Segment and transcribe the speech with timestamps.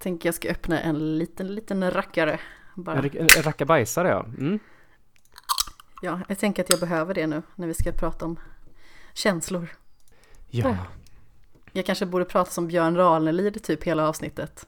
[0.00, 2.40] tänker jag ska öppna en liten, liten rackare.
[2.74, 2.98] Bara.
[2.98, 4.24] En, rackabajsare ja.
[4.38, 4.58] Mm.
[6.02, 8.40] Ja, jag tänker att jag behöver det nu när vi ska prata om
[9.14, 9.68] känslor.
[10.48, 10.76] Ja.
[11.72, 14.66] Jag kanske borde prata som Björn Ranelid typ hela avsnittet.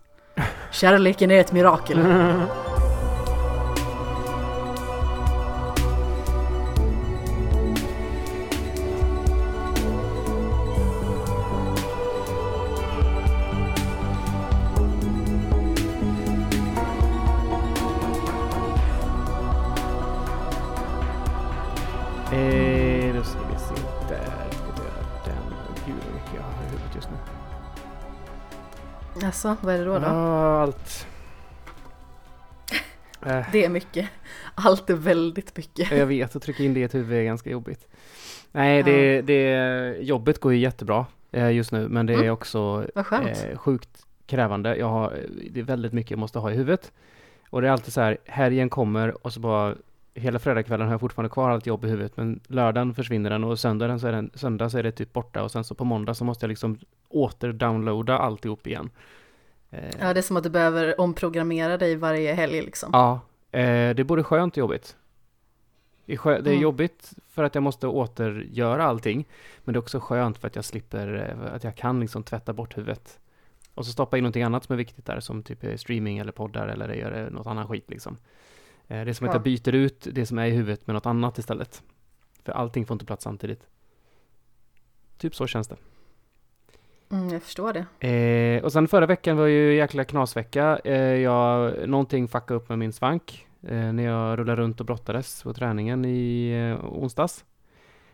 [0.71, 1.99] Kärleken är ett mirakel.
[29.45, 29.99] Alltså, vad är det då?
[29.99, 30.05] då?
[30.07, 31.07] Ja, allt.
[33.27, 34.09] Eh, Det är mycket.
[34.55, 35.91] Allt är väldigt mycket.
[35.91, 37.89] jag vet, att trycka in det i ett huvud är ganska jobbigt.
[38.53, 42.33] Nej, det, det, jobbet går ju jättebra eh, just nu, men det är Mm.
[42.33, 43.45] också Vad skönt.
[43.51, 44.77] eh, sjukt krävande.
[44.77, 45.19] Jag har,
[45.51, 46.93] det är väldigt mycket jag måste ha i huvudet.
[47.51, 49.75] Och det är alltid så här, helgen kommer och så bara
[50.15, 53.59] hela fredagskvällen har jag fortfarande kvar allt jobb i huvudet, men lördagen försvinner den och
[53.59, 56.15] söndagen så är den, söndag så är det typ borta och sen så på måndag
[56.15, 56.79] så måste jag liksom
[57.09, 58.91] åter-downloada alltihop igen.
[60.01, 62.91] Ja, det är som att du behöver omprogrammera dig varje helg liksom.
[62.93, 63.13] Ja,
[63.51, 63.61] eh,
[63.95, 64.97] det är både skönt och jobbigt.
[66.07, 66.61] Det är, Mm.
[66.61, 69.29] jobbigt för att jag måste återgöra allting,
[69.65, 72.53] men det är också skönt för att jag slipper, eh, att jag kan liksom tvätta
[72.53, 73.19] bort huvudet.
[73.75, 76.33] Och så stoppa in någonting annat som är viktigt där, som typ eh, streaming eller
[76.33, 78.17] poddar eller gör något annan skit liksom.
[78.87, 79.35] Det är som att Ja.
[79.35, 81.83] jag byter ut det som är i huvudet med något annat istället.
[82.45, 83.67] För allting får inte plats samtidigt.
[85.19, 85.77] Typ så känns det.
[87.13, 88.09] Mm, jag förstår det.
[88.09, 90.79] Eh, och sen förra veckan var ju jäkla knasvecka.
[90.85, 95.43] Eh, jag, någonting fuckade upp med min svank eh, när jag rullade runt och brottades
[95.43, 97.45] på träningen i eh, onsdags.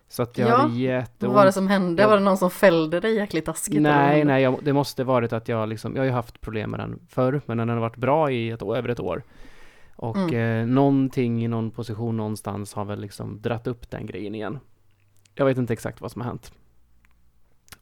[0.08, 1.34] Så att jag Ja, hade Vad jätteont.
[1.34, 2.02] var det som hände?
[2.02, 2.08] Ja.
[2.08, 3.74] Var det någon som fällde dig jäkligt taskigt?
[3.74, 6.70] vad Nej, nej, jag, det måste varit att jag liksom, jag har ju haft problem
[6.70, 9.22] med den förr, men den har varit bra i ett, över ett år.
[9.96, 10.60] Och Mm.
[10.60, 14.58] eh, någonting i någon position någonstans har väl liksom dratt upp den grejen igen.
[15.34, 16.52] Jag vet inte exakt vad som har hänt.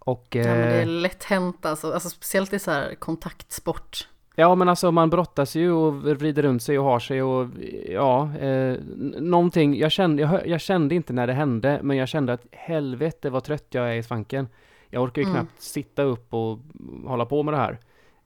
[0.07, 1.93] Och, Ja, men det är eh, lätt hänt alltså.
[1.93, 4.09] alltså speciellt i så här kontaktsport.
[4.35, 7.49] Ja, men alltså man brottas ju och vrider runt sig och har sig och
[7.89, 8.77] ja, eh,
[9.21, 9.79] någonting.
[9.79, 13.45] Jag kände, jag, jag kände inte när det hände, men jag kände att helvete vad
[13.45, 14.49] trött jag är i svanken.
[14.91, 15.37] Jag orkar ju Mm.
[15.41, 16.59] knappt sitta upp och
[17.07, 17.79] hålla på med det här.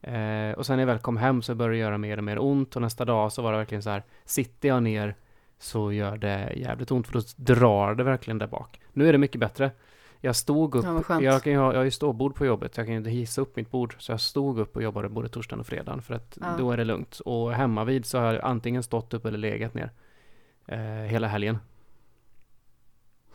[0.02, 2.38] Eh, och sen när jag väl kom hem så började det göra mer och mer
[2.38, 5.14] ont och nästa dag så var det verkligen så här, sitter jag ner
[5.58, 8.80] så gör det jävligt ont för då drar det verkligen där bak.
[8.92, 9.70] Nu är det mycket bättre.
[10.20, 12.98] Jag stod upp, Ja, jag, ha, jag har ju ståbord på jobbet, jag kan ju
[12.98, 13.94] inte hissa upp mitt bord.
[13.98, 16.54] Så jag stod upp och jobbade både torsdagen och fredagen för att Ja.
[16.58, 17.20] då är det lugnt.
[17.20, 19.90] Och hemma vid så har jag antingen stått upp eller legat ner
[20.66, 21.58] eh, hela helgen.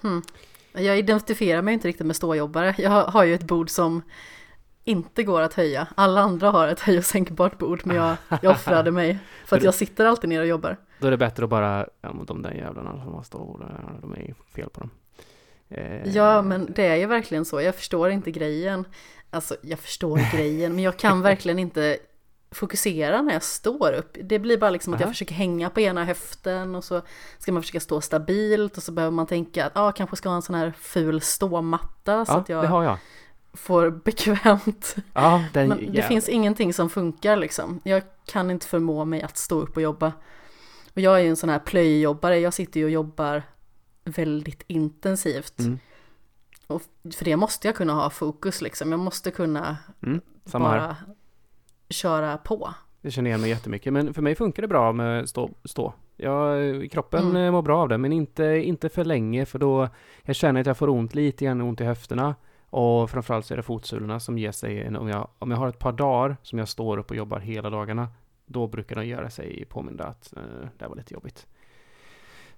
[0.01, 0.21] Hmm.
[0.73, 2.75] Jag identifierar mig inte riktigt med ståjobbare.
[2.77, 4.01] Jag har ju ett bord som
[4.83, 5.87] inte går att höja.
[5.95, 9.19] Alla andra har ett höj och sänkbart bord, men jag, jag offrade mig.
[9.45, 10.77] För att jag sitter alltid ner och jobbar.
[10.99, 13.65] Då är det bättre att bara, ja men de där jävlarna som har ståbord,
[14.01, 14.89] de är fel på dem.
[15.69, 17.61] Eh, Ja, men det är ju verkligen så.
[17.61, 18.85] Jag förstår inte grejen.
[19.29, 21.97] Alltså, jag förstår grejen, men jag kan verkligen inte
[22.51, 24.17] fokusera när jag står upp.
[24.23, 27.01] Det blir bara liksom att jag försöker hänga på ena höften och så
[27.37, 30.35] ska man försöka stå stabilt och så behöver man tänka att ah, kanske ska ha
[30.35, 32.97] en sån här ful ståmatta så ja, att jag jag.
[33.53, 34.95] får bekvämt.
[35.13, 37.81] Ja, den Men det jävla- finns ingenting som funkar liksom.
[37.83, 40.13] Jag kan inte förmå mig att stå upp och jobba.
[40.93, 43.43] Och jag är ju en sån här plöjjobbare, jag sitter ju och jobbar
[44.05, 45.59] väldigt intensivt.
[45.59, 45.79] Mm.
[46.67, 46.81] Och
[47.17, 48.91] för det måste jag kunna ha fokus liksom.
[48.91, 50.79] Jag måste kunna Mm, samma här.
[50.79, 50.95] bara
[51.89, 52.73] köra på.
[53.01, 55.49] Jag känner igen mig jättemycket, men för mig funkar det bra med stå.
[55.65, 55.93] stå.
[56.17, 57.35] Jag, kroppen Mm.
[57.45, 59.89] eh, mår bra av det, men inte, inte för länge, för då
[60.23, 62.35] jag känner att jag får ont, lite grann ont i höfterna.
[62.69, 65.67] Och framförallt så är det fotsulorna som ger sig, en- om jag, om jag har
[65.67, 68.07] ett par dagar som jag står upp och jobbar hela dagarna,
[68.45, 70.41] då brukar de göra sig påminda att eh,
[70.77, 71.47] det var lite jobbigt.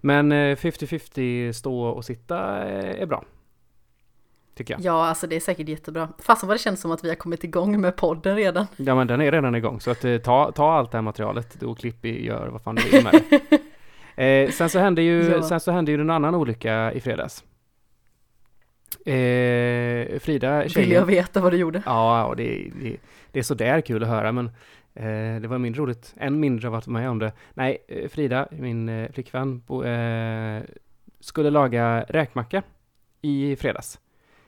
[0.01, 3.23] Men eh, 50-50 stå och sitta eh, är bra.
[4.55, 4.81] Tycker jag.
[4.81, 6.09] Ja, alltså det är säkert jättebra.
[6.19, 8.67] Fasen vad det känns som att vi har kommit igång med podden redan.
[8.77, 11.63] Ja men den är redan igång, så att eh, ta, ta allt det här materialet
[11.63, 13.59] och klipp i, gör vad fan du vill med det.
[14.23, 15.43] Eh, sen så hände ju, Ja.
[15.43, 17.43] sen så hände ju en annan olycka i fredags.
[19.05, 20.91] Eh, Frida, Vill tjejen.
[20.91, 21.83] jag veta vad du gjorde?
[21.85, 22.97] Ja, och det, det,
[23.31, 24.51] det är sådär kul att höra, men
[24.97, 27.31] eh, det var mindre roligt, än mindre att varit med om det.
[27.53, 30.63] Nej, eh, Frida, min eh, flickvän, bo, eh,
[31.19, 32.63] skulle laga räkmacka
[33.21, 33.99] i fredags.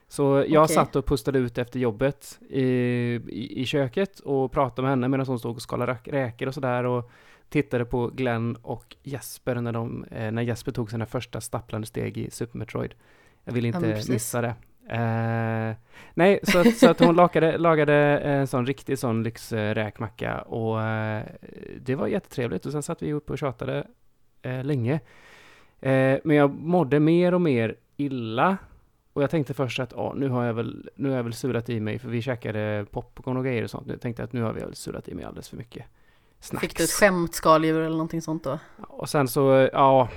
[0.08, 0.74] Så jag Okej.
[0.74, 5.26] satt och pustade ut efter jobbet i, i, i köket och pratade med henne medan
[5.26, 7.10] hon stod och skalade räk- räkor och sådär och
[7.48, 12.18] tittade på Glenn och Jesper när, de, eh, när Jesper tog sina första stapplande steg
[12.18, 12.94] i Super Metroid.
[13.44, 14.08] Jag vill inte precis.
[14.08, 14.54] missa det.
[14.90, 15.76] Eh,
[16.14, 21.22] nej, så att, så att hon lagade, lagade en sån riktig sån lyxräkmacka och eh,
[21.80, 23.86] det var jättetrevligt och sen satt vi uppe och tjatade
[24.42, 25.00] eh, länge.
[26.22, 28.56] Men jag mådde mer och mer illa
[29.12, 31.68] och jag tänkte först att oh, nu har jag väl, nu har jag väl sulat
[31.68, 33.88] i mig, för vi käkade popcorn och grejer och sånt.
[33.88, 35.84] Jag tänkte att nu har vi väl sulat i mig alldeles för mycket
[36.40, 36.60] snacks.
[36.60, 38.58] Fick du ett skämtskaldjur eller någonting sånt då?
[38.88, 40.08] Och sen så, ja,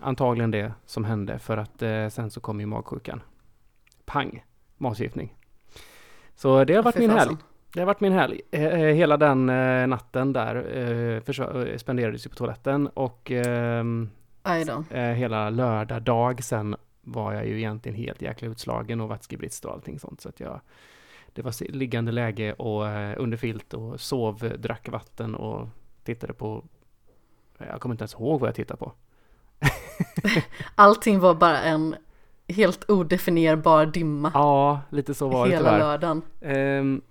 [0.00, 3.20] antagligen det som hände för att sen så kom ju magsjukan.
[4.06, 4.44] Pang,
[4.76, 5.36] matförgiftning.
[6.34, 7.36] Så det har varit min helg.
[7.72, 8.40] Det har varit min helg.
[8.94, 13.84] Hela den eh, natten där eh, spenderades ju på toaletten och eh,
[15.14, 19.98] hela lördag dag sen var jag ju egentligen helt jäkla utslagen och vätskebrist och allting
[19.98, 20.20] sånt.
[20.20, 20.60] Så att jag,
[21.32, 25.68] det var liggande läge och eh, under filt och sov, drack vatten och
[26.04, 26.64] tittade på,
[27.58, 28.92] jag kommer inte ens ihåg vad jag tittade på.
[30.74, 31.96] Allting var bara en
[32.48, 34.30] helt odefinierbar dimma.
[34.34, 36.22] Ja, lite så var det Hela lördagen.
[36.40, 37.02] Um,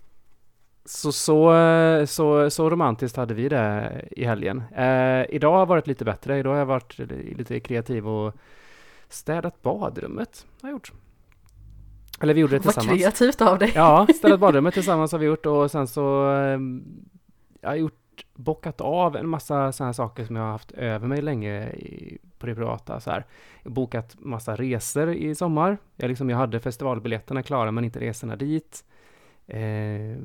[0.85, 1.53] så, så,
[2.07, 4.63] så, så romantiskt hade vi det i helgen.
[4.77, 6.39] Uh, idag har varit lite bättre.
[6.39, 6.99] Idag har jag varit
[7.37, 8.33] lite kreativ och
[9.09, 10.45] städat badrummet.
[10.61, 10.91] Har jag gjort.
[12.21, 12.89] Eller vi gjorde det tillsammans.
[12.89, 13.71] Vad kreativt av dig.
[13.75, 16.83] Ja, städat badrummet tillsammans har vi gjort och sen så um,
[17.61, 21.21] jag har gjort bockat av en massa sådana saker som jag har haft över mig
[21.21, 22.99] länge i, på det privata.
[22.99, 23.25] Så här.
[23.63, 25.77] Bokat massa resor i sommar.
[25.95, 28.85] Jag, liksom, jag hade festivalbiljetterna klara men inte resorna dit.
[29.47, 30.17] Eh,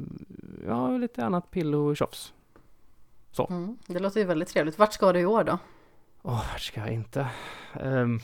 [0.67, 2.33] ja, lite annat pill och tjofs.
[3.31, 3.47] Så.
[3.51, 4.79] Mm, det låter ju väldigt trevligt.
[4.79, 5.59] Vart ska du i år då?
[6.23, 7.27] Åh, oh, vart ska jag inte?
[7.81, 8.21] Um...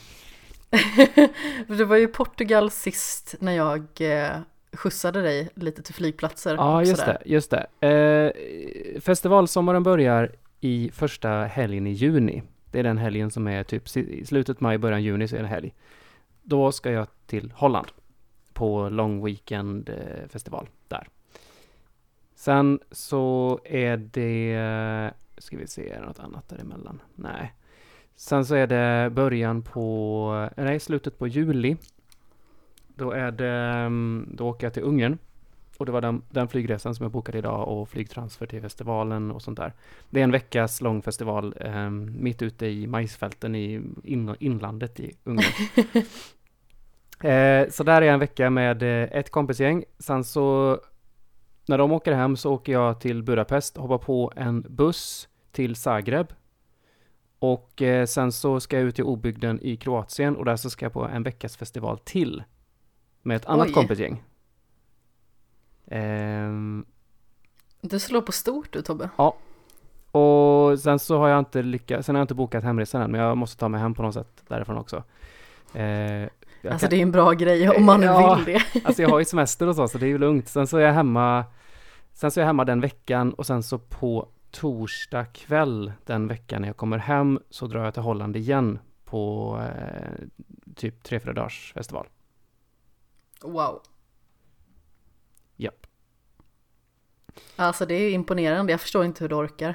[1.67, 4.39] det var ju Portugal sist när jag eh,
[4.77, 6.55] skjutsade dig lite till flygplatser.
[6.55, 7.87] Ja, just det, just det.
[7.89, 12.43] Eh, festivalsommaren börjar i första helgen i juni.
[12.71, 15.49] Det är den helgen som är typ i slutet maj, början juni så är det
[15.49, 15.75] helg.
[16.43, 17.87] Då ska jag till Holland
[18.53, 21.09] på Long Weekend eh, festival där.
[22.35, 27.01] Sen så är det, ska vi se, är det något annat däremellan?
[27.15, 27.55] Nej.
[28.17, 31.77] Sen så är det början på, nej, slutet på juli
[32.97, 35.19] då är det, mm, då åker jag till Ungern.
[35.79, 39.43] Och det var den, den flygresan som jag bokade idag och flygtransfer till festivalen och
[39.43, 39.73] sånt där.
[40.11, 45.17] Det är en veckas lång festival eh, mitt ute i majsfälten i in, inlandet i
[45.25, 45.53] Ungern.
[47.31, 49.85] eh, så där är jag en vecka med eh, ett kompisgäng.
[49.99, 50.79] Sen så
[51.69, 56.27] när de åker hem så åker jag till Budapest, hoppar på en buss till Zagreb.
[57.39, 60.85] Och eh, sen så ska jag ut till obygden i Kroatien och där så ska
[60.85, 62.43] jag på en veckas festival till
[63.27, 64.23] med ett annat kompisgäng.
[65.91, 66.85] Um,
[67.81, 69.11] du slår på stort du Tobbe.
[69.17, 69.37] Ja.
[70.11, 73.21] Och sen så har jag inte lyckats, sen har jag inte bokat hemresan än, men
[73.21, 74.97] jag måste ta mig hem på något sätt därifrån också.
[75.75, 76.23] Eh,
[76.71, 76.91] alltså kan...
[76.91, 78.81] det är en bra grej om man ja, vill det.
[78.85, 80.49] alltså jag har ju semester och så, så det är ju lugnt.
[80.49, 81.45] Sen så är jag hemma,
[82.13, 86.61] sen så är jag hemma den veckan och sen så på torsdag kväll den veckan
[86.61, 90.27] när jag kommer hem så drar jag till Holland igen på eh,
[90.75, 92.07] typ tre, fyra dagars festival.
[93.43, 93.83] Wow.
[95.57, 95.87] Japp.
[97.57, 99.75] Alltså det är imponerande, jag förstår inte hur du orkar.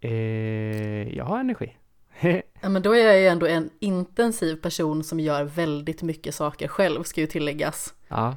[0.00, 1.76] Eh, jag har energi.
[2.60, 6.68] ja men då är jag ju ändå en intensiv person som gör väldigt mycket saker
[6.68, 7.94] själv, ska ju tilläggas.
[8.08, 8.36] Ja.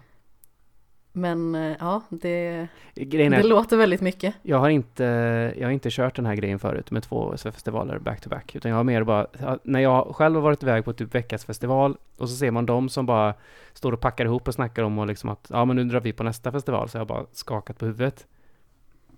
[1.20, 4.36] Men eh, ja, det, grejen det låter väldigt mycket.
[4.42, 5.04] Jag har, inte,
[5.58, 8.70] jag har inte kört den här grejen förut med två festivaler back to back, utan
[8.70, 9.28] jag har mer bara,
[9.64, 12.90] när jag själv har varit iväg på typ veckas festival och så ser man dem
[12.90, 13.34] som bara
[13.74, 16.14] står och packar ihop och snackar om och liksom att ja men nu drar vi
[16.14, 18.28] på nästa festival, så jag har bara skakat på huvudet.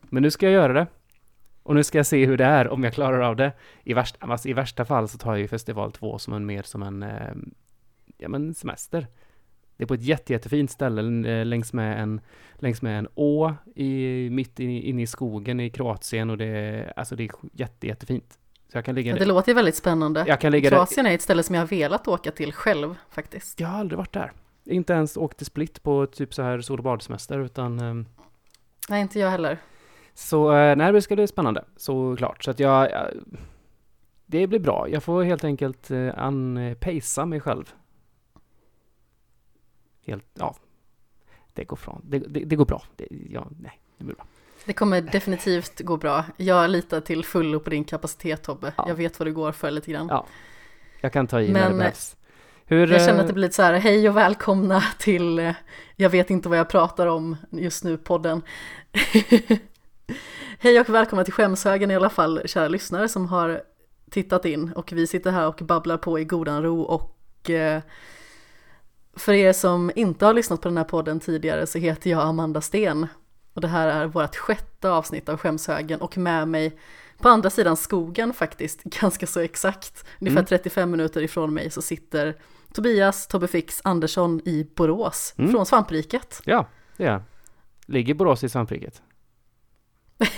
[0.01, 0.87] Men nu ska jag göra det.
[1.63, 3.51] Och nu ska jag se hur det är, om jag klarar av det.
[3.83, 6.61] I värsta, alltså, i värsta fall så tar jag ju festival två som en mer
[6.61, 7.33] som en, eh,
[8.17, 9.07] ja men semester.
[9.81, 12.21] Det är på ett jätte, jättefint ställe eh, längs med en,
[12.55, 17.15] längs med en å i, mitt inne i skogen i Kroatien och det är, alltså
[17.15, 18.39] det är jätte, jättefint.
[18.71, 20.23] Så jag kan ligga ja, det låter ju väldigt spännande.
[20.27, 21.11] Jag kan ligga Kroatien där.
[21.11, 23.59] är ett ställe som jag har velat åka till själv faktiskt.
[23.59, 24.31] Jag har aldrig varit där.
[24.65, 27.79] Inte ens åkt till Split på typ så här sol och badsemester utan...
[27.79, 28.05] Um...
[28.89, 29.57] Nej, inte jag heller.
[30.13, 32.43] Så uh, nej, det ska bli spännande såklart.
[32.43, 33.07] Så att jag, jag,
[34.25, 34.89] det blir bra.
[34.89, 37.73] Jag får helt enkelt anpacea mig själv
[40.05, 40.55] helt, ja,
[41.53, 42.83] det går, från, det, det, det går bra.
[42.95, 44.25] Det, ja, nej, det blir bra.
[44.65, 46.25] Det kommer definitivt gå bra.
[46.37, 48.73] Jag litar till fullo på din kapacitet Tobbe.
[48.77, 48.85] Ja.
[48.87, 50.07] Jag vet vad du går för lite grann.
[50.07, 50.25] Ja,
[51.01, 52.15] jag kan ta i Men, när det behövs.
[52.65, 55.53] Hur, jag känner att det blir så här, hej och välkomna till eh,
[55.95, 58.41] Jag vet inte vad jag pratar om just nu podden.
[60.59, 63.61] hej och välkomna till skämshögen i alla fall, kära lyssnare som har
[64.11, 67.81] tittat in och vi sitter här och babblar på i godan ro och eh,
[69.13, 72.61] För er som inte har lyssnat på den här podden tidigare så heter jag Amanda
[72.61, 73.07] Sten
[73.53, 76.79] och det här är vårt sjätte avsnitt av Skämshögen och med mig
[77.17, 80.45] på andra sidan skogen faktiskt, ganska så exakt, ungefär Mm.
[80.45, 82.35] 35 minuter ifrån mig så sitter
[82.73, 85.51] Tobias Tobbe Fix Andersson i Borås Mm.
[85.51, 86.41] från Svampriket.
[86.45, 87.23] Ja, det är
[87.85, 89.01] Ligger Borås i svampriket?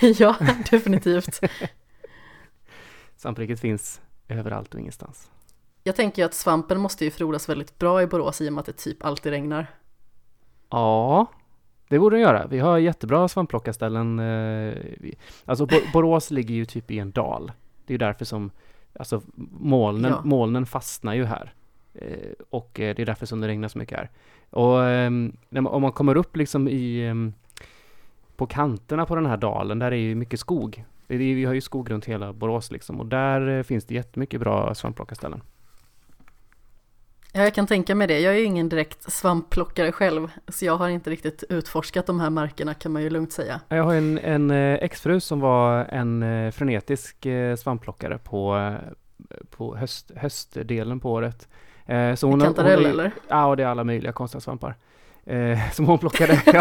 [0.18, 0.36] ja,
[0.70, 1.40] definitivt.
[3.16, 5.30] Svampriket finns överallt och ingenstans.
[5.86, 8.60] Jag tänker ju att svampen måste ju frodas väldigt bra i Borås i och med
[8.60, 9.66] att det typ alltid regnar.
[10.70, 11.26] Ja,
[11.88, 12.46] det borde den göra.
[12.46, 14.18] Vi har jättebra svamplockarställen.
[14.18, 14.74] eh,
[15.44, 17.52] Alltså Bo- Borås ligger ju typ i en dal.
[17.86, 18.50] Det är ju därför som
[18.98, 19.22] alltså,
[19.60, 20.20] molnen, Ja.
[20.24, 21.52] molnen fastnar ju här.
[21.94, 24.10] Eh, Och eh, det är därför som det regnar så mycket här.
[24.50, 25.36] Och ehm,
[25.66, 27.32] om man kommer upp liksom i ehm,
[28.36, 30.84] på kanterna på den här dalen, där är ju mycket skog.
[31.06, 35.40] Vi har ju skog runt hela Borås liksom och där finns det jättemycket bra svamplockarställen.
[37.36, 38.20] Ja, jag kan tänka mig det.
[38.20, 42.30] Jag är ju ingen direkt svampplockare själv, så jag har inte riktigt utforskat de här
[42.30, 43.60] markerna kan man ju lugnt säga.
[43.68, 48.74] Jag har en, en eh, exfru som var en eh, frenetisk eh, svampplockare på,
[49.50, 51.48] på höst, höstdelen på året.
[52.16, 53.10] Så hon, hon, Kantarell ju- eller?
[53.28, 54.74] Ja, det är alla möjliga konstiga svampar.
[55.72, 56.42] Som hon plockade.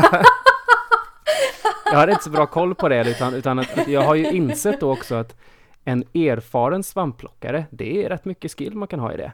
[1.85, 4.79] jag hade inte så bra koll på det, utan, utan att jag har ju insett
[4.79, 5.35] då också att
[5.83, 9.31] en erfaren svampplockare, det är rätt mycket skill man kan ha i det.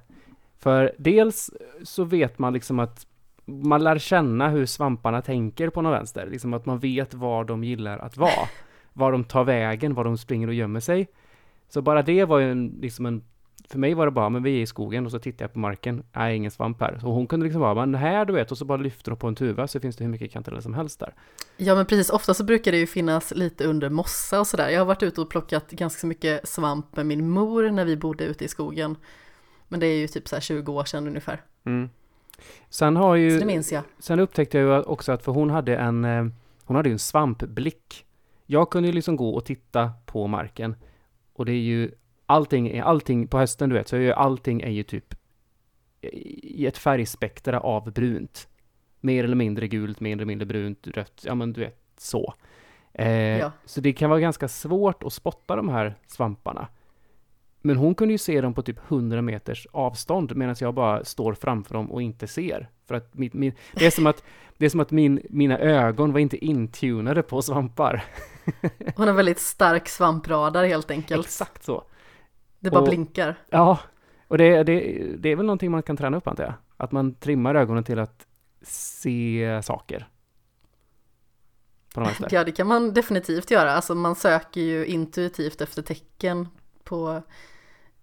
[0.60, 1.50] För dels
[1.84, 3.08] så vet man liksom att
[3.46, 7.64] man lär känna hur svamparna tänker på någon vänster, liksom att man vet var de
[7.64, 8.48] gillar att vara,
[8.94, 11.08] var de tar vägen, var de springer och gömmer sig.
[11.70, 13.24] Så bara det var ju en, liksom en,
[13.70, 15.60] för mig var det bara, men vi är i skogen och så tittar jag på
[15.60, 16.98] marken, nej ingen svamp här.
[17.02, 19.28] Så hon kunde liksom bara, men här du vet, och så bara lyfter hon på
[19.28, 21.14] en tuva så finns det hur mycket kantareller som helst där.
[21.58, 24.70] Ja men precis, ofta så brukar det ju finnas lite under mossa och sådär.
[24.70, 28.24] Jag har varit ute och plockat ganska mycket svamp med min mor när vi bodde
[28.24, 28.96] ute i skogen.
[29.70, 31.42] Men det är ju typ så här 20 år sedan ungefär.
[31.64, 31.90] Mm.
[32.70, 33.84] Sen har Så ju, det minns jag.
[34.00, 36.26] sen upptäckte jag ju också att för hon hade en, eh,
[36.66, 38.06] hon hade ju en svampblick.
[38.46, 40.76] Jag kunde ju liksom gå och titta på marken
[41.34, 41.92] och det är ju
[42.26, 45.16] allting, allting på hösten du vet, så är ju allting är ju typ
[46.02, 48.48] i ett färgspektra av brunt.
[49.02, 52.34] Mer eller mindre gult, mer eller mindre brunt, rött, ja men du vet så.
[52.94, 53.52] Eh, Ja.
[53.66, 56.68] Så det kan vara ganska svårt att spotta de här svamparna.
[57.62, 61.34] Men hon kunde ju se dem på typ 100 meters avstånd medan jag bara står
[61.34, 62.70] framför dem och inte ser.
[62.88, 64.24] För att min, min, det är som att,
[64.58, 68.04] det är som att min, mina ögon var inte intunade på svampar.
[68.96, 71.26] Hon har väldigt stark svampradar helt enkelt.
[71.26, 71.84] Exakt så.
[72.60, 73.36] Det bara Och- blinkar.
[73.50, 73.80] Ja,
[74.28, 74.80] och det, det,
[75.18, 76.54] det är väl någonting man kan träna upp antar jag.
[76.78, 78.28] Att man trimmar ögonen till att
[78.62, 80.08] se saker.
[82.30, 83.72] Ja det kan man definitivt göra.
[83.72, 86.48] Alltså man söker ju intuitivt efter tecken
[86.90, 87.22] på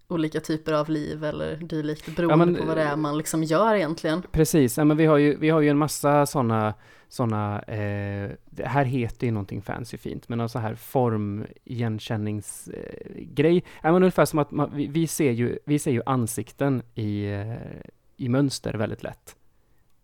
[0.08, 3.74] olika typer av liv eller dylikt beroende men, på vad det är man liksom gör
[3.74, 4.22] egentligen.
[4.32, 6.74] Precis, ja, men vi har ju, vi har ju en massa sådana
[7.08, 8.30] såna, eh,
[8.64, 13.56] här heter ju någonting fancy fint, men en sån här formigenkänningsgrej.
[13.56, 16.82] Eh, ja, men ungefär som att man, vi, vi, ser ju, vi ser ju ansikten
[16.94, 17.54] i, eh,
[18.16, 19.36] i mönster väldigt lätt.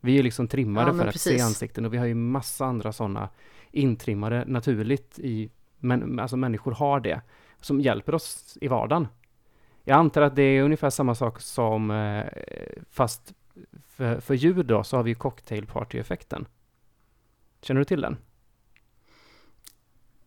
[0.01, 2.65] Vi är ju liksom trimmade Ja, för att se ansikten och vi har ju massa
[2.65, 3.29] andra sådana
[3.71, 7.21] intrimmade naturligt i, men alltså människor har det,
[7.65, 9.09] som hjälper oss i vardagen.
[9.85, 12.25] Jag antar att det är ungefär samma sak som, eh,
[12.91, 13.33] fast
[13.89, 16.47] för, för ljud då, så har vi ju cocktailparty-effekten.
[17.63, 18.17] Känner du till den?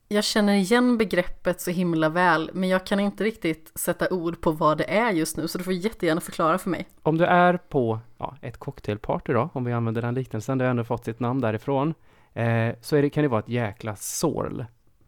[0.07, 4.51] Jag känner igen begreppet så himla väl men jag kan inte riktigt sätta ord på
[4.51, 6.87] vad det är just nu så du får jättegärna förklara för mig.
[7.01, 10.69] Om du är på ja, ett cocktailparty då, om vi använder den liknelsen, det har
[10.69, 11.93] ändå fått sitt namn därifrån,
[12.33, 14.65] eh, så är det, kan det vara ett jäkla sorl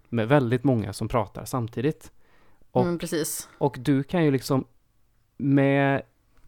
[0.09, 2.11] med väldigt många som pratar samtidigt.
[2.77, 3.49] Och- Mm, precis.
[3.57, 4.65] Och du kan ju liksom
[5.37, 6.01] med,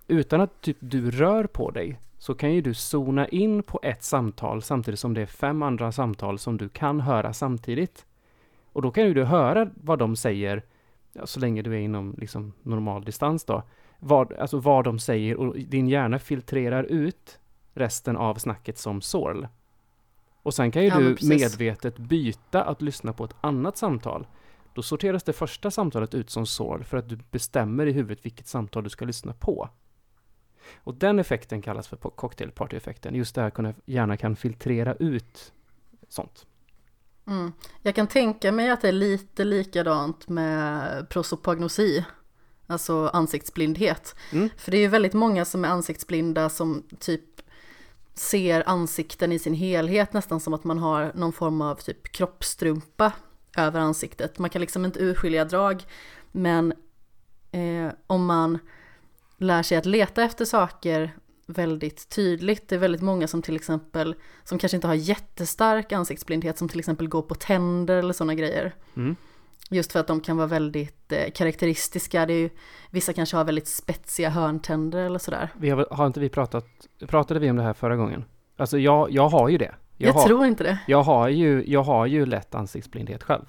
[0.07, 4.03] utan att typ du rör på dig, så kan ju du zona in på ett
[4.03, 8.05] samtal samtidigt som det är fem andra samtal som du kan höra samtidigt.
[8.73, 10.63] Och då kan ju du höra vad de säger,
[11.13, 13.63] ja, så länge du är inom liksom normal distans då,
[13.99, 17.39] vad, alltså vad de säger och din hjärna filtrerar ut
[17.73, 19.47] resten av snacket som sorl.
[20.43, 24.27] Och sen kan ju Ja, du medvetet byta att lyssna på ett annat samtal.
[24.73, 28.47] Då sorteras det första samtalet ut som sorl för att du bestämmer i huvudet vilket
[28.47, 29.69] samtal du ska lyssna på.
[30.83, 33.15] Och den effekten kallas för cocktailparty-effekten.
[33.15, 35.53] Just det här att hjärnan kan filtrera ut
[36.09, 36.45] sånt.
[37.27, 37.53] Mm.
[37.81, 42.05] Jag kan tänka mig att det är lite likadant med prosopagnosi,
[42.67, 44.15] alltså ansiktsblindhet.
[44.31, 44.49] Mm.
[44.57, 47.23] För det är ju väldigt många som är ansiktsblinda som typ
[48.13, 53.11] ser ansikten i sin helhet nästan som att man har någon form av typ kroppstrumpa
[53.57, 54.39] över ansiktet.
[54.39, 55.83] Man kan liksom inte urskilja drag
[56.31, 56.73] men
[57.51, 58.59] eh, om man
[59.37, 61.11] lär sig att leta efter saker
[61.45, 62.67] väldigt tydligt.
[62.67, 66.79] Det är väldigt många som till exempel, som kanske inte har jättestark ansiktsblindhet, som till
[66.79, 68.75] exempel går på tänder eller sådana grejer.
[68.95, 69.15] Mm.
[69.69, 72.25] Just för att de kan vara väldigt eh, karaktäristiska.
[72.25, 72.49] Det är ju,
[72.89, 75.49] vissa kanske har väldigt spetsiga hörntänder eller sådär.
[75.57, 76.67] Vi har, har inte vi pratat,
[77.07, 78.25] pratade vi om det här förra gången?
[78.57, 79.75] Alltså jag, jag har ju det.
[80.07, 80.79] Jag, har, tror inte det.
[80.87, 83.45] jag, har ju, jag har ju lätt ansiktsblindhet själv.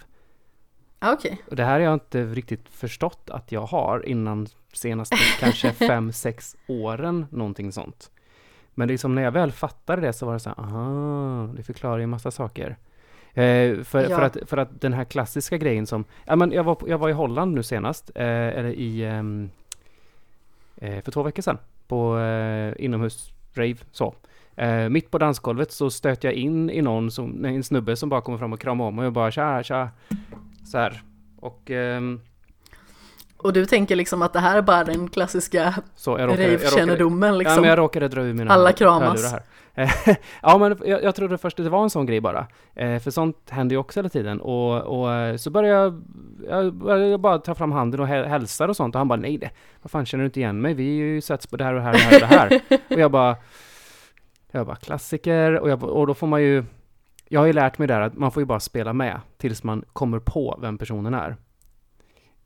[0.99, 5.17] Ah, Okej, Och det här har jag inte riktigt förstått att jag har innan senaste
[5.41, 8.11] kanske fem, sex åren, någonting sånt.
[8.75, 11.99] Men liksom när jag väl fattade det så var det så här, aha, det förklarar
[11.99, 12.77] ju massa saker.
[13.35, 14.17] Eh, för, Ja.
[14.17, 17.09] för, att, för att den här klassiska grejen som, ja men jag var, jag var
[17.09, 19.51] i Holland nu senast, eh, eller i, ehm,
[20.77, 24.15] eh, för två veckor sedan, på eh, inomhus-rave så.
[24.61, 28.21] Eh, mitt på dansgolvet så stöter jag in i någon som, en snubbe som bara
[28.21, 29.89] kommer fram och kramar om och jag bara tja, tja.
[30.65, 31.03] Så här.
[31.41, 32.21] Och ehm,
[33.37, 35.75] och du tänker liksom att det här är bara den klassiska
[36.07, 37.61] rave-kännedomen ja, liksom.
[37.61, 39.33] men jag råkade dra ur mina Alla kramas.
[39.33, 39.43] här.
[40.43, 42.47] ja, men jag, jag trodde först att det var en sån grej bara.
[42.75, 44.41] Eh, för sånt händer ju också hela tiden.
[44.41, 46.03] Och, och eh, så började jag,
[46.49, 48.95] jag började bara ta fram handen och hä- hälsar och sånt.
[48.95, 49.51] Och han bara, nej det,
[49.83, 50.75] vad fan känner du inte igen mig?
[50.75, 52.61] Vi har ju setts på det här och det här och det här och det
[52.69, 52.81] här.
[52.95, 53.37] och jag bara,
[54.51, 55.59] jag bara klassiker.
[55.59, 56.65] Och, jag, och då får man ju,
[57.29, 59.85] jag har ju lärt mig där att man får ju bara spela med tills man
[59.93, 61.37] kommer på vem personen är.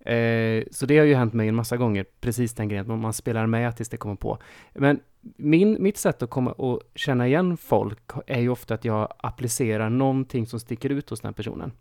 [0.05, 3.13] Eh, så det har ju hänt mig en massa gånger, precis den grejen, att man,
[3.13, 4.39] spelar med tills det kommer på.
[4.75, 9.15] Men min, mitt sätt att komma och känna igen folk är ju ofta att jag
[9.19, 11.73] applicerar någonting som sticker ut hos den personen.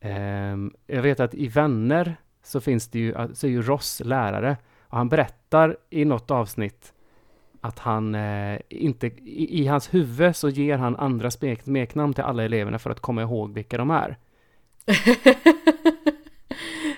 [0.00, 4.56] Eh, jag vet att i Vänner så finns det ju, så är ju Ross lärare
[4.80, 6.92] och han berättar i något avsnitt
[7.66, 12.24] att han eh, inte, i, i hans huvud så ger han andra smek, smeknamn till
[12.24, 14.16] alla eleverna för att komma ihåg vilka de är.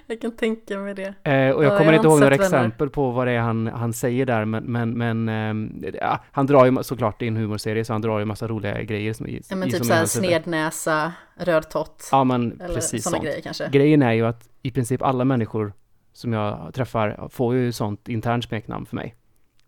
[0.06, 1.14] jag kan tänka mig det.
[1.30, 2.44] Eh, och jag Ja, kommer jag inte ihåg några Vänner.
[2.44, 6.46] exempel på vad det är han, han säger där, men, men, men ehm, ja, han
[6.46, 9.26] drar ju såklart, det är en humorserie, så han drar ju massa roliga grejer som,
[9.26, 12.08] i, Ja, men i typ i såhär snednäsa, röd tott.
[12.12, 13.22] Ja, men eller precis sånt.
[13.24, 13.68] grejer kanske.
[13.72, 15.72] Grejen är ju att i princip alla människor
[16.12, 19.14] som jag träffar får ju sånt internt smeknamn för mig.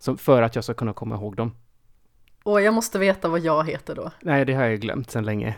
[0.00, 1.52] Som, för att jag ska kunna komma ihåg dem.
[2.42, 4.10] Och jag måste veta vad jag heter då.
[4.20, 5.54] Nej, det har jag glömt sedan länge.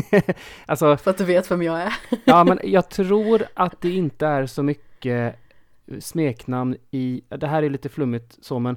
[0.66, 1.94] alltså, För att du vet vem jag är.
[2.24, 5.36] ja men jag tror att det inte är så mycket
[5.98, 8.76] smeknamn i, det här är lite flummigt så men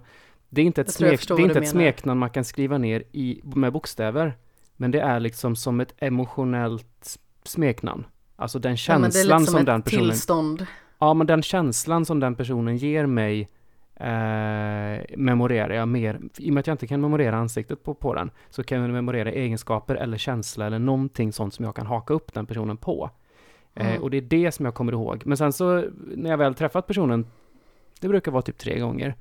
[0.49, 3.41] det är inte ett, smek, det är inte ett smeknamn man kan skriva ner i,
[3.43, 4.37] med bokstäver.
[4.75, 8.05] Men det är liksom som ett emotionellt smeknamn.
[8.35, 10.65] Alltså den Ja, men det är känslan lite som som den personen tillstånd.
[10.99, 13.49] Ja, men den känslan som den personen ger mig
[13.99, 16.19] eh, memorerar jag mer.
[16.37, 18.89] I och med att jag inte kan memorera ansiktet på, på den så kan jag
[18.89, 23.09] memorera egenskaper eller känsla eller någonting sånt som jag kan haka upp den personen på.
[23.73, 24.03] Eh, Mm.
[24.03, 25.23] och det är det som jag kommer ihåg.
[25.25, 25.83] Men sen så
[26.15, 27.25] när jag väl träffat personen,
[27.99, 29.15] det brukar vara typ tre gånger,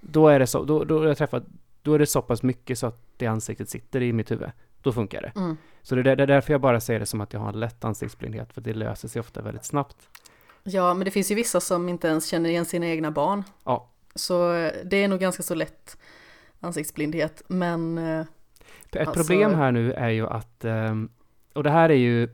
[0.00, 1.44] då är det så, då, då, har jag träffat,
[1.82, 4.50] då är det så pass mycket så att det ansiktet sitter i mitt huvud.
[4.82, 5.32] Då funkar det.
[5.40, 5.56] Mm.
[5.82, 7.84] Så det det är därför jag bara ser det som att jag har en lätt
[7.84, 9.96] ansiktsblindhet, för det löser sig ofta väldigt snabbt.
[10.62, 13.42] Ja, men det finns ju vissa som inte ens känner igen sina egna barn.
[13.64, 13.88] Ja.
[14.14, 15.98] Så eh, det är nog ganska så lätt
[16.60, 17.42] ansiktsblindhet.
[17.48, 18.20] Men eh,
[18.90, 21.10] Ett Alltså- problem här nu är ju att, ehm,
[21.52, 22.28] och det här är ju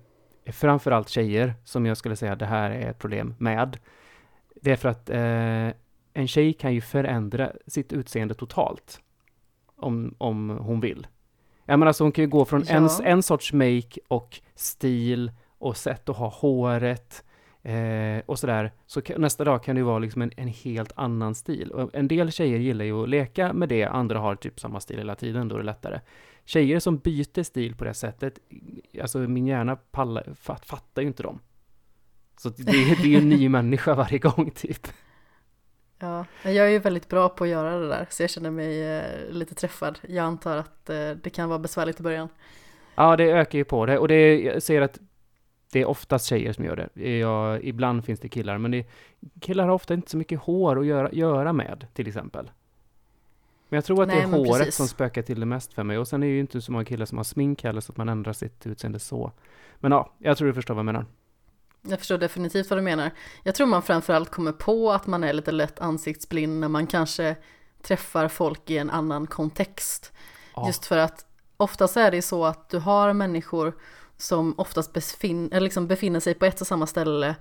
[0.52, 3.78] framförallt tjejer som jag skulle säga det här är ett problem med.
[4.54, 5.80] Det är för att eh,
[6.14, 9.00] en tjej kan ju förändra sitt utseende totalt.
[9.76, 11.06] Om, om hon vill.
[11.64, 12.98] Jag menar, alltså hon kan ju gå från en, Ja.
[13.04, 17.24] en sorts make och stil och sätt att ha håret
[17.68, 18.72] eh, och sådär.
[18.86, 21.70] Så nästa dag kan det ju vara liksom en, en helt annan stil.
[21.70, 24.98] Och en del tjejer gillar ju att leka med det, andra har typ samma stil
[24.98, 26.00] hela tiden, då är det lättare.
[26.44, 28.38] Tjejer som byter stil på det sättet,
[29.02, 31.40] alltså min hjärna pallar, fatt, fattar ju inte dem.
[32.36, 34.88] Så det, det är ju en ny människa varje gång typ.
[35.98, 38.06] ja, jag är ju väldigt bra på att göra det där.
[38.10, 39.98] Så jag känner mig eh, lite träffad.
[40.08, 42.28] Jag antar att eh, det kan vara besvärligt i början.
[42.94, 43.98] Ja, det ökar ju på det.
[43.98, 44.98] Och det jag ser att
[45.72, 47.18] det är oftast tjejer som gör det.
[47.18, 48.86] Jag, ibland finns det killar, men det,
[49.40, 52.50] killar har ofta inte så mycket hår att göra, göra med, till exempel.
[53.68, 54.74] Men jag tror att det Nej, är men håret precis.
[54.74, 55.98] som spökar till det mest för mig.
[55.98, 57.96] Och sen är det ju inte så många killar som har smink heller, så att
[57.96, 59.32] man ändrar sitt utseende så.
[59.76, 61.06] Men ja, jag tror du förstår vad jag menar.
[61.82, 63.10] Jag förstår definitivt vad du menar.
[63.42, 67.36] Jag tror man framförallt kommer på att man är lite lätt ansiktsblind när man kanske
[67.82, 70.12] träffar folk i en annan kontext.
[70.54, 70.66] Ja.
[70.66, 71.26] Just för att
[71.56, 73.74] oftast är det så att du har människor
[74.18, 77.34] som oftast befin- eller liksom befinner sig på ett och samma ställe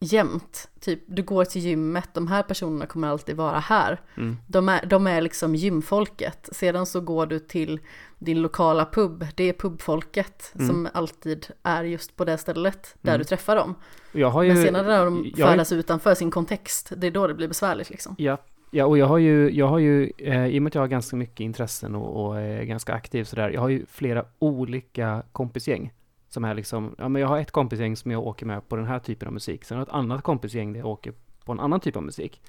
[0.00, 0.68] jämt.
[0.80, 4.00] Typ, du går till gymmet, de här personerna kommer alltid vara här.
[4.16, 4.36] Mm.
[4.46, 6.48] De är, de är liksom gymfolket.
[6.52, 7.80] Sedan så går du till
[8.18, 10.66] din lokala pub, det är pubfolket Mm.
[10.68, 13.18] som alltid är just på det stället där Mm.
[13.18, 13.74] du träffar dem.
[14.12, 14.54] Ju...
[14.54, 17.90] Men sedan när de jag färdas utanför sin kontext, det är då det blir besvärligt
[17.90, 18.14] liksom.
[18.18, 18.38] Ja,
[18.70, 20.88] Ja, och jag har ju, jag har ju eh, i och med att jag har
[20.88, 25.92] ganska mycket intressen och, och är ganska aktiv sådär, jag har ju flera olika kompisgäng.
[26.28, 28.86] Som är liksom, ja men jag har ett kompisgäng som jag åker med på den
[28.86, 29.64] här typen av musik.
[29.64, 31.12] Sen har jag ett annat kompisgäng där jag åker
[31.44, 32.42] på en annan typ av musik.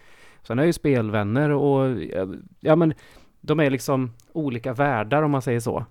[0.44, 1.98] Sen har jag ju spelvänner och,
[2.60, 2.94] ja men,
[3.42, 5.86] de är liksom olika världar om man säger så.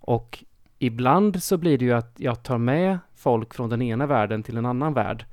[0.00, 0.44] Och
[0.78, 4.56] ibland så blir det ju att jag tar med folk från den ena världen till
[4.56, 5.24] en annan värld.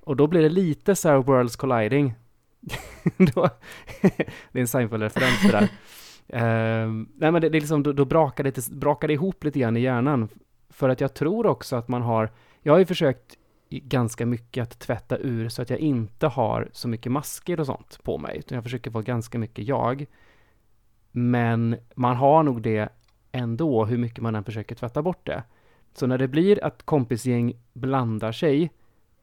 [0.00, 2.14] Och då blir det lite så här worlds colliding.
[3.16, 3.48] då,
[4.52, 5.68] det är en Seinfeld-referens det där.
[6.34, 9.58] Uh, nej men det, det är liksom, då, då brakar, det, brakar det ihop lite
[9.58, 10.28] grann i hjärnan.
[10.70, 12.30] För att jag tror också att man har,
[12.62, 13.36] jag har ju försökt
[13.70, 17.98] ganska mycket att tvätta ur så att jag inte har så mycket masker och sånt
[18.02, 18.38] på mig.
[18.38, 20.06] Utan jag försöker vara ganska mycket jag.
[21.12, 22.88] Men man har nog det
[23.32, 25.42] ändå, hur mycket man än försöker tvätta bort det.
[25.94, 28.70] Så när det blir att kompisgäng blandar sig,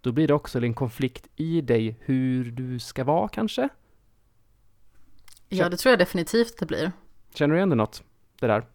[0.07, 3.69] då blir det också en konflikt i dig hur du ska vara kanske?
[5.49, 6.91] Ja, det tror jag definitivt det blir.
[7.33, 8.03] Känner du igen det något?
[8.39, 8.65] Det där?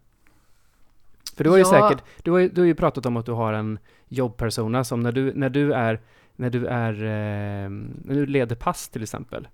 [1.36, 1.88] För du har ju ja.
[1.88, 5.00] säkert, du har, ju, du har ju pratat om att du har en jobbpersona som
[5.00, 6.00] när du, när du är,
[6.36, 7.70] när du är, eh,
[8.04, 9.48] när du leder pass till exempel,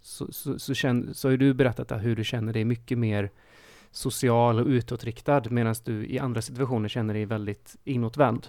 [0.00, 3.30] så, så, så, känn, så har du berättat hur du känner dig mycket mer
[3.90, 8.46] social och utåtriktad medan du i andra situationer känner dig väldigt inåtvänd.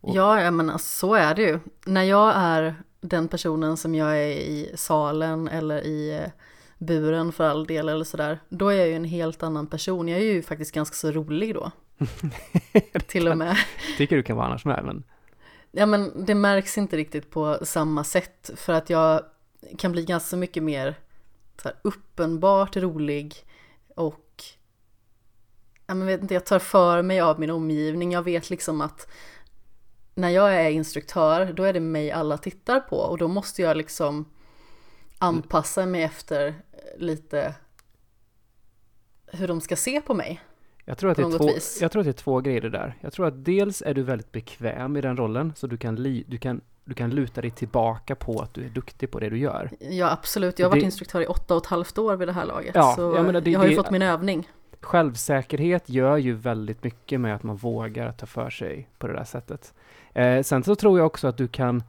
[0.00, 0.16] Och...
[0.16, 1.58] Ja, jag menar så är det ju.
[1.86, 6.30] När jag är den personen som jag är i salen eller i eh,
[6.78, 10.08] buren för all del eller sådär, då är jag ju en helt annan person.
[10.08, 11.70] Jag är ju faktiskt ganska så rolig då.
[13.06, 13.56] Till och med.
[13.96, 15.04] Tycker du kan vara annars med, men...
[15.72, 19.22] Ja, men det märks inte riktigt på samma sätt för att jag
[19.78, 20.94] kan bli ganska mycket mer
[21.62, 23.34] så här, uppenbart rolig
[23.96, 24.44] och
[25.86, 28.12] jag vet inte, jag tar för mig av min omgivning.
[28.12, 29.10] Jag vet liksom att
[30.14, 33.76] när jag är instruktör, då är det mig alla tittar på och då måste jag
[33.76, 34.24] liksom
[35.18, 36.54] anpassa mig efter
[36.96, 37.54] lite
[39.26, 40.40] hur de ska se på mig.
[40.84, 42.96] Jag tror, att det är två, jag tror att det är två grejer där.
[43.00, 46.24] Jag tror att dels är du väldigt bekväm i den rollen, så du kan, li,
[46.28, 49.38] du kan, du kan luta dig tillbaka på att du är duktig på det du
[49.38, 49.70] gör.
[49.78, 50.58] Ja, absolut.
[50.58, 52.74] Jag har varit det, instruktör i åtta och ett halvt år vid det här laget,
[52.74, 54.48] ja, så jag, menar, det, jag har ju det, fått min övning.
[54.80, 59.24] Självsäkerhet gör ju väldigt mycket med att man vågar ta för sig på det där
[59.24, 59.74] sättet.
[60.14, 61.82] Eh, sen så tror jag också att du kan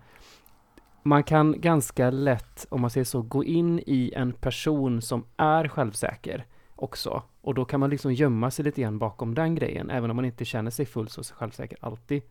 [1.03, 5.67] man kan ganska lätt, om man säger så, gå in i en person som är
[5.67, 7.23] självsäker också.
[7.41, 10.25] Och då kan man liksom gömma sig lite grann bakom den grejen, även om man
[10.25, 12.21] inte känner sig fullt så självsäker alltid.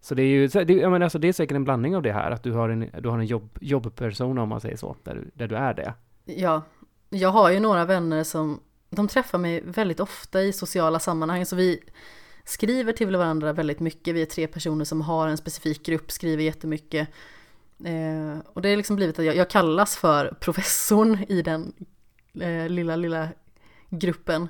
[0.00, 2.12] Så det är ju, det, jag menar, alltså, det är säkert en blandning av det
[2.12, 5.14] här, att du har en, du har en jobb, jobbperson om man säger så, där
[5.14, 5.94] du, där du är det.
[6.24, 6.62] Ja,
[7.10, 8.60] jag har ju några vänner som,
[8.90, 11.80] de träffar mig väldigt ofta i sociala sammanhang, så vi
[12.44, 14.14] skriver till varandra väldigt mycket.
[14.14, 17.08] Vi är tre personer som har en specifik grupp, skriver jättemycket.
[17.84, 21.72] Eh, och det är liksom blivit att jag, jag kallas för professorn i den
[22.40, 23.28] eh, lilla, lilla
[23.90, 24.48] gruppen.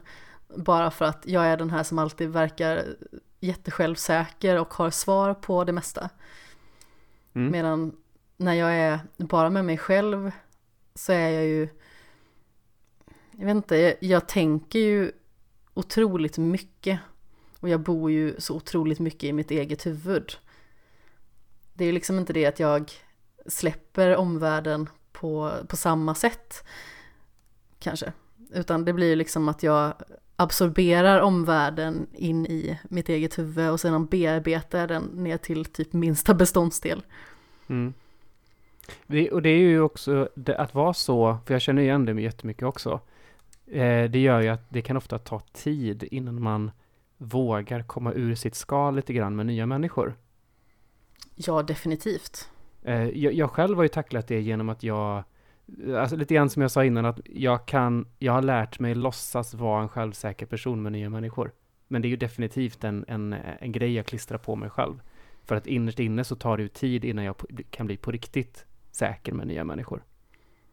[0.57, 2.85] Bara för att jag är den här som alltid verkar
[3.40, 6.11] jättesjälvsäker och har svar på det mesta.
[7.35, 7.52] Mm.
[7.52, 7.96] Medan
[8.37, 10.30] när jag är bara med mig själv
[10.94, 11.68] så är jag ju,
[13.30, 15.12] jag vet inte, jag, jag tänker ju
[15.74, 17.00] otroligt mycket.
[17.64, 20.33] Och jag bor ju så otroligt mycket i mitt eget huvud.
[21.74, 22.90] Det är ju liksom inte det att jag
[23.46, 26.64] släpper omvärlden på, på samma sätt.
[27.79, 28.12] Kanske.
[28.53, 29.94] Utan det blir liksom att jag
[30.37, 36.35] absorberar omvärlden in i mitt eget huvud och sedan bearbetar den ner till typ minsta
[36.35, 37.03] beståndsdel.
[37.66, 37.94] Mm.
[39.07, 42.22] Det, och det är ju också det, att vara så, för jag känner igen det
[42.22, 43.00] jättemycket också.
[43.66, 46.70] Eh, det gör ju att det kan ofta ta tid innan man
[47.24, 50.14] vågar komma ur sitt skal lite grann med nya människor.
[51.34, 52.50] Ja, definitivt.
[52.82, 55.24] Eh, jag, själv har ju tacklat det genom att jag,
[55.96, 59.54] alltså lite grann som jag sa innan, att jag kan, jag har lärt mig låtsas
[59.54, 61.52] vara en självsäker person med nya människor.
[61.88, 65.00] Men det är ju definitivt en, en, en grej jag klistrar på mig själv.
[65.44, 67.37] För att innerst inne så tar det ju tid innan jag
[67.70, 70.04] kan bli på riktigt säker med nya människor.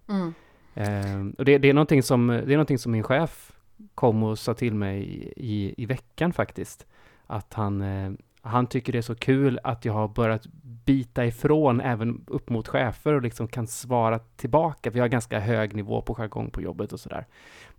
[0.08, 0.34] Mm.
[0.74, 3.52] Eh, och det, det, är någonting som, det är någonting som min chef
[3.96, 5.04] kom och sa till mig
[5.36, 6.86] i, i, veckan faktiskt.
[7.28, 10.48] Att han, eh, han tycker det är så kul att jag har börjat
[10.86, 14.90] bita ifrån även upp mot chefer och liksom kan svara tillbaka.
[14.90, 17.28] Vi har ganska hög nivå på jargong på jobbet och sådär.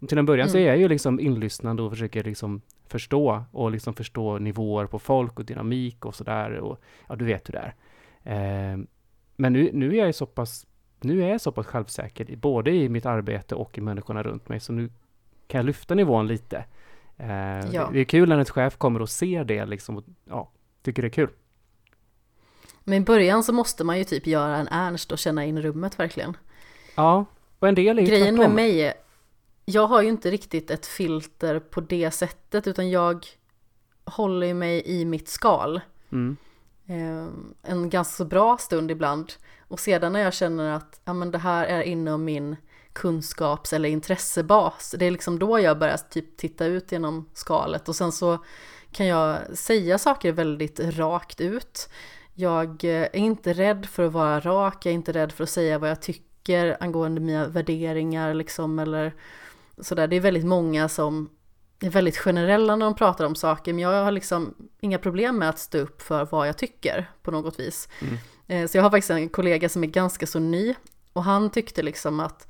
[0.08, 0.52] Till en början mm.
[0.52, 4.98] så är jag ju liksom inlyssnande och försöker liksom förstå och liksom förstå nivåer på
[4.98, 6.52] folk och dynamik och sådär.
[6.52, 7.74] Och ja, du vet hur det är.
[8.72, 8.78] Eh,
[9.36, 10.66] men nu, nu är jag så pass
[11.04, 14.60] nu är jag så pass självsäker, både i mitt arbete och i människorna runt mig,
[14.60, 14.90] så nu
[15.52, 16.64] kan jag lyfta nivån lite.
[17.16, 17.90] Eh, ja.
[17.92, 20.50] Det är kul när en chef kommer och ser det liksom, och ja,
[20.82, 21.30] tycker det är kul.
[22.84, 25.98] Men i början så måste man ju typ göra en Ernst och känna in rummet
[25.98, 26.36] verkligen.
[26.94, 27.24] Ja.
[27.58, 28.54] Och en del är ju Grejen tvärtom.
[28.54, 28.94] med mig
[29.64, 33.26] jag har ju inte riktigt ett filter på det sättet utan jag
[34.04, 35.80] håller ju mig i mitt skal
[36.12, 36.36] Mm.
[36.86, 37.26] eh,
[37.72, 39.32] en ganska bra stund ibland.
[39.68, 42.56] Och sedan när jag känner att ja, men det här är inom min
[42.92, 47.96] kunskaps eller intressebas, det är liksom då jag börjar typ titta ut genom skalet och
[47.96, 48.44] sen så
[48.92, 51.88] kan jag säga saker väldigt rakt ut.
[52.34, 55.50] Jag eh, är inte rädd för att vara rak, jag är inte rädd för att
[55.50, 59.14] säga vad jag tycker angående mina värderingar liksom eller
[59.80, 60.06] sådär.
[60.06, 61.30] Det är väldigt många som
[61.80, 65.48] är väldigt generella när de pratar om saker, men jag har liksom inga problem med
[65.48, 67.88] att stå upp för vad jag tycker på något vis.
[68.00, 68.18] Mm.
[68.46, 70.74] Eh, Så jag har faktiskt en kollega som är ganska så ny
[71.12, 72.48] och han tyckte liksom att,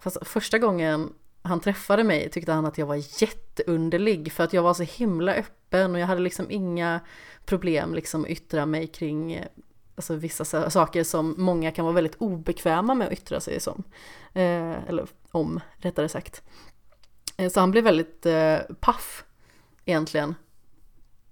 [0.00, 4.62] fast första gången han träffade mig tyckte han att jag var jätteunderlig för att jag
[4.62, 7.00] var så himla öppen och jag hade liksom inga
[7.44, 9.44] problem liksom att yttra mig kring
[9.94, 13.82] alltså vissa saker som många kan vara väldigt obekväma med att yttra sig som.
[14.32, 16.42] Eh, eller om, rättare sagt.
[17.36, 19.24] Eh, Så han blev väldigt eh, paff
[19.84, 20.34] egentligen.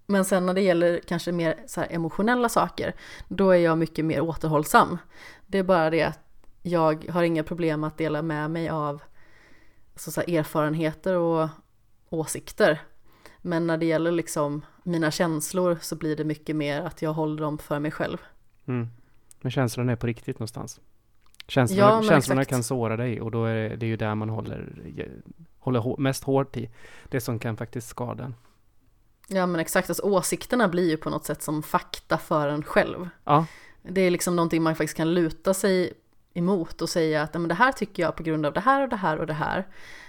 [0.07, 2.94] Men sen när det gäller kanske mer så här emotionella saker,
[3.28, 4.98] då är jag mycket mer återhållsam.
[5.46, 6.27] Det är bara det att
[6.68, 9.02] jag har inga problem att dela med mig av
[9.92, 11.48] alltså så erfarenheter och
[12.09, 12.81] åsikter.
[13.38, 17.42] Men när det gäller liksom mina känslor så blir det mycket mer att jag håller
[17.42, 18.18] dem för mig själv.
[18.66, 18.88] Mm.
[19.40, 20.81] Men känslorna är på riktigt någonstans.
[21.46, 24.72] Känslorna, Ja, känslorna kan såra dig och då är det, ju där man håller,
[25.59, 26.70] håller hå- mest hårt i.
[27.09, 28.35] Det som kan faktiskt skada en.
[29.28, 33.09] Ja men exakt, alltså åsikterna blir ju på något sätt som fakta för en själv.
[33.24, 33.46] Ja,
[33.83, 35.92] Det är liksom någonting man faktiskt kan luta sig
[36.38, 38.83] emot och säga att "Ja, men det här tycker jag på grund av det här
[38.83, 39.66] och det här och det här.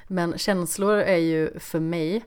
[0.08, 2.26] Men känslor är ju för mig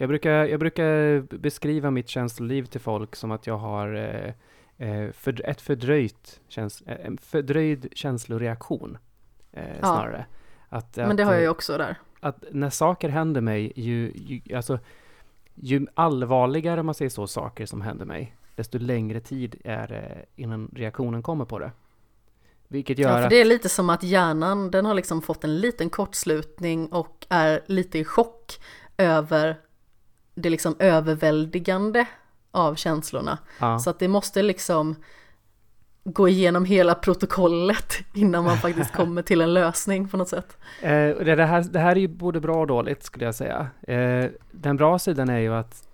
[0.00, 5.12] Jag, brukar, jag brukar beskriva mitt känsloliv till folk som att jag har eh, eh,
[5.12, 8.98] för, ett fördröjt käns, eh, en fördröjd känsloreaktion.
[9.52, 10.26] Eh, snarare.
[10.68, 11.96] Att, Men att, det har jag ju eh, också där.
[12.20, 14.78] att när saker händer mig, ju, ju, alltså,
[15.54, 20.70] ju allvarligare man säger så saker som händer mig, desto längre tid är det innan
[20.74, 21.72] reaktionen kommer på det.
[22.68, 23.30] Vilket gör Ja, för att...
[23.30, 27.60] det är lite som att hjärnan, den har liksom fått en liten kortslutning och är
[27.66, 28.60] lite i chock
[28.96, 29.56] över
[30.40, 32.06] det liksom överväldigande
[32.50, 33.38] av känslorna.
[33.60, 34.96] ja, Så att det måste liksom
[36.04, 40.56] gå igenom hela protokollet innan man faktiskt kommer till en lösning på något sätt.
[40.82, 43.68] eh, det, här, det här är ju både bra och dåligt skulle jag säga.
[43.82, 45.88] Eh, den bra sidan är ju att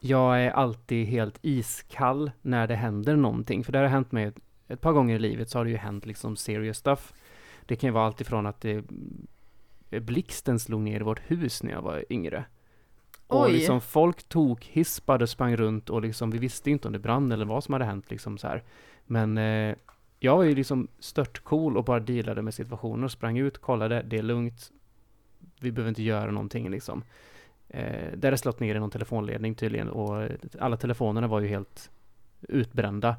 [0.00, 3.64] jag är alltid helt iskall när det händer någonting.
[3.64, 4.36] För det har hänt mig ett,
[4.68, 7.12] ett par gånger i livet så har det ju hänt liksom serious stuff.
[7.66, 8.82] Det kan ju vara allt ifrån att det,
[9.90, 12.44] blixten slog ner i vårt hus när jag var yngre.
[13.32, 13.52] Och Oj.
[13.52, 17.32] liksom folk tog hispade och sprang runt och liksom vi visste inte om det brann
[17.32, 18.62] eller vad som hade hänt liksom så här.
[19.06, 19.74] Men eh,
[20.18, 24.02] jag var ju liksom stört cool och bara dealade med situationer och sprang ut, kollade,
[24.02, 24.70] det är lugnt.
[25.60, 27.04] Vi behöver inte göra någonting liksom.
[27.68, 30.28] Eh, där det slått ner i någon telefonledning tydligen och
[30.60, 31.90] alla telefonerna var ju helt
[32.40, 33.16] utbrända.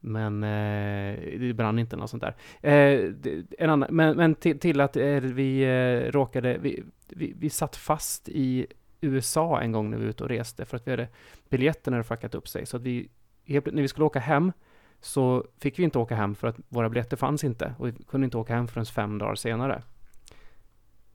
[0.00, 2.34] Men eh, det brann inte något sånt där.
[2.62, 3.12] Eh,
[3.58, 7.76] en annan, men, men till, till att eh, vi eh, råkade, vi, vi, vi satt
[7.76, 8.66] fast i
[9.04, 11.08] USA en gång när vi var ute och reste för att vi hade
[11.48, 12.66] biljetterna hade fuckat upp sig.
[12.66, 13.08] Så att vi,
[13.46, 14.52] när vi skulle åka hem
[15.00, 18.24] så fick vi inte åka hem för att våra biljetter fanns inte och vi kunde
[18.24, 19.82] inte åka hem förrän fem dagar senare.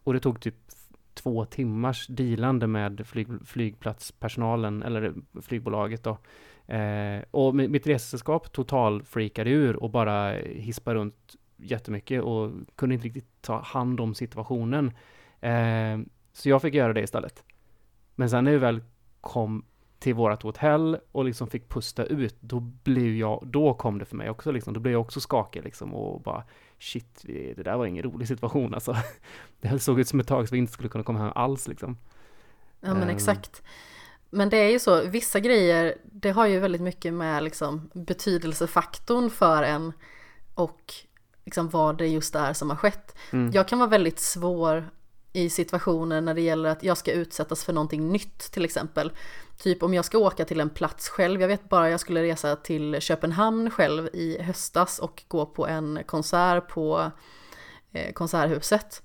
[0.04, 0.56] Och det tog typ
[1.14, 6.18] två timmars dealande med flyg, flygplatspersonalen eller flygbolaget då.
[6.74, 13.08] Eh, och mitt resesällskap total freakade ur och bara hispade runt jättemycket och kunde inte
[13.08, 14.92] riktigt ta hand om situationen.
[15.42, 16.00] Eh,
[16.34, 17.44] så jag fick göra det istället.
[18.20, 18.82] Men sen när vi väl
[19.22, 19.66] kom
[20.00, 24.16] till vårt hotell och liksom fick pusta ut, då blev jag, då kom det för
[24.16, 26.44] mig också liksom, då blev jag också skakig liksom och bara
[26.80, 27.22] shit,
[27.56, 28.96] det där var ingen rolig situation alltså.
[29.62, 31.98] Det såg ut som ett tag så vi inte skulle kunna komma hem alls liksom.
[32.80, 33.10] Ja men Ehm.
[33.10, 33.62] exakt.
[34.30, 39.30] Men det är ju så, vissa grejer, det har ju väldigt mycket med liksom betydelsefaktorn
[39.30, 39.94] för en
[40.54, 40.94] och
[41.46, 43.16] liksom vad det just är som har skett.
[43.32, 43.52] Mm.
[43.54, 44.90] Jag kan vara väldigt svår
[45.34, 49.12] i situationer när det gäller att jag ska utsättas för någonting nytt till exempel.
[49.58, 52.56] Typ om jag ska åka till en plats själv, jag vet bara jag skulle resa
[52.56, 57.12] till Köpenhamn själv i höstas och gå på en konsert på
[57.92, 59.02] eh, Konserthuset.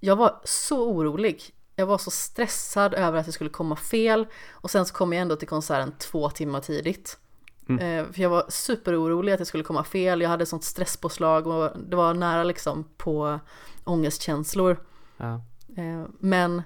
[0.00, 1.54] Jag var så orolig.
[1.76, 5.22] jag var så stressad över att det skulle komma fel och sen så kom jag
[5.22, 7.18] ändå till konserten två timmar tidigt.
[7.68, 8.06] Mm.
[8.06, 11.70] Eh, för jag var superorolig att det skulle komma fel, jag hade sånt stresspåslag och
[11.78, 13.40] det var nära liksom på
[13.84, 14.84] ångestkänslor.
[15.16, 15.40] Ja.
[15.76, 16.62] Eh, men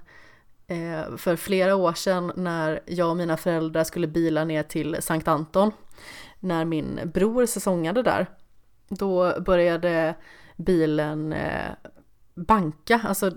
[0.67, 5.29] eh, för flera år sedan när jag och mina föräldrar skulle bila ner till Sankt
[5.29, 5.73] Anton,
[6.41, 8.27] när min bror säsongade där,
[8.89, 10.15] då började
[10.57, 11.71] bilen eh,
[12.35, 13.31] banka, alltså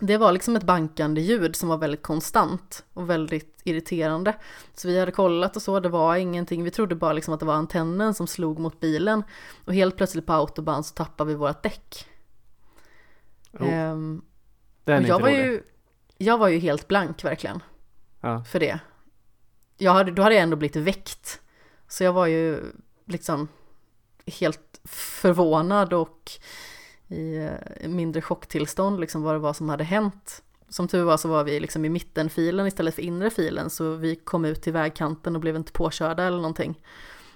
[0.00, 4.34] det var liksom ett bankande ljud som var väldigt konstant och väldigt irriterande.
[4.74, 7.46] Så vi hade kollat och så, det var ingenting, vi trodde bara liksom att det
[7.46, 9.22] var antennen som slog mot bilen
[9.64, 12.06] och helt plötsligt på autobahn så tappade vi vårt däck.
[13.52, 14.22] Oh, Ehm,
[14.92, 15.44] den och jag var, rolig.
[15.44, 15.62] ju,
[16.18, 17.62] jag var ju helt blank verkligen
[18.20, 18.44] Ja.
[18.44, 18.78] för det.
[19.78, 21.40] Jag hade, då hade jag ändå blivit väckt.
[21.88, 22.60] Så jag var ju
[23.06, 23.48] liksom
[24.26, 26.30] helt förvånad och
[27.08, 30.42] i eh, mindre chocktillstånd liksom vad det var som hade hänt.
[30.68, 34.16] Som tur var så var vi liksom i mittenfilen istället för inre filen så vi
[34.16, 36.80] kom ut till vägkanten och blev inte påkörda eller någonting.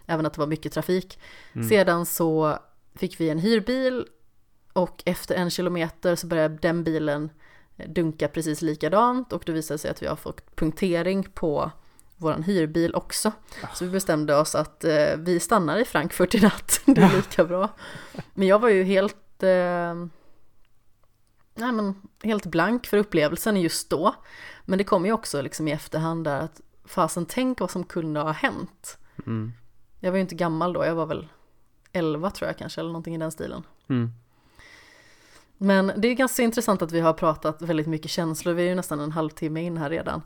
[0.07, 1.19] Även att det var mycket trafik.
[1.53, 1.69] Mm.
[1.69, 2.59] Sedan så
[2.95, 4.07] fick vi en hyrbil
[4.73, 7.31] och efter en kilometer så började den bilen
[7.87, 11.71] dunka precis likadant och då visade det sig att vi har fått punktering på
[12.17, 13.33] våran hyrbil också.
[13.75, 17.45] Så vi bestämde oss att eh, vi stannar i Frankfurt i natt, det är lika
[17.45, 17.69] bra.
[18.35, 19.95] Men jag var ju helt, eh,
[21.55, 24.15] nej men, helt blank för upplevelsen just då.
[24.65, 28.21] Men det kom ju också liksom i efterhand där att fasen tänk vad som kunde
[28.21, 28.99] ha hänt.
[29.27, 29.53] Mm.
[30.01, 31.29] Jag var ju inte gammal då, jag var väl
[31.93, 33.63] 11 tror jag kanske, eller någonting i den stilen.
[33.89, 34.13] Mm.
[35.63, 38.75] Men det är ganska intressant att vi har pratat väldigt mycket känslor, vi är ju
[38.75, 40.23] nästan en halvtimme in här redan.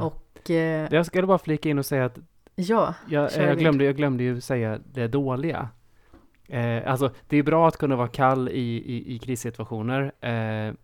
[0.00, 2.18] Och eh, Jag skulle bara flika in och säga att
[2.54, 5.68] ja, jag, jag, glömde, jag glömde ju säga det dåliga.
[6.48, 10.12] Eh, alltså, det är bra att kunna vara kall i, i, i krissituationer.
[10.20, 10.74] Eh,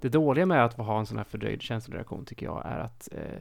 [0.00, 3.40] det dåliga med att ha en sån här fördröjd känsloreaktion tycker jag är att eh,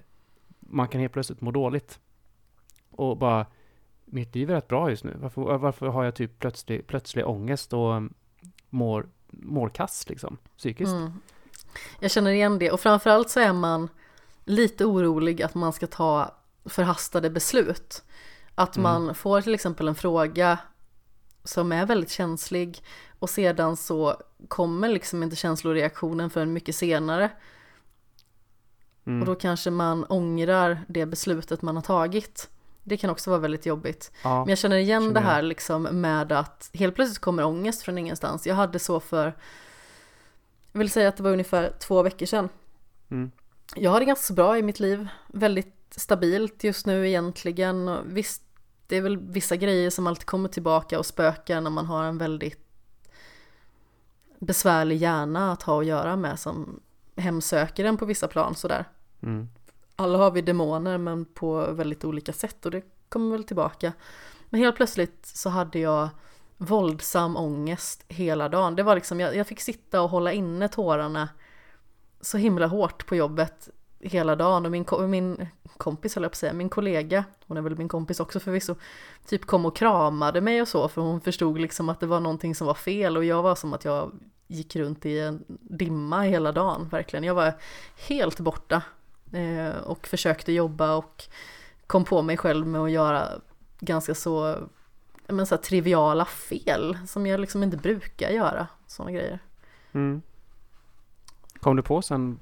[0.60, 2.00] man kan helt plötsligt må dåligt.
[2.90, 3.46] Och bara,
[4.06, 5.18] mitt liv är rätt bra just nu.
[5.20, 8.14] Varför, varför har jag typ plötslig, plötslig ångest och um,
[8.70, 9.08] mår,
[9.42, 10.92] mår kass liksom, psykiskt?
[10.92, 11.12] Mm.
[12.00, 13.90] Jag känner igen det och framförallt så är man
[14.46, 18.04] lite orolig att man ska ta förhastade beslut.
[18.56, 18.84] Att Mm.
[18.84, 20.58] man får till exempel en fråga
[21.44, 22.84] som är väldigt känslig
[23.20, 27.32] och sedan så kommer liksom inte känsloreaktionen förrän mycket senare
[29.08, 29.22] Mm.
[29.22, 32.50] och då kanske man ångrar det beslutet man har tagit.
[32.88, 34.12] Det kan också vara väldigt jobbigt.
[34.24, 34.40] ja.
[34.40, 37.98] Men jag känner igen känner det här liksom med att helt plötsligt kommer ångest från
[37.98, 38.48] ingenstans.
[38.48, 39.36] Jag hade så för,
[40.72, 42.50] jag vill säga att det var ungefär två veckor sedan.
[43.10, 43.32] Mm.
[43.76, 47.98] Jag har det ganska bra i mitt liv, väldigt stabilt just nu egentligen.
[48.06, 48.42] Visst,
[48.88, 52.18] det är väl vissa grejer som alltid kommer tillbaka och spökar när man har en
[52.18, 52.66] väldigt
[54.40, 56.80] besvärlig hjärna att ha att göra med som
[57.16, 58.86] hemsöker en på vissa plan sådär.
[59.22, 59.50] Mm.
[59.96, 63.94] Alla har vi demoner men på väldigt olika sätt och det kommer väl tillbaka.
[64.50, 66.10] Men helt plötsligt så hade jag
[66.58, 68.76] våldsam ångest hela dagen.
[68.76, 71.30] Det var liksom, jag, jag fick sitta och hålla inne tårarna
[72.22, 76.40] så himla hårt på jobbet hela dagen och min, min kompis höll jag på att
[76.40, 78.76] säga, min kollega, hon är väl min kompis också förvisso,
[79.28, 82.56] typ kom och kramade mig och så för hon förstod liksom att det var någonting
[82.56, 84.12] som var fel och jag var som att jag
[84.48, 87.24] gick runt i en dimma hela dagen, verkligen.
[87.24, 87.54] Jag var
[88.08, 88.82] helt borta
[89.32, 91.24] eh, och försökte jobba och
[91.88, 93.28] kom på mig själv med att göra
[93.80, 94.58] ganska så,
[95.28, 99.40] men så triviala fel som jag liksom inte brukar göra, sådana grejer.
[99.92, 100.22] Mm.
[101.60, 102.40] Kom du på sen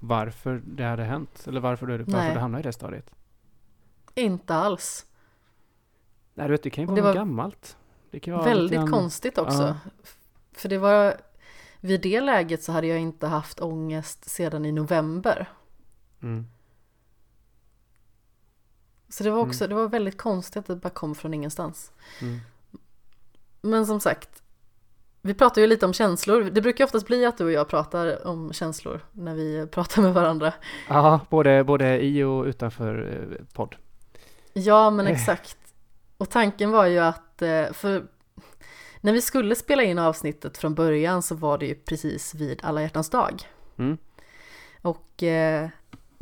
[0.00, 1.44] varför det hade hänt?
[1.46, 2.34] Eller varför du, varför Nej.
[2.34, 3.10] du hamnade i det stadiet?
[4.14, 5.06] Inte alls.
[6.34, 7.76] Nej, du vet, det kan ju vara det var gammalt.
[8.10, 9.62] Det kan vara Väldigt grann- konstigt också.
[9.62, 9.76] Ja.
[10.52, 11.16] För det var,
[11.80, 15.48] vid det läget så hade jag inte haft ångest sedan i november.
[16.22, 16.46] Mm.
[19.08, 21.92] Så det var också, det var väldigt konstigt att det bara kom från ingenstans.
[22.20, 22.40] Mm.
[23.60, 24.42] Men som sagt,
[25.22, 26.42] vi pratar ju lite om känslor.
[26.42, 30.14] Det brukar oftast bli att du och jag pratar om känslor när vi pratar med
[30.14, 30.52] varandra.
[30.88, 33.76] Ja, både, både i och utanför eh, podd.
[34.52, 35.58] Ja, men exakt.
[36.16, 38.06] Och tanken var ju att, eh, för
[39.00, 42.82] när vi skulle spela in avsnittet från början så var det ju precis vid alla
[42.82, 43.42] hjärtans dag.
[43.78, 43.98] Mm.
[44.82, 45.68] Och eh,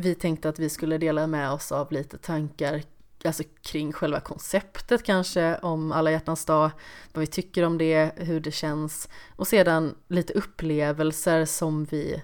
[0.03, 2.83] vi tänkte att vi skulle dela med oss av lite tankar
[3.25, 6.71] alltså kring själva konceptet kanske om alla hjärtans dag,
[7.13, 12.23] vad vi tycker om det, hur det känns och sedan lite upplevelser som vi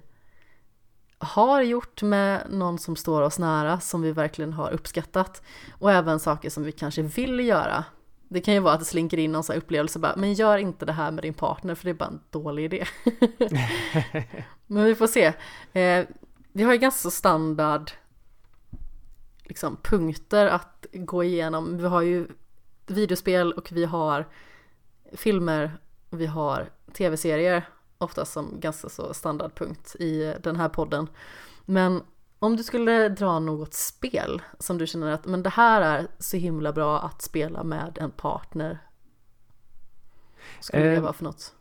[1.18, 5.42] har gjort med någon som står oss nära som vi verkligen har uppskattat
[5.78, 7.84] och även saker som vi kanske vill göra
[8.28, 10.58] Det kan ju vara att det slinker in någon sån här upplevelse bara, men gör
[10.58, 12.84] inte det här med din partner för det är bara en dålig idé.
[14.66, 15.32] men vi får se.
[16.56, 17.90] Vi har ju ganska standard
[19.44, 21.76] liksom, punkter att gå igenom.
[21.76, 22.28] Vi har ju
[22.86, 24.28] videospel och vi har
[25.12, 25.78] filmer
[26.10, 31.08] och vi har tv-serier oftast som ganska så standardpunkt i den här podden.
[31.64, 32.02] Men
[32.38, 36.36] om du skulle dra något spel som du känner att men det här är så
[36.36, 38.78] himla bra att spela med en partner.
[40.60, 41.54] Skulle det Eh, vara för något?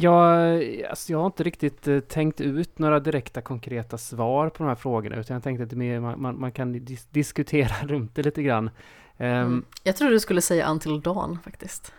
[0.00, 4.68] Jag, alltså jag har inte riktigt eh, tänkt ut några direkta konkreta svar på de
[4.68, 8.22] här frågorna utan jag tänkte att mer, man, man, man kan dis diskutera runt det
[8.22, 8.70] lite grann.
[9.16, 9.64] Ehm, Mm.
[9.82, 11.92] Jag tror du skulle säga Until Dawn faktiskt.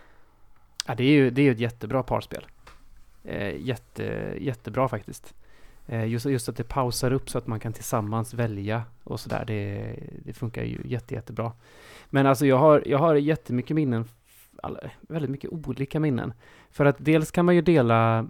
[0.86, 2.46] Ja, det är ju det är ju ett jättebra parspel.
[3.24, 5.34] Eh, jätte, jättebra faktiskt.
[5.86, 9.44] Eh, just, just att det pausar upp så att man kan tillsammans välja och sådär.
[9.46, 9.94] Det,
[10.24, 11.52] det funkar ju jätte, jättebra.
[12.10, 14.04] Men alltså jag har, jag har jättemycket minnen,
[14.62, 16.32] alla, väldigt mycket olika minnen.
[16.70, 18.28] För att dels kan man ju dela,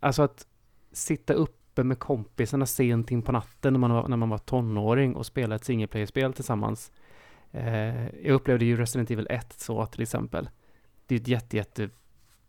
[0.00, 0.46] alltså att
[0.92, 5.16] sitta uppe med kompisarna sent in på natten när man var, när man var tonåring
[5.16, 6.92] och spela ett single player-spel tillsammans.
[7.50, 10.48] Eh, jag upplevde ju Resident Evil 1 så till exempel.
[11.06, 11.88] Det är ett jätte, jätte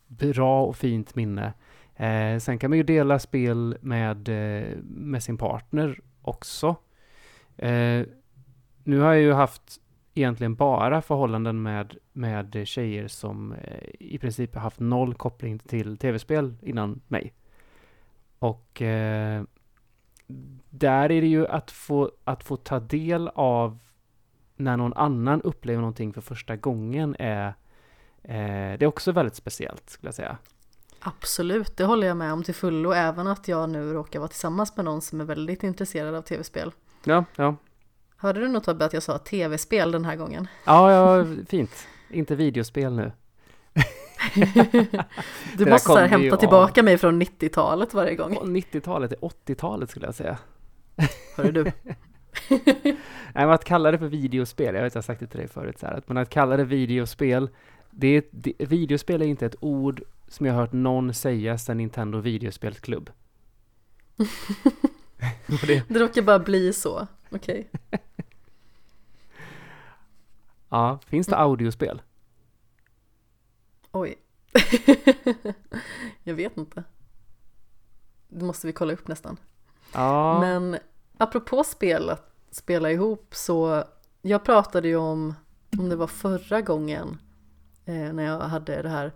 [0.08, 1.54] bra och fint minne.
[1.96, 6.76] Eh, sen kan man ju dela spel med, eh, med sin partner också.
[7.58, 8.06] Eh,
[8.84, 9.82] nu har jag ju haft
[10.18, 15.97] egentligen bara förhållanden med, med tjejer som eh, i princip har haft noll koppling till
[15.97, 17.34] tv-spel innan mig.
[18.39, 19.43] Och eh,
[20.70, 23.80] där är det ju att få, att få ta del av
[24.55, 27.53] när någon annan upplever någonting för första gången är
[28.28, 30.38] Eh, det är också väldigt speciellt skulle jag säga.
[30.99, 34.76] Absolut, det håller jag med om till fullo, även att jag nu råkar vara tillsammans
[34.76, 36.72] med någon som är väldigt intresserad av tv-spel.
[37.03, 37.55] Ja, ja.
[38.18, 40.47] Hörde du nog Tobbe att jag sa tv-spel den här gången?
[40.65, 41.88] Ja, ja, fint.
[42.09, 43.11] Inte videospel nu.
[45.57, 46.39] Du där måste här hämta av.
[46.39, 48.38] tillbaka mig från 90-talet varje gång.
[48.38, 50.38] Och 90-talet är 80-talet skulle jag säga.
[51.36, 51.63] Hörru du.
[52.63, 52.95] Nej,
[53.34, 55.80] men att kalla det för videospel, jag vet jag har sagt det till dig förut,
[55.80, 57.49] så här, att- men att kalla det videospel,
[57.91, 61.78] det är, det, videospel är inte ett ord som jag har hört någon säga sedan
[61.78, 63.09] Nintendo videospelsklubb.
[65.68, 67.07] Det, Det råkar bara bli så.
[67.30, 67.70] Okej.
[70.70, 72.01] Ja, finns det audiospel?
[73.91, 74.15] Oj.
[76.24, 76.84] jag vet inte.
[78.28, 79.38] Det måste vi kolla upp nästan.
[79.93, 80.78] Ja, Men
[81.18, 83.84] apropå spel, att spela ihop så
[84.22, 85.34] jag pratade ju om,
[85.78, 87.18] om det var förra gången
[87.86, 89.13] eh, när jag hade det här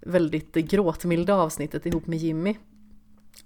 [0.00, 2.56] väldigt gråtmilda avsnittet ihop med Jimmy.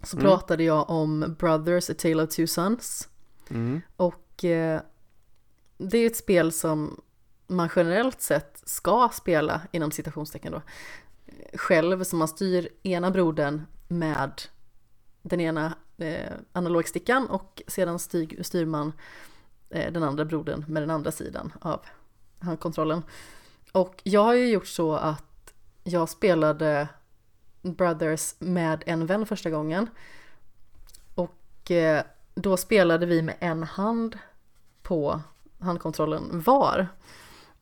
[0.02, 0.28] Så Mm.
[0.30, 3.08] pratade jag om Brothers, A Tale of Two Sons.
[3.50, 4.80] mm, Och eh,
[5.78, 7.00] det är ett spel som
[7.46, 10.62] man generellt sett ska spela inom citationstecken då.
[11.54, 14.42] Själv, så man styr ena brodern med
[15.22, 18.92] den ena eh, analogstickan och sedan styr, styr man
[19.70, 21.80] eh, den andra brodern med den andra sidan av
[22.38, 23.02] handkontrollen.
[23.72, 26.88] Och jag har ju gjort så att jag spelade
[27.62, 29.90] Brothers med en vän första gången.
[31.14, 34.18] Och eh, då spelade vi med en hand
[34.82, 35.20] på
[35.60, 36.88] handkontrollen var.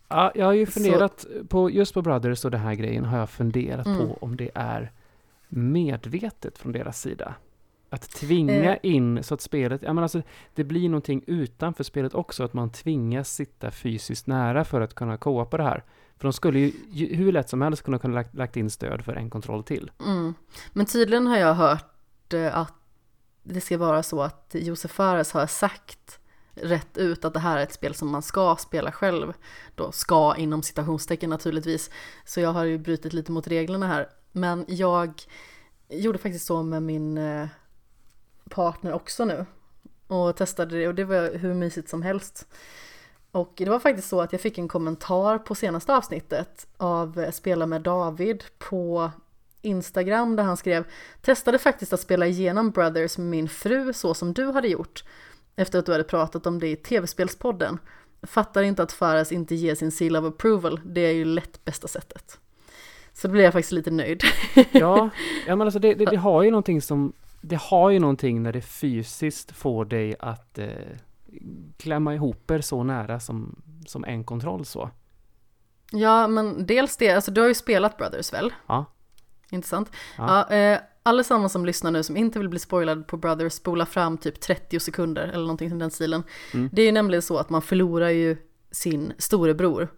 [0.08, 3.18] Ja, jag har ju Så- funderat på, just på Brothers och den här grejen har
[3.18, 3.98] jag funderat Mm.
[3.98, 4.92] på om det är
[5.48, 7.34] medvetet från deras sida.
[7.90, 8.78] Att tvinga Eh.
[8.82, 10.22] in så att spelet, ja men alltså
[10.54, 15.16] det blir någonting utanför spelet också, att man tvingas sitta fysiskt nära för att kunna
[15.16, 15.84] koa på det här.
[16.16, 19.04] För de skulle ju, ju hur lätt som helst kunna kunna lagt, lagt in stöd
[19.04, 19.90] för en kontroll till.
[20.06, 20.34] Mm.
[20.72, 22.74] Men tydligen har jag hört eh, att
[23.42, 26.20] det ska vara så att Josef Fares har sagt
[26.54, 29.32] rätt ut att det här är ett spel som man ska spela själv.
[29.74, 31.90] Då ska inom citationstecken naturligtvis.
[32.24, 34.08] Så jag har ju brutit lite mot reglerna här.
[34.32, 35.22] Men jag
[35.88, 37.48] gjorde faktiskt så med min eh,
[38.50, 39.46] partner också nu.
[40.06, 42.46] Och testade det och det var hur mysigt som helst.
[43.30, 47.30] Och det var faktiskt så att jag fick en kommentar på senaste avsnittet av eh,
[47.30, 49.10] Spela med David på
[49.62, 50.86] Instagram där han skrev
[51.22, 55.04] Testade faktiskt att spela igenom Brothers med min fru så som du hade gjort
[55.56, 57.78] efter att du hade pratat om det i tv-spelspodden.
[58.22, 61.88] Fattar inte att Fares inte ger sin seal of approval, det är ju lätt bästa
[61.88, 62.38] sättet.
[63.12, 64.22] Så då blev jag faktiskt lite nöjd.
[64.72, 65.10] Ja,
[65.46, 68.52] ja men alltså det, det, det har ju någonting som, det har ju någonting när
[68.52, 70.68] det fysiskt får dig att eh,
[71.76, 74.90] klämma ihop er så nära som, som en kontroll så.
[75.90, 78.52] Ja, men dels det, alltså du har ju spelat Brothers väl?
[78.66, 78.84] Ja.
[79.50, 79.90] Intressant.
[80.18, 80.46] Ja.
[80.50, 80.56] Ja.
[80.56, 84.40] eh, allesammans som lyssnar nu som inte vill bli spoilad på Brothers, spola fram typ
[84.40, 86.22] 30 sekunder eller någonting i den stilen.
[86.54, 86.70] Mm.
[86.72, 88.36] Det är ju nämligen så att man förlorar ju
[88.70, 89.88] sin storebror.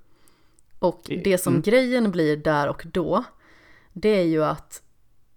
[0.78, 1.62] Och det som Mm.
[1.62, 3.24] grejen blir där och då,
[3.92, 4.82] det är ju att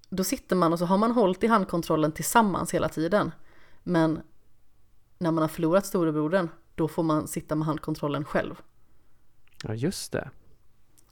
[0.09, 3.31] då sitter man och så har man hållit i handkontrollen tillsammans hela tiden.
[3.83, 4.21] Men
[5.17, 8.55] när man har förlorat storebrodern, då får man sitta med handkontrollen själv.
[9.63, 10.29] Ja, just det.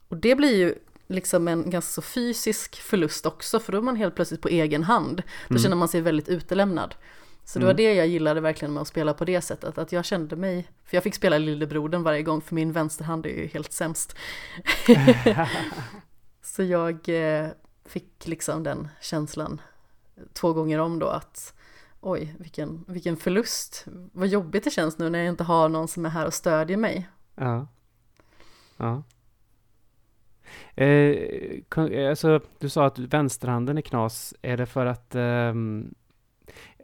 [0.08, 0.74] Och det blir ju
[1.08, 4.84] liksom en ganska så fysisk förlust också, för då är man helt plötsligt på egen
[4.84, 5.16] hand.
[5.48, 5.62] Då Mm.
[5.62, 6.94] känner man sig väldigt utelämnad.
[7.44, 7.76] Så det var Mm.
[7.76, 10.96] det jag gillade verkligen med att spela på det sättet, att jag kände mig, för
[10.96, 14.16] jag fick spela lillebrodern varje gång, för min vänsterhand är ju helt sämst.
[16.42, 17.48] Så jag eh,
[17.84, 19.60] fick liksom den känslan
[20.32, 21.54] två gånger om då att
[22.00, 23.84] oj, vilken, vilken förlust.
[24.12, 26.76] Vad jobbigt det känns nu när jag inte har någon som är här och stödjer
[26.76, 27.08] mig.
[27.34, 27.66] Ja.
[28.76, 29.02] Ja.
[30.74, 34.34] Eh, eh, alltså, du sa att vänsterhanden är knas.
[34.42, 35.94] Är det för att ehm,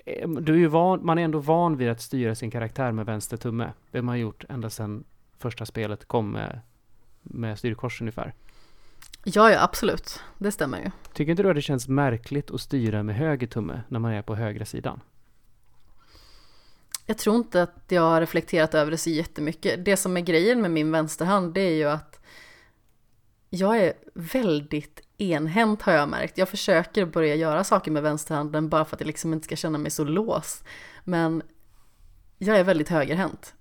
[0.07, 3.07] eh, du är ju van, man är ändå van vid att styra sin karaktär med
[3.07, 3.73] vänster tumme.
[3.91, 5.05] Det har man gjort ända sedan
[5.39, 6.61] första spelet kom med,
[7.23, 8.35] med styrkors ungefär.
[9.25, 10.21] Ja, ja, absolut.
[10.39, 10.91] Det stämmer ju.
[11.13, 14.23] Tycker inte du att det känns märkligt att styra med höger tumme när man är
[14.23, 15.01] på högra sidan?
[17.07, 19.85] Jag tror inte att jag har reflekterat över det så jättemycket.
[19.85, 22.21] Det som är grejen med min vänsterhand det är ju att
[23.55, 26.39] jag är väldigt enhänt har jag märkt.
[26.39, 29.79] Jag försöker börja göra saker med vänsterhanden bara för att jag liksom inte ska känna
[29.79, 30.65] mig så låst.
[31.05, 31.43] Men
[32.39, 33.55] jag är väldigt högerhänt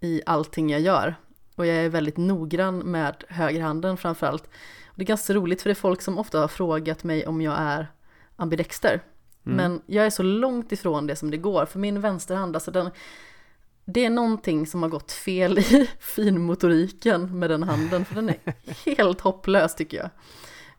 [0.00, 1.14] i allting jag gör.
[1.54, 4.44] Och jag är väldigt noggrann med högerhanden framförallt.
[4.86, 7.40] Och det är ganska roligt för det är folk som ofta har frågat mig om
[7.40, 7.86] jag är
[8.36, 9.02] ambidexter.
[9.46, 9.56] Mm.
[9.56, 12.90] Men jag är så långt ifrån det som det går, för min vänsterhand, alltså den,
[13.90, 18.36] det är någonting som har gått fel i finmotoriken med den handen, för den är
[18.86, 20.10] helt hopplös tycker jag.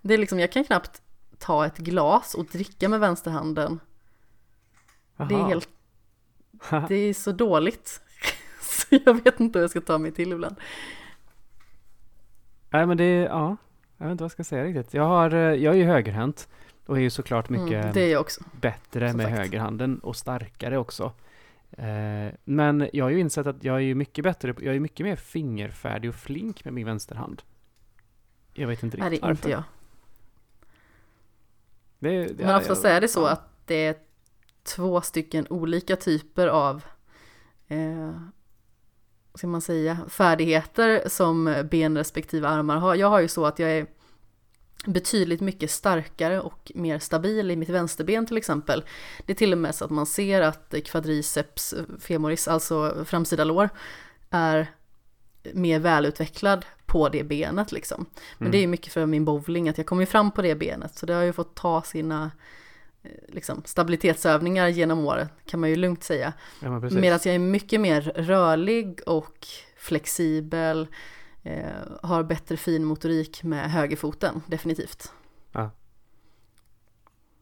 [0.01, 1.01] Det är liksom, jag kan knappt
[1.37, 3.79] ta ett glas och dricka med vänsterhanden.
[5.17, 5.47] Det är Aha.
[5.47, 5.69] helt,
[6.87, 8.01] det är så dåligt.
[8.61, 10.55] Så jag vet inte hur jag ska ta mig till ibland.
[12.69, 13.57] Nej men det är, ja.
[13.97, 14.93] Jag vet inte vad jag ska säga riktigt.
[14.93, 16.47] Jag, har, eh, jag är ju högerhänt
[16.85, 18.43] och är ju såklart mycket Mm, jag också.
[18.61, 19.37] bättre som med sagt.
[19.37, 21.11] högerhanden och starkare också.
[21.71, 25.05] Eh, men jag har ju insett att jag är ju mycket bättre, jag är mycket
[25.05, 27.41] mer fingerfärdig och flink med min vänsterhand.
[28.53, 29.63] Jag vet inte Nej, riktigt det är inte jag.
[31.99, 33.29] Det, det, Men oftast jag, är det så ja.
[33.29, 33.95] att det är
[34.63, 36.83] två stycken olika typer av
[37.67, 38.11] eh,
[39.33, 42.95] ska man säga, färdigheter som ben respektive armar har.
[42.95, 43.87] Jag har ju så att jag är
[44.85, 48.83] betydligt mycket starkare och mer stabil i mitt vänsterben till exempel.
[49.25, 53.69] Det är till och med så att man ser att quadriceps femoris, alltså framsida lår,
[54.29, 54.67] är
[55.53, 58.05] mer välutvecklad på det benet liksom.
[58.37, 58.51] Men Mm.
[58.51, 60.95] det är ju mycket för min bowling, att jag kommer ju fram på det benet.
[60.97, 62.31] Så det har ju fått ta sina
[63.03, 66.33] eh, liksom, stabilitetsövningar genom året, kan man ju lugnt säga.
[66.61, 66.79] ja.
[66.79, 70.87] Medan jag är mycket mer rörlig och flexibel,
[72.01, 75.11] har bättre fin motorik med högerfoten, definitivt.
[75.51, 75.71] Ja.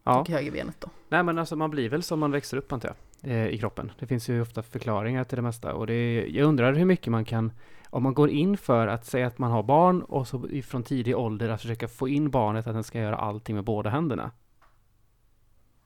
[0.03, 0.89] Och högerbenet då.
[1.09, 3.91] Nej men alltså man blir väl som man växer upp antar jag, eh, i kroppen.
[3.99, 7.11] Det finns ju ofta förklaringar till det mesta och det är, jag undrar hur mycket
[7.11, 7.51] man kan,
[7.89, 11.17] om man går in för att säga att man har barn och så från tidig
[11.17, 14.31] ålder att försöka få in barnet att den ska göra allting med båda händerna.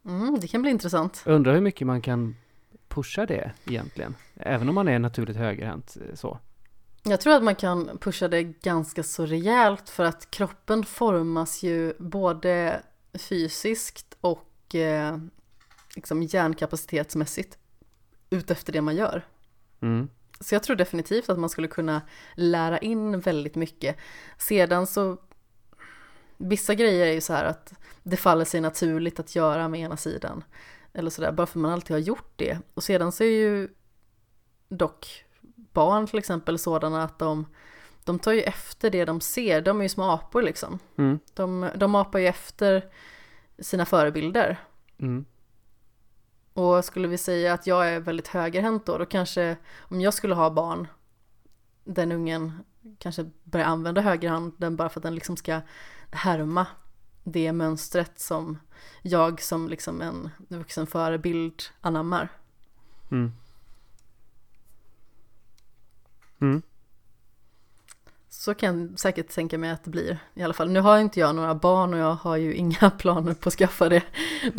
[0.06, 1.24] Mm, det kan bli intressant.
[1.26, 2.36] Undrar hur mycket man kan
[2.88, 6.40] pusha det egentligen, även om man är naturligt högerhänt eh, så.
[7.04, 11.94] Jag tror att man kan pusha det ganska så rejält för att kroppen formas ju
[12.00, 12.82] både
[13.14, 15.18] fysiskt och eh,
[15.96, 17.58] liksom hjärnkapacitetsmässigt
[18.30, 19.26] utefter det man gör.
[19.82, 20.10] Mm.
[20.40, 22.02] Så jag tror definitivt att man skulle kunna
[22.36, 23.98] lära in väldigt mycket.
[24.38, 25.18] Sedan så,
[26.38, 27.74] vissa grejer är ju så här att
[28.04, 30.44] det faller sig naturligt att göra med ena sidan.
[30.94, 32.60] Eller sådär, bara för man alltid har gjort det.
[32.74, 33.70] Och sedan så är ju
[34.70, 35.26] dock
[35.74, 37.46] barn till exempel sådana att de,
[38.04, 39.62] de tar ju efter det de ser.
[39.62, 40.80] De är ju små apor liksom.
[40.98, 41.20] Mm.
[41.34, 42.86] De, de apar ju efter
[43.60, 44.60] sina förebilder.
[45.00, 45.26] Mm.
[46.54, 50.36] Och skulle vi säga att jag är väldigt högerhänt då, då kanske om jag skulle
[50.36, 50.88] ha barn,
[51.84, 52.64] den ungen
[53.00, 55.62] kanske börjar använda högerhanden bara för att den liksom ska
[56.12, 56.68] härma
[57.24, 58.58] det mönstret som
[59.02, 62.30] jag som liksom en vuxen förebild anammar.
[63.12, 63.32] Mm.
[66.42, 66.62] Mm.
[68.30, 70.70] Så kan jag säkert tänka mig att det blir i alla fall.
[70.70, 73.90] Nu har inte jag några barn och jag har ju inga planer på att skaffa
[73.90, 74.04] det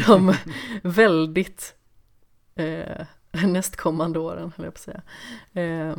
[0.06, 0.34] de
[0.82, 1.74] väldigt
[2.54, 5.02] eh, nästkommande åren, höll jag på att säga.
[5.62, 5.96] Eh,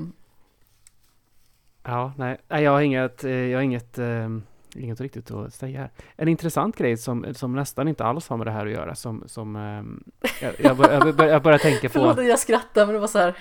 [1.84, 4.30] Ja, nej, jag har inget, eh, jag har inget, eh,
[4.76, 5.90] inget riktigt att säga här.
[6.16, 9.24] En intressant grej som, som nästan inte alls har med det här att göra, som,
[9.28, 9.84] som eh,
[10.42, 13.02] jag, jag, bör, jag, bör, jag börjar tänka förlåt på, att jag skrattar men det
[13.02, 13.38] var så här.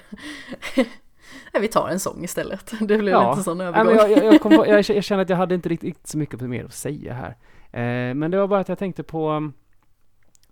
[1.60, 2.72] Vi tar en sång istället.
[2.80, 3.30] Det blev Ja.
[3.30, 3.96] lite sån Nej, övergång.
[3.96, 6.64] men jag, jag, på, jag, jag känner att jag hade inte riktigt, så mycket mer
[6.64, 7.36] att säga här.
[7.72, 9.50] Eh, men det var bara att jag tänkte på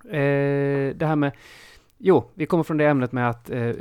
[0.05, 1.33] eh, det här med
[2.03, 3.73] Jo, vi kommer från det ämnet med att eh,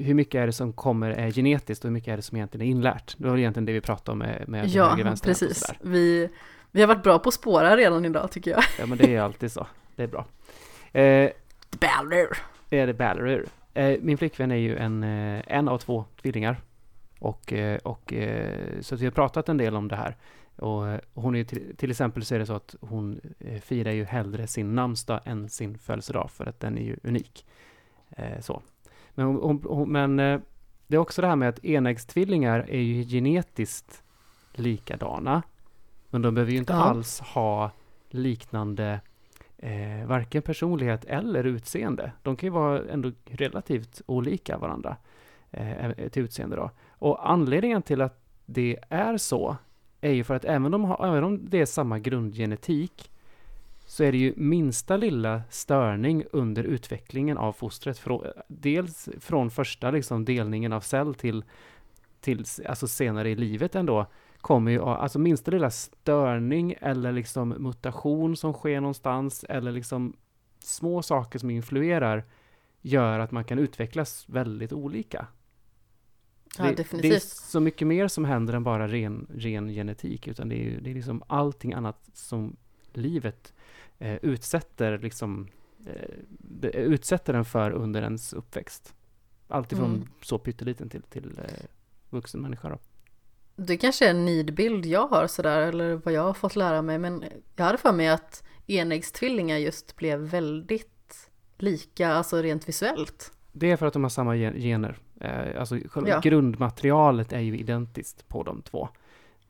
[0.00, 2.66] hur mycket är det som kommer är genetiskt och hur mycket är det som egentligen
[2.66, 3.14] är inlärt.
[3.18, 5.64] Det var egentligen det vi pratade om med, med Ja, precis.
[5.80, 6.28] Vi,
[6.70, 8.62] vi har varit bra på att spåra redan idag tycker jag.
[8.78, 9.66] Ja, men det är alltid så.
[9.96, 10.26] Det är bra.
[11.00, 11.30] Eh,
[11.80, 12.26] Balder.
[12.70, 13.46] är det Ballerur.
[13.76, 16.60] Eh, min flickvän är ju en, eh, en av två tvillingar.
[17.18, 18.12] Och, eh, och
[18.80, 20.16] så vi har pratat en del om det här.
[20.56, 23.20] Och hon är till, till exempel så är det så att hon
[23.62, 27.46] firar ju hellre sin namnsdag än sin födelsedag för att den är ju unik.
[28.40, 28.62] Så.
[29.14, 30.16] Men, hon, hon, men
[30.86, 34.02] det är också det här med att enäggstvillingar är ju genetiskt
[34.52, 35.42] likadana.
[36.10, 36.78] Men de behöver ju inte Ja.
[36.84, 37.70] alls ha
[38.10, 39.00] liknande
[39.58, 42.12] eh, varken personlighet eller utseende.
[42.22, 44.96] De kan ju vara ändå relativt olika varandra
[45.50, 46.70] eh, till utseende då.
[46.88, 49.56] Och anledningen till att det är så
[50.00, 53.10] är ju för att även, de har, även om det är samma grundgenetik
[53.86, 57.98] så är det ju minsta lilla störning under utvecklingen av fostret.
[57.98, 61.44] Frå, dels från första liksom delningen av cell till,
[62.20, 64.06] till alltså senare i livet ändå
[64.46, 70.16] kommer ju, alltså minsta lilla störning eller liksom mutation som sker någonstans eller liksom
[70.58, 72.24] små saker som influerar
[72.80, 75.26] gör att man kan utvecklas väldigt olika.
[76.58, 77.22] Ja, det, det är definitivt.
[77.22, 80.94] så mycket mer som händer än bara ren, ren genetik, utan det är, det är
[80.94, 82.56] liksom allting annat som
[82.92, 83.54] livet
[83.98, 85.48] eh, utsätter, liksom,
[85.86, 88.94] eh, det, utsätter den för under ens uppväxt.
[89.48, 90.08] Alltifrån Mm.
[90.22, 91.64] så pytteliten till, till eh,
[92.10, 92.78] vuxen människa då.
[93.56, 96.98] Det kanske är en nidbild jag har sådär, eller vad jag har fått lära mig,
[96.98, 97.24] men
[97.56, 101.28] jag hade för mig att enäggstvillingar just blev väldigt
[101.58, 103.32] lika, alltså rent visuellt.
[103.52, 104.96] Det är för att de har samma gen- gener.
[105.20, 106.20] Eh, alltså Ja.
[106.22, 108.88] grundmaterialet är ju identiskt på de två.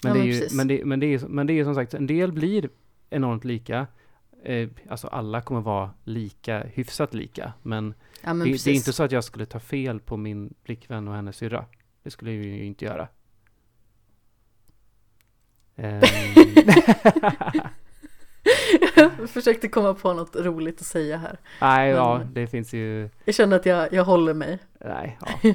[0.03, 1.75] Men, Ja, det är men ju, men, det, men, det är, men det är som
[1.75, 2.69] sagt, en del blir
[3.11, 3.87] enormt lika.
[4.45, 7.53] Eh, alltså alla kommer vara lika, hyfsat lika.
[7.63, 10.55] Men, Ja, men det, det är inte så att jag skulle ta fel på min
[10.65, 11.65] flickvän och hennes syrra.
[12.03, 13.09] Det skulle jag ju inte göra.
[15.77, 16.01] Ehm,
[19.21, 21.39] jag försökte komma på något roligt att säga här.
[21.61, 23.09] nej, ja, Men- det finns ju...
[23.25, 24.59] Jag känner att jag, jag håller mig.
[24.85, 25.29] Nej, ja.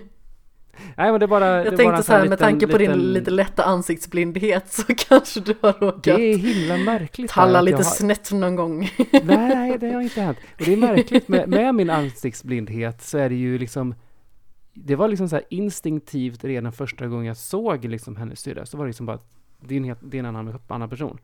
[0.97, 1.45] nej, men det bara...
[1.45, 3.31] det Jag bara tänkte en så här, sån med liten- tanke på din liten- lite
[3.31, 7.31] lätta ansiktsblindhet så kanske du har råkat Det är himla märkligt.
[7.31, 8.89] talla lite har- snett någon gång.
[9.23, 10.37] Nej, det har inte hänt.
[10.59, 13.95] Och det är märkligt med, med min ansiktsblindhet så är det ju liksom
[14.73, 18.85] det var liksom så instinktivt redan första gången jag såg liksom hennes syrra så var
[18.85, 19.19] det liksom bara
[19.61, 21.17] det är en, helt, det är en annan, annan person.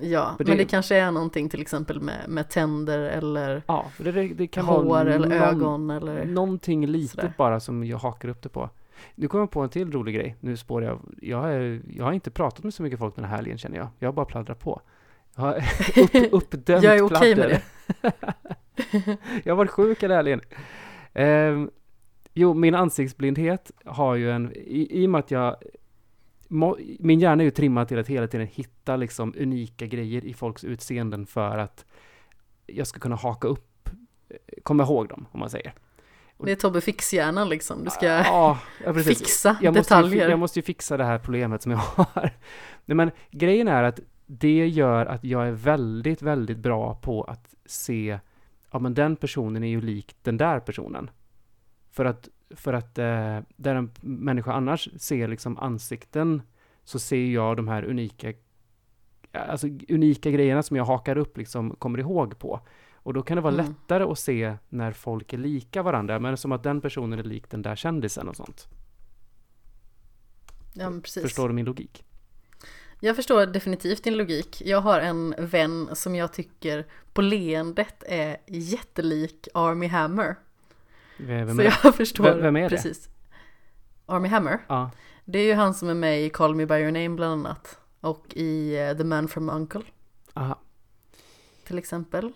[0.00, 3.86] Ja, För men det- det kanske är någonting till exempel med, med tänder eller Ja,
[3.98, 7.32] det, det kan hår vara eller någon, ögon eller någonting litet sådär.
[7.38, 8.70] bara som jag hakar upp det på.
[9.14, 10.36] Nu kommer jag på en till rolig grej.
[10.40, 10.98] Nu spår jag.
[11.22, 13.88] Jag, är, jag har inte pratat med så mycket folk den här helgen känner jag.
[13.98, 14.80] Jag har bara pladdrat på.
[15.34, 15.54] Jag har
[15.96, 17.60] upp, uppdämt Jag är okej med
[18.00, 18.22] pladder.
[19.44, 20.40] jag har varit sjuk hela helgen.
[21.14, 21.70] Ehm,
[22.34, 25.56] jo, min ansiktsblindhet har ju en, i, i och med att jag,
[26.98, 30.64] min hjärna är ju trimmad till att hela tiden hitta liksom unika grejer i folks
[30.64, 31.84] utseenden för att
[32.66, 33.88] jag ska kunna haka upp,
[34.28, 35.74] eh, komma ihåg dem, om man säger.
[36.44, 40.28] Det är Tobbe Fix-hjärnan liksom, du ska Ja, ja, fixa jag måste, ju, detaljer.
[40.28, 42.30] jag måste ju fixa det här problemet som jag har.
[42.84, 47.54] Nej, men grejen är att det gör att jag är väldigt, väldigt bra på att
[47.66, 48.18] se,
[48.70, 51.10] ja men den personen är ju lik den där personen.
[51.90, 56.42] För att, för att eh, där en människa annars ser liksom ansikten
[56.84, 58.32] så ser jag de här unika,
[59.32, 62.60] alltså unika grejerna som jag hakar upp liksom, kommer ihåg på.
[63.02, 63.66] Och då kan det vara Mm.
[63.66, 67.50] lättare att se när folk är lika varandra, men som att den personen är lik
[67.50, 68.68] den där kändisen och sånt.
[70.74, 71.22] Ja, precis.
[71.22, 72.04] Förstår du min logik?
[73.00, 74.62] Jag förstår definitivt din logik.
[74.64, 80.36] Jag har en vän som jag tycker på leendet är jättelik Army Hammer.
[81.26, 82.68] Vem Så jag förstår Vem- vem är det?
[82.68, 83.08] precis.
[84.06, 84.90] Army Hammer, Ja.
[85.24, 87.78] det är ju han som är med i Call Me By Your Name bland annat.
[88.00, 89.82] Och i eh, The Man From Uncle
[90.34, 90.60] Aha.
[91.64, 92.32] till exempel.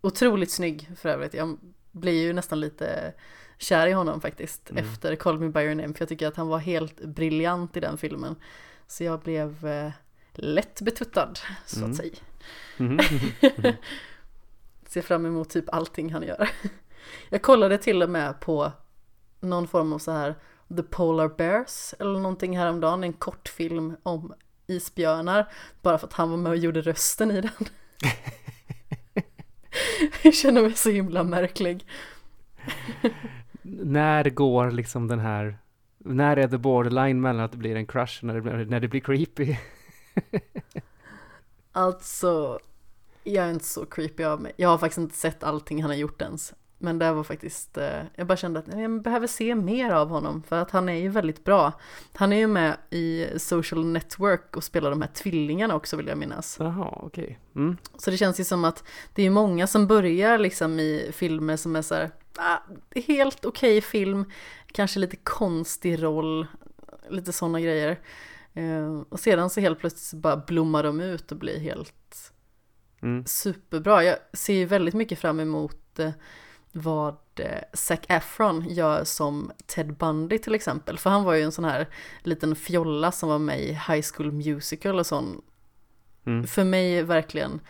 [0.00, 1.34] Otroligt snygg för övrigt.
[1.34, 1.58] Jag
[1.92, 3.14] blir ju nästan lite
[3.58, 4.84] kär i honom faktiskt Mm.
[4.84, 5.94] efter Call Me By Your Name.
[5.94, 8.36] För jag tycker att han var helt briljant i den filmen.
[8.86, 9.90] Så jag blev eh,
[10.32, 11.90] lätt betuttad så Mm.
[11.90, 12.14] att säga.
[12.76, 12.98] Mhm.
[14.88, 16.48] Ser fram emot typ allting han gör.
[17.28, 18.72] Jag kollade till och med på
[19.40, 20.34] någon form av så här
[20.76, 24.34] The Polar Bears eller någonting häromdagen, en kortfilm om
[24.66, 25.52] isbjörnar,
[25.82, 27.50] bara för att han var med och gjorde rösten i den.
[30.22, 31.86] Jag känner mig så himla märklig.
[33.62, 35.58] När går liksom den här
[35.98, 38.80] När är the borderline mellan att det blir en crush och när det blir, när
[38.80, 39.56] det blir creepy?
[41.72, 42.58] Alltså,
[43.24, 44.52] jag är inte så creepy av mig.
[44.56, 46.54] Jag har faktiskt inte sett allting han har gjort ens.
[46.78, 50.42] Men det var faktiskt, eh, jag bara kände att jag behöver se mer av honom
[50.42, 51.72] för att han är ju väldigt bra.
[52.12, 56.18] Han är ju med i Social Network och spelar de här tvillingarna också vill jag
[56.18, 56.56] minnas.
[56.60, 57.24] Jaha, okej.
[57.24, 57.36] Okay.
[57.54, 57.76] Mm.
[57.98, 61.76] Så det känns ju som att det är många som börjar liksom i filmer som
[61.76, 62.58] är så här, ah,
[63.06, 64.30] helt okej okay film,
[64.72, 66.46] kanske lite konstig roll,
[67.10, 68.00] lite sådana grejer.
[68.54, 72.32] Eh, och sedan så helt plötsligt bara blommar de ut och blir helt
[73.02, 73.24] mm.
[73.26, 74.04] superbra.
[74.04, 76.10] Jag ser ju väldigt mycket fram emot eh,
[76.72, 80.98] vad eh, Zac Efron gör som Ted Bundy till exempel.
[80.98, 81.88] För han var ju en sån här
[82.22, 85.42] liten fjolla som var med i High School Musical och sån.
[86.26, 86.46] Mm.
[86.46, 87.60] För mig verkligen,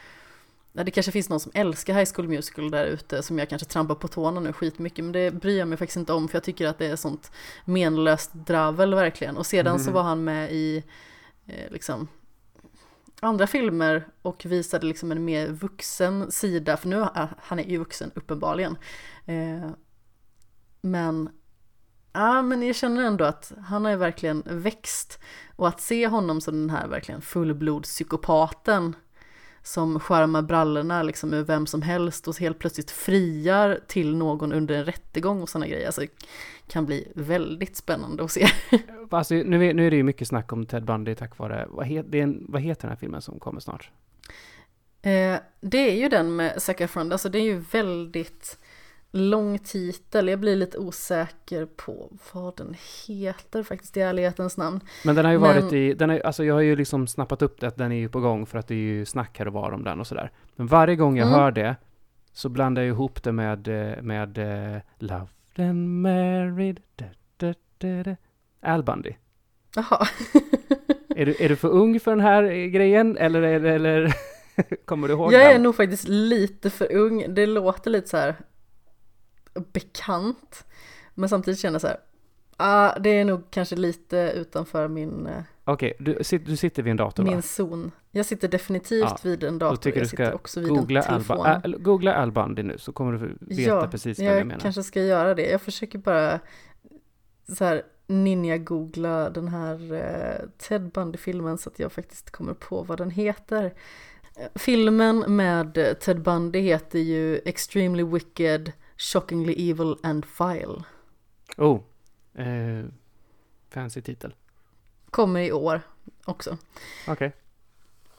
[0.73, 3.69] ja, det kanske finns någon som älskar High School Musical där ute som jag kanske
[3.69, 5.05] trampar på tårna nu skitmycket.
[5.05, 7.33] Men det bryr jag mig faktiskt inte om för jag tycker att det är sånt
[7.65, 9.37] menlöst dravel verkligen.
[9.37, 9.85] Och sedan mm.
[9.85, 10.85] så var han med i
[11.47, 12.09] eh, liksom
[13.21, 17.79] andra filmer och visade liksom en mer vuxen sida, för nu är han är ju
[17.79, 18.77] vuxen uppenbarligen.
[19.27, 19.71] Eh,
[20.81, 21.29] men,
[22.13, 25.19] ja men jag känner ändå att han har ju verkligen växt
[25.57, 28.97] och att se honom som den här verkligen fullblodspsykopaten
[29.67, 34.75] som skärmar brallorna liksom ur vem som helst och helt plötsligt friar till någon under
[34.75, 35.87] en rättegång och sådana grejer.
[35.87, 36.09] Alltså, det
[36.73, 38.47] kan bli väldigt spännande att se.
[39.11, 42.07] alltså, nu, nu är det ju mycket snack om Ted Bundy tack vare, vad, het,
[42.09, 43.91] det en, vad heter den här filmen som kommer snart?
[45.03, 48.59] Eh, det är ju den med Zac Efron, alltså det är ju väldigt
[49.17, 50.29] lång titel.
[50.29, 52.75] Jag blir lite osäker på vad den
[53.07, 54.81] heter faktiskt i ärlighetens namn.
[55.05, 57.61] Men den har ju varit i, den är, alltså jag har ju liksom snappat upp
[57.61, 59.53] det att den är ju på gång för att det är ju snack här och
[59.53, 60.31] var om den och sådär.
[60.57, 61.41] Men varje gång jag mm.
[61.41, 61.77] hör det
[62.33, 67.05] så blandar jag ihop det med, eh, med uh, Loved and Married, da,
[67.37, 68.17] da, da, da.
[68.63, 69.13] Al Bundy.
[69.77, 70.07] Jaha.
[71.17, 74.15] är, du, är du för ung för den här grejen eller, eller, eller
[74.85, 75.55] kommer du ihåg Jag den?
[75.55, 77.35] är nog faktiskt lite för ung.
[77.35, 78.37] Det låter lite så här
[79.73, 80.65] bekant.
[81.15, 82.01] Men samtidigt känner jag så här,
[82.57, 85.27] ah, det är nog kanske lite utanför min...
[85.27, 87.43] Eh, Okej, okay, du, du, sitter vid en dator Min va?
[87.43, 87.93] zon.
[88.11, 89.77] Jag sitter definitivt ja, vid en dator.
[89.77, 91.47] tycker jag du ska också vid googla, en telefon.
[91.47, 94.55] Alba, äh, googla Albandi nu så kommer du veta ja, precis vad jag, jag menar.
[94.55, 95.51] jag kanske ska göra det.
[95.51, 96.41] Jag försöker bara
[97.57, 102.99] så här ninja-googla den här uh, Ted Bundy-filmen så att jag faktiskt kommer på vad
[102.99, 103.75] den heter.
[104.55, 110.85] Filmen med Ted Bundy heter ju Extremely Wicked Shockingly Evil and Vile.
[111.57, 111.81] Oh,
[112.35, 112.85] eh,
[113.71, 114.35] fancy titel.
[115.11, 115.81] Kommer i år
[116.25, 116.59] också.
[117.03, 117.13] Okej.
[117.13, 117.31] Okay.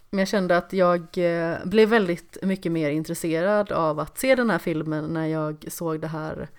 [0.10, 4.50] Men jag kände att jag eh, blev väldigt mycket mer intresserad av att se den
[4.50, 6.50] här filmen när jag såg det här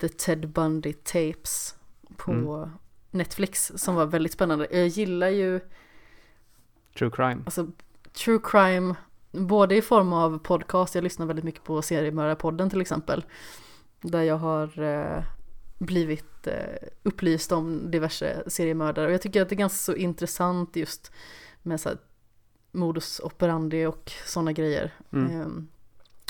[0.00, 1.74] The Ted Bundy Tapes
[2.16, 2.70] på mm.
[3.10, 4.66] Netflix som var väldigt spännande.
[4.70, 5.60] Jag gillar ju
[6.98, 7.42] True crime.
[7.44, 7.66] Alltså
[8.12, 8.94] true crime
[9.34, 13.24] Både i form av podcast, jag lyssnar väldigt mycket på seriemördarpodden till exempel.
[14.00, 15.24] Där jag har eh,
[15.78, 19.06] blivit eh, upplyst om diverse seriemördare.
[19.06, 21.12] Och jag tycker att det är ganska så intressant just
[21.62, 21.98] med så här,
[22.72, 24.94] modus operandi och sådana grejer.
[25.12, 25.40] Mm.
[25.40, 25.68] Ehm,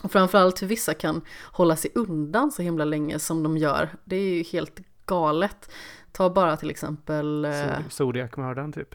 [0.02, 3.88] och framförallt hur vissa kan hålla sig undan så himla länge som de gör.
[4.05, 5.70] Det är ju helt galet.
[6.12, 7.44] Ta bara till exempel...
[7.44, 8.94] Eh, Zodiac-mördaren typ.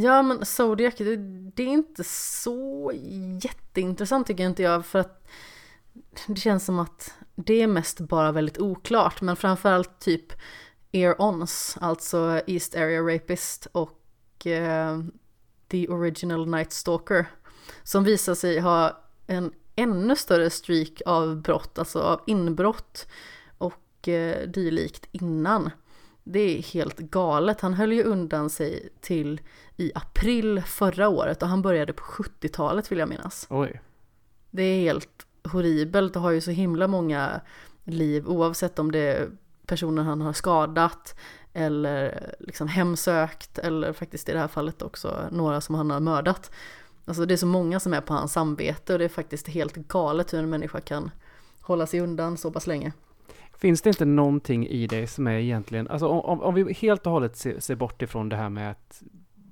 [0.00, 1.16] Ja men Zodiac, det,
[1.54, 2.92] det, är inte så
[3.42, 5.28] jätteintressant tycker inte jag för att
[6.26, 10.32] det känns som att det är mest bara väldigt oklart men framförallt typ
[10.92, 15.00] Ear-Ons, alltså East Area Rapist och eh,
[15.68, 17.26] The Original Night Stalker
[17.82, 23.06] som visar sig ha en ännu större streak av brott, alltså av inbrott
[23.58, 25.70] och eh, dylikt innan.
[26.30, 27.60] Det är helt galet.
[27.60, 29.40] Han höll ju undan sig till
[29.76, 33.46] i april förra året och han började på 70-talet vill jag minnas.
[33.50, 33.80] Oj.
[34.50, 37.40] Det är helt horribelt och har ju så himla många
[37.84, 39.30] liv oavsett om det är
[39.66, 41.18] personer han har skadat
[41.52, 46.50] eller liksom hemsökt eller faktiskt i det här fallet också några som han har mördat.
[47.04, 49.74] Alltså det är så många som är på hans samvete och det är faktiskt helt
[49.74, 51.10] galet hur en människa kan
[51.60, 52.92] hålla sig undan så pass länge.
[53.58, 57.12] Finns det inte någonting i dig som är egentligen, alltså om, om vi helt och
[57.12, 59.02] hållet ser, ser, bort ifrån det här med att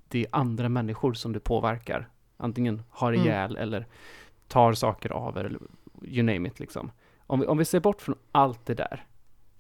[0.09, 3.25] det är andra människor som du påverkar, antingen har mm.
[3.25, 3.63] ihjäl mm.
[3.63, 3.87] eller
[4.49, 5.59] tar saker av eller
[6.03, 6.91] you name it liksom.
[7.19, 9.07] Om vi, om vi ser bort från allt det där,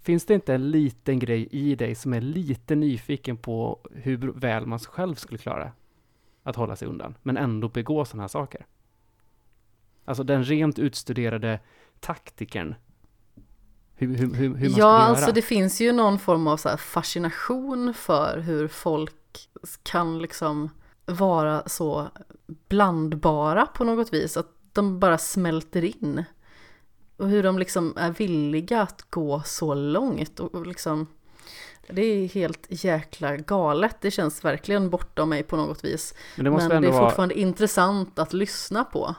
[0.00, 4.66] finns det inte en liten grej i dig som är lite nyfiken på hur väl
[4.66, 5.72] man själv skulle klara
[6.42, 8.66] att hålla sig undan, men ändå begå sådana här saker?
[10.04, 11.60] Alltså den rent utstuderade
[12.00, 12.74] taktikern
[13.98, 15.02] Hur, hur, hur, hur ska Ja, göra?
[15.02, 19.14] alltså det finns ju någon form av så fascination för hur folk
[19.82, 20.70] kan liksom
[21.06, 22.08] vara så
[22.68, 24.36] blandbara på något vis.
[24.36, 26.24] Att de bara smälter in.
[27.16, 30.40] Och hur de liksom är villiga att gå så långt.
[30.40, 31.06] Och liksom,
[31.88, 33.96] det är helt jäkla galet.
[34.00, 36.14] Det känns verkligen bortom mig på något vis.
[36.36, 39.14] Men det måste Men det är vara, fortfarande intressant att lyssna på.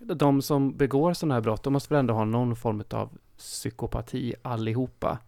[0.00, 3.08] de som begår sådana här brott, de måste väl ändå ha någon form av
[3.40, 5.18] psykopati allihopa.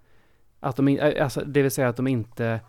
[0.60, 2.60] Att de, alltså, det vill säga att de inte,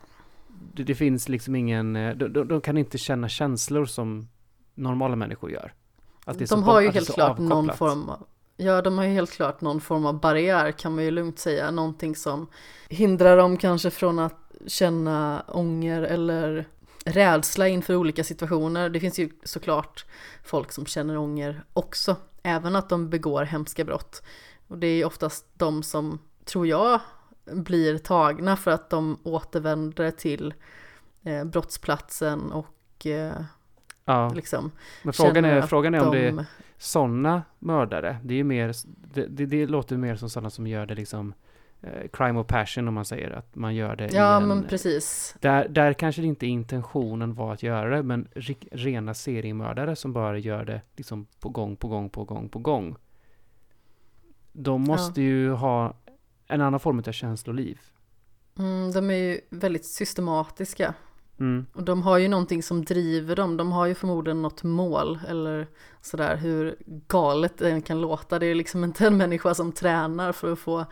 [0.74, 4.28] det, det finns liksom ingen, eh, de, de, de kan inte känna känslor som
[4.76, 5.74] normala människor gör.
[6.26, 7.78] Att det är så De bort- har ju helt så klart någon avkopplat.
[7.78, 8.26] form av
[8.58, 11.72] Ja, de har ju helt klart någon form av barriär kan man ju lugnt säga.
[11.72, 12.48] Någonting som
[12.90, 16.66] hindrar dem kanske från att känna ånger eller
[17.06, 18.90] rädsla inför olika situationer.
[18.90, 20.06] Det finns ju såklart
[20.44, 24.24] folk som känner ånger också, även att de begår hemska brott.
[24.68, 27.00] Och det är ju oftast de som, tror jag,
[27.46, 30.54] blir tagna för att de återvänder till
[31.24, 33.34] eh, brottsplatsen och eh,
[34.06, 34.72] Ja, liksom
[35.04, 36.46] men frågan är, frågan är om det är de
[36.78, 38.18] sådana mördare.
[38.24, 38.74] Det är ju mer,
[39.14, 41.34] det, det, det låter mer som sådana som gör det liksom
[41.82, 45.36] eh, crime of passion om man säger att man gör det Ja, en, men precis.
[45.40, 48.28] Där, där kanske det inte intentionen var att göra det, men
[48.72, 52.96] rena seriemördare som bara gör det liksom på gång, på gång, på gång, på gång.
[54.54, 55.98] De måste ju ha
[56.48, 57.80] en annan form av känsloliv.
[58.60, 60.94] Mm, de är ju väldigt systematiska.
[61.40, 61.66] Mm.
[61.74, 63.58] Och de har ju någonting som driver dem.
[63.58, 65.68] De har ju förmodligen något mål eller
[66.02, 66.76] sådär hur
[67.08, 68.40] galet det kan låta.
[68.40, 70.86] Det är liksom inte en människa som tränar för att få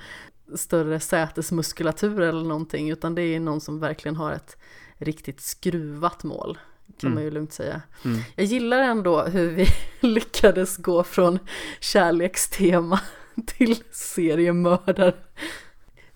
[0.56, 2.90] större sätesmuskulatur eller någonting.
[2.90, 4.58] Utan det är någon som verkligen har ett
[4.98, 6.58] riktigt skruvat mål.
[7.00, 7.14] Kan Mm.
[7.16, 7.82] man ju lugnt säga.
[8.06, 8.20] Mm.
[8.36, 9.66] Jag gillar ändå hur vi
[10.00, 11.40] lyckades gå från
[11.80, 13.00] kärlekstema
[13.46, 15.14] till seriemördare.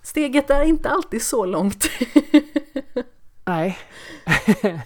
[0.02, 1.86] Steget är inte alltid så långt.
[3.46, 3.78] Nej.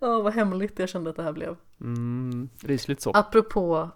[0.00, 1.56] Ja, vad hemligt jag kände att det här blev.
[1.80, 3.10] Mm, rysligt så.
[3.10, 3.90] Apropå,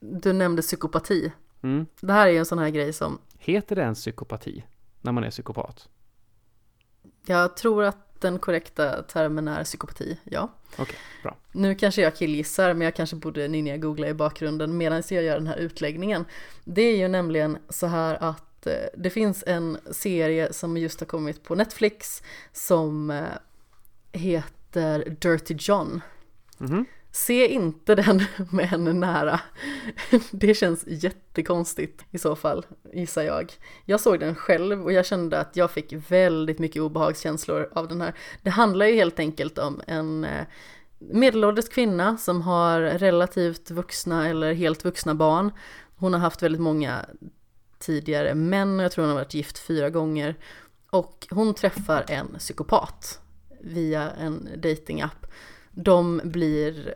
[0.00, 1.32] du nämnde psykopati.
[1.62, 1.86] Mm.
[2.00, 4.64] Det här är ju en sån här grej som Heter det en psykopati
[5.00, 5.88] när man är psykopat?
[7.26, 10.52] jag tror att den korrekta termen är psykopati, ja.
[10.76, 11.36] Okej, bra.
[11.52, 15.46] Nu kanske jag killgissar, men jag kanske borde ninja-googla i bakgrunden medan jag gör den
[15.46, 16.24] här utläggningen.
[16.64, 21.06] Det är ju nämligen så här att eh, det finns en serie som just har
[21.06, 23.24] kommit på Netflix som eh,
[24.12, 26.00] heter Dirty John.
[26.58, 26.84] Mhm.
[27.12, 29.40] Se inte den med en nära.
[30.30, 33.52] Det känns jättekonstigt i så fall, gissar jag.
[33.84, 38.00] Jag såg den själv och jag kände att jag fick väldigt mycket obehagskänslor av den
[38.00, 38.14] här.
[38.42, 40.46] Det handlar ju helt enkelt om en eh,
[40.98, 45.52] medelålders kvinna som har relativt vuxna eller helt vuxna barn.
[45.96, 47.04] Hon har haft väldigt många
[47.78, 50.34] tidigare män och jag tror hon har varit gift fyra gånger.
[50.90, 53.20] Och hon träffar en psykopat
[53.60, 55.26] via en datingapp.
[55.70, 56.94] De blir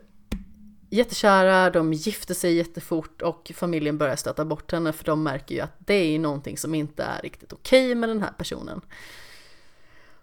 [0.91, 5.61] jättekära, de gifter sig jättefort och familjen börjar stöta bort henne för de märker ju
[5.61, 8.81] att det är någonting som inte är riktigt okej med den här personen.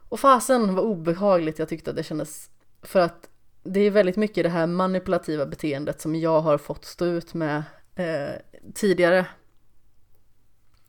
[0.10, 2.50] Och fasen vad obehagligt jag tyckte att det kändes
[2.82, 3.30] för att
[3.64, 7.64] det är väldigt mycket det här manipulativa beteendet som jag har fått stå ut med
[7.96, 8.36] eh,
[8.74, 9.26] tidigare.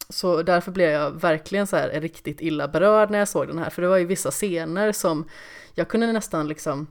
[0.09, 3.71] Så därför blev jag verkligen så här riktigt illa berörd när jag såg den här,
[3.71, 5.29] för det var ju vissa scener som
[5.75, 6.87] jag kunde nästan liksom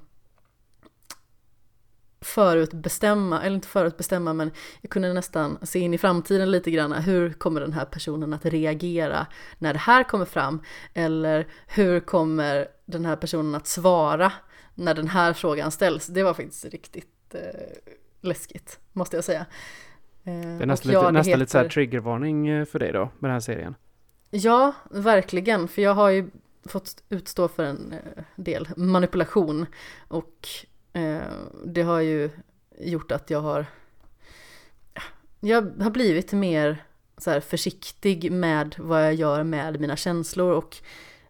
[2.22, 4.52] förutbestämma, eller inte förutbestämma, men
[4.82, 6.94] jag kunde nästan se in i framtiden lite grann.
[6.94, 10.62] Hur kommer den här personen att reagera när det här kommer fram?
[10.94, 14.32] Eller hur kommer den här personen att svara
[14.76, 16.08] när den här frågan ställs?
[16.08, 17.40] Det var faktiskt riktigt eh,
[18.22, 19.46] läskigt, måste jag säga.
[20.24, 23.00] Eh, Det är nästan lite, nästan lite så här heter- triggervarning eh, för dig då,
[23.20, 23.76] med den här serien.
[24.32, 25.68] Ja, verkligen.
[25.68, 26.30] För jag har ju
[26.66, 29.66] fått utstå för en eh, del manipulation.
[30.08, 30.48] Och
[31.64, 32.30] det har ju
[32.80, 33.66] gjort att jag har...
[35.40, 36.84] Jag har blivit mer
[37.18, 40.78] så försiktig med vad jag gör med mina känslor och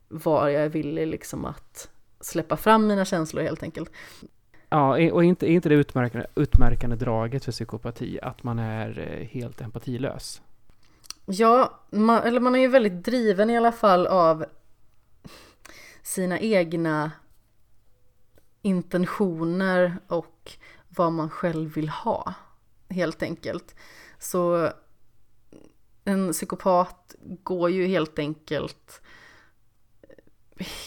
[0.08, 1.90] var jag är villig liksom att
[2.20, 3.92] släppa fram mina känslor helt enkelt.
[4.70, 9.28] Ja, och inte, är inte det utmärkande, utmärkande draget för psykopati att man är eh,
[9.28, 10.42] helt empatilös?
[11.26, 14.46] Ja, man, eller man är ju väldigt driven i alla fall av
[16.04, 17.12] sina egna
[18.62, 20.52] intentioner och
[20.90, 22.34] vad man själv vill ha,
[22.90, 23.76] helt enkelt.
[24.20, 24.72] Så
[26.04, 29.02] en psykopat går ju helt enkelt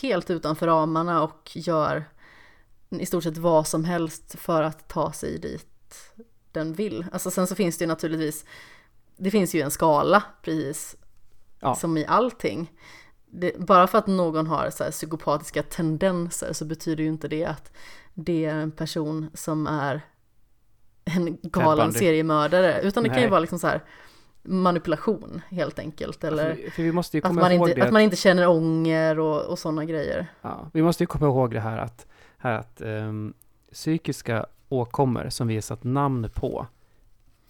[0.00, 2.04] helt utanför ramarna och gör
[2.90, 6.12] i stort sett vad som helst för att ta sig dit
[6.52, 7.06] den vill.
[7.12, 8.44] Alltså sen så finns det ju naturligtvis
[9.16, 10.96] det finns ju en skala precis
[11.60, 11.74] Ja.
[11.74, 12.72] som i allting.
[13.34, 17.72] Det, bara för att någon har så psykopatiska tendenser så betyder ju inte det att
[18.14, 20.00] det är en person som är
[21.04, 22.80] en galen seriemördare.
[22.82, 23.30] Utan det kan ju Nej.
[23.30, 23.80] vara liksom så här
[24.42, 26.24] manipulation helt enkelt.
[26.24, 27.82] Eller För, för vi måste ju att man, inte, det.
[27.82, 30.26] att man inte känner ånger och, och sådana grejer.
[30.42, 32.06] Ja, vi måste ju komma ihåg det här att,
[32.38, 33.34] här att ehm,
[33.72, 36.66] psykiska åkommor som vi har satt namn på,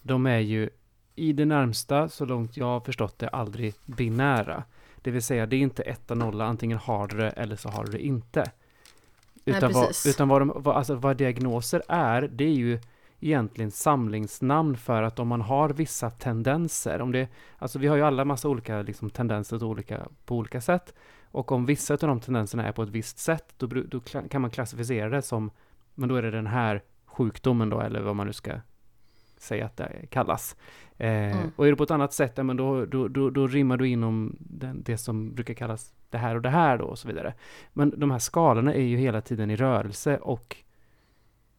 [0.03, 0.71] de är ju
[1.15, 4.65] i det närmsta, så långt jag har förstått det, aldrig binära.
[5.03, 7.85] Det vill säga, det är inte etta nolla, antingen har du det eller så har
[7.85, 8.51] du det inte.
[9.45, 10.15] Nej, Utan, vad, precis.
[10.15, 12.79] utan vad, de, vad, alltså vad diagnoser är, det är ju
[13.21, 17.29] egentligen samlingsnamn för att om man har vissa tendenser, om det,
[17.59, 20.95] alltså vi har ju alla massa olika liksom, tendenser till olika, på olika sätt,
[21.25, 24.51] och om vissa av de tendenserna är på ett visst sätt, då, då kan man
[24.51, 25.51] klassificera det som,
[25.95, 28.53] men då är det den här sjukdomen då, eller vad man nu ska
[29.43, 30.57] säga att det kallas.
[30.99, 31.51] Eh, Mm.
[31.57, 33.89] Och är det på ett annat sätt, ja, men då, då, då, då rimmar du
[33.89, 37.35] inom den, det som brukar kallas det här och det här då, och så vidare.
[37.73, 40.57] Men de här skalorna är ju hela tiden i rörelse och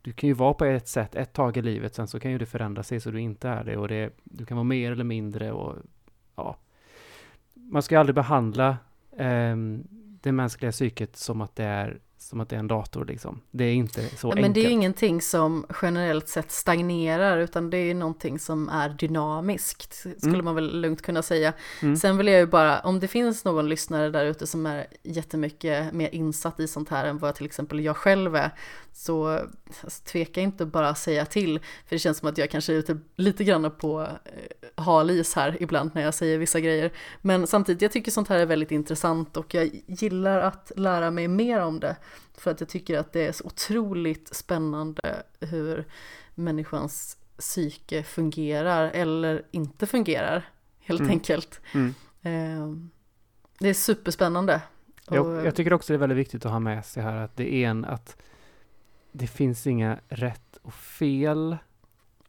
[0.01, 2.38] du kan ju vara på ett sätt ett tag i livet, sen så kan ju
[2.38, 5.03] det förändra sig så du inte är det och det, du kan vara mer eller
[5.03, 5.75] mindre och
[6.36, 6.57] ja.
[7.53, 8.77] Man ska ju aldrig behandla
[9.17, 9.84] ehm,
[10.21, 11.99] det mänskliga psyket som att det är
[12.30, 13.41] som att det är en dator liksom.
[13.51, 14.41] Det är inte så Ja, enkelt.
[14.41, 18.69] Men det är ju ingenting som generellt sett stagnerar utan det är ju någonting som
[18.69, 20.45] är dynamiskt skulle Mm.
[20.45, 21.53] man väl lugnt kunna säga.
[21.82, 21.95] Mm.
[21.97, 25.93] Sen vill jag ju bara, om det finns någon lyssnare där ute som är jättemycket
[25.93, 28.51] mer insatt i sånt här än vad till exempel jag själv är
[28.95, 32.73] så alltså, tveka inte bara att säga till för det känns som att jag kanske
[32.73, 36.91] är ute lite grann på eh, hal is här ibland när jag säger vissa grejer.
[37.21, 41.27] Men samtidigt, jag tycker sånt här är väldigt intressant och jag gillar att lära mig
[41.27, 41.95] mer om det.
[42.37, 45.85] För att jag tycker att det är så otroligt spännande hur
[46.35, 51.11] människans psyke fungerar eller inte fungerar helt Mm.
[51.11, 51.61] enkelt.
[51.73, 51.93] Mm.
[52.21, 52.77] Eh,
[53.59, 54.61] Det är superspännande.
[55.09, 57.37] Jag, Och- jag tycker också det är väldigt viktigt att ha med sig här att
[57.37, 58.17] det är en att
[59.14, 61.57] det finns inga rätt och fel.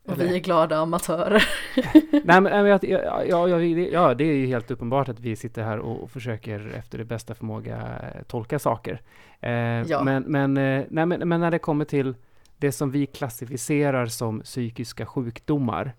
[0.06, 1.44] och vi är glada amatörer.
[2.24, 6.10] Nej men, jag, ja, ja, det- är ju helt uppenbart att vi sitter här och,
[6.10, 7.76] försöker efter det bästa förmåga
[8.14, 9.00] eh, tolka saker.
[9.40, 10.02] Eh, Ja.
[10.04, 12.14] men, men, eh, nej, men när det kommer till
[12.58, 15.92] det som vi klassificerar som psykiska sjukdomar,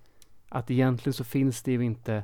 [0.50, 2.24] att egentligen så finns det ju inte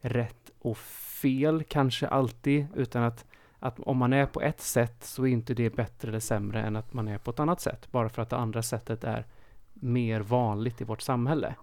[0.00, 3.24] rätt och fel kanske alltid, utan att,
[3.60, 6.76] att om man är på ett sätt så är inte det bättre eller sämre än
[6.76, 9.26] att man är på ett annat sätt, bara för att det andra sättet är
[9.74, 11.54] mer vanligt i vårt samhälle.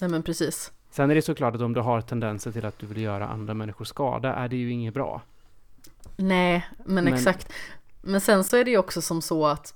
[0.00, 0.72] Nej men precis.
[0.90, 3.54] Sen är det såklart att om du har tendenser till att du vill göra andra
[3.54, 5.22] människor skada, är det ju inget bra.
[6.16, 7.52] Nej, men, Men- exakt.
[8.02, 9.74] Men sen så är det ju också som så att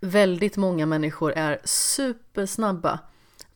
[0.00, 2.98] väldigt många människor är supersnabba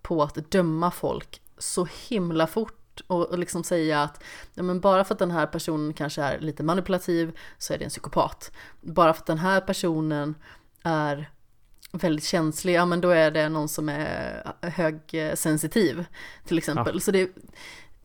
[0.03, 4.23] på att döma folk så himla fort och, och liksom säga att
[4.55, 7.85] ja, men bara för att den här personen kanske är lite manipulativ så är det
[7.85, 8.53] en psykopat.
[8.81, 10.35] Bara för att den här personen
[10.83, 11.31] är
[11.93, 16.05] väldigt känslig, ja men då är det någon som är högsensitiv
[16.45, 17.01] till exempel.
[17.01, 17.31] Så det,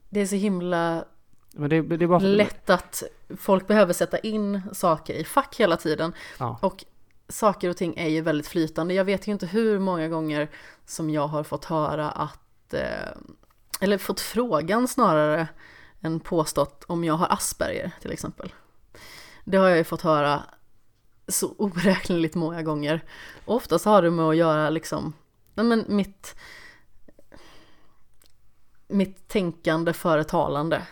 [0.09, 1.05] det är så himla
[1.51, 2.19] det, det är bara...
[2.19, 3.03] lätt att
[3.37, 6.13] folk behöver sätta in saker i fack hela tiden.
[6.39, 6.59] Ja.
[6.61, 6.85] Och
[7.29, 8.93] saker och ting är ju väldigt flytande.
[8.93, 10.49] Jag vet ju inte hur många gånger
[10.85, 12.81] som jag har fått höra att, eh,
[13.79, 15.47] eller fått frågan snarare
[16.01, 18.53] än påstått om jag har Asperger till exempel.
[19.43, 20.43] Det har jag ju fått höra
[21.27, 23.03] så oräkneligt många gånger.
[23.45, 25.13] Och oftast har det med att göra liksom,
[25.53, 26.35] nej men mitt,
[28.87, 30.87] mitt tänkande före talande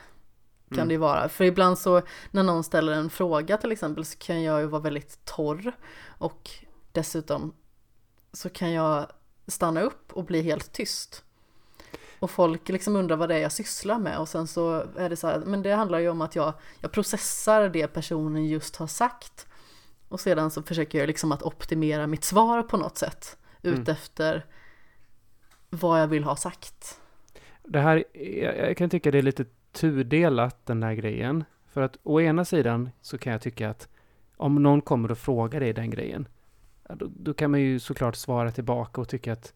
[0.70, 0.88] kan Mm.
[0.88, 1.30] det ju vara.
[1.30, 4.82] För ibland så när någon ställer en fråga till exempel så kan jag ju vara
[4.82, 5.72] väldigt torr
[6.08, 6.50] och
[6.92, 7.54] dessutom
[8.34, 9.08] så kan jag
[9.48, 11.24] stanna upp och bli helt tyst.
[12.20, 15.16] Och folk liksom undrar vad det är jag sysslar med och sen så är det
[15.16, 18.88] så här, men det handlar ju om att jag, jag processar det personen just har
[18.88, 19.48] sagt
[20.10, 23.82] och sedan så försöker jag liksom att optimera mitt svar på något sätt Mm.
[23.82, 24.46] utefter
[25.70, 27.00] vad jag vill ha sagt.
[27.64, 28.04] Det här,
[28.42, 31.44] jag, kan tycka det är lite tudelat den här grejen.
[31.68, 33.88] För att å ena sidan så kan jag tycka att
[34.38, 36.28] om någon kommer och frågar dig den grejen,
[36.90, 39.54] då, då kan man ju såklart svara tillbaka och tycka att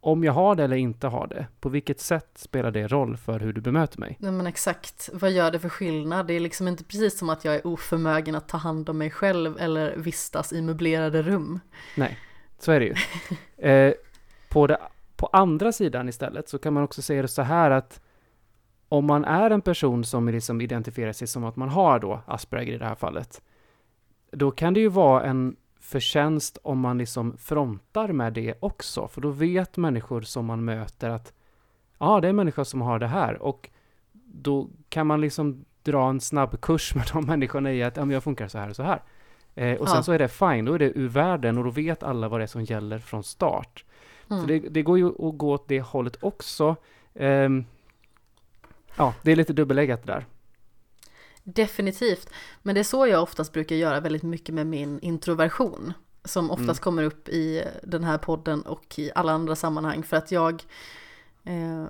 [0.00, 3.40] om jag har det eller inte har det, på vilket sätt spelar det roll för
[3.40, 4.16] hur du bemöter mig?
[4.20, 6.26] Nej men exakt, vad gör det för skillnad?
[6.26, 9.10] Det är liksom inte precis som att jag är oförmögen att ta hand om mig
[9.10, 11.60] själv eller vistas i möblerade rum.
[11.96, 12.18] Nej,
[12.58, 12.94] så är det ju.
[13.68, 13.92] Eh,
[14.48, 14.78] på, det,
[15.16, 18.00] på andra sidan istället så kan man också säga det så här att
[18.88, 22.74] om man är en person som liksom identifierar sig som att man har då Asperger
[22.74, 23.42] i det här fallet,
[24.32, 25.56] då kan det ju vara en
[25.88, 31.10] förtjänst om man liksom frontar med det också, för då vet människor som man möter
[31.10, 31.32] att
[31.98, 33.70] ja, det är en människa som har det här och
[34.24, 38.14] då kan man liksom dra en snabb kurs med de människorna i att ja, men
[38.14, 39.02] jag funkar så här och så här.
[39.54, 40.02] Eh, och sen Ja.
[40.02, 42.44] så är det fine, då är det ur världen och då vet alla vad det
[42.44, 43.84] är som gäller från start.
[44.30, 44.40] Mm.
[44.40, 46.76] Så det, det går ju att gå åt det hållet också.
[47.14, 47.64] Ehm,
[48.96, 50.26] ja, det är lite dubbeläggat där.
[51.54, 52.30] Definitivt.
[52.62, 55.92] Men det är så jag oftast brukar göra väldigt mycket med min introversion.
[56.24, 56.82] Som oftast Mm.
[56.82, 60.02] kommer upp i den här podden och i alla andra sammanhang.
[60.02, 60.64] För att jag
[61.44, 61.84] eh,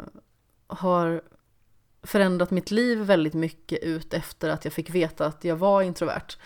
[0.66, 1.22] har
[2.02, 6.36] förändrat mitt liv väldigt mycket ut efter att jag fick veta att jag var introvert.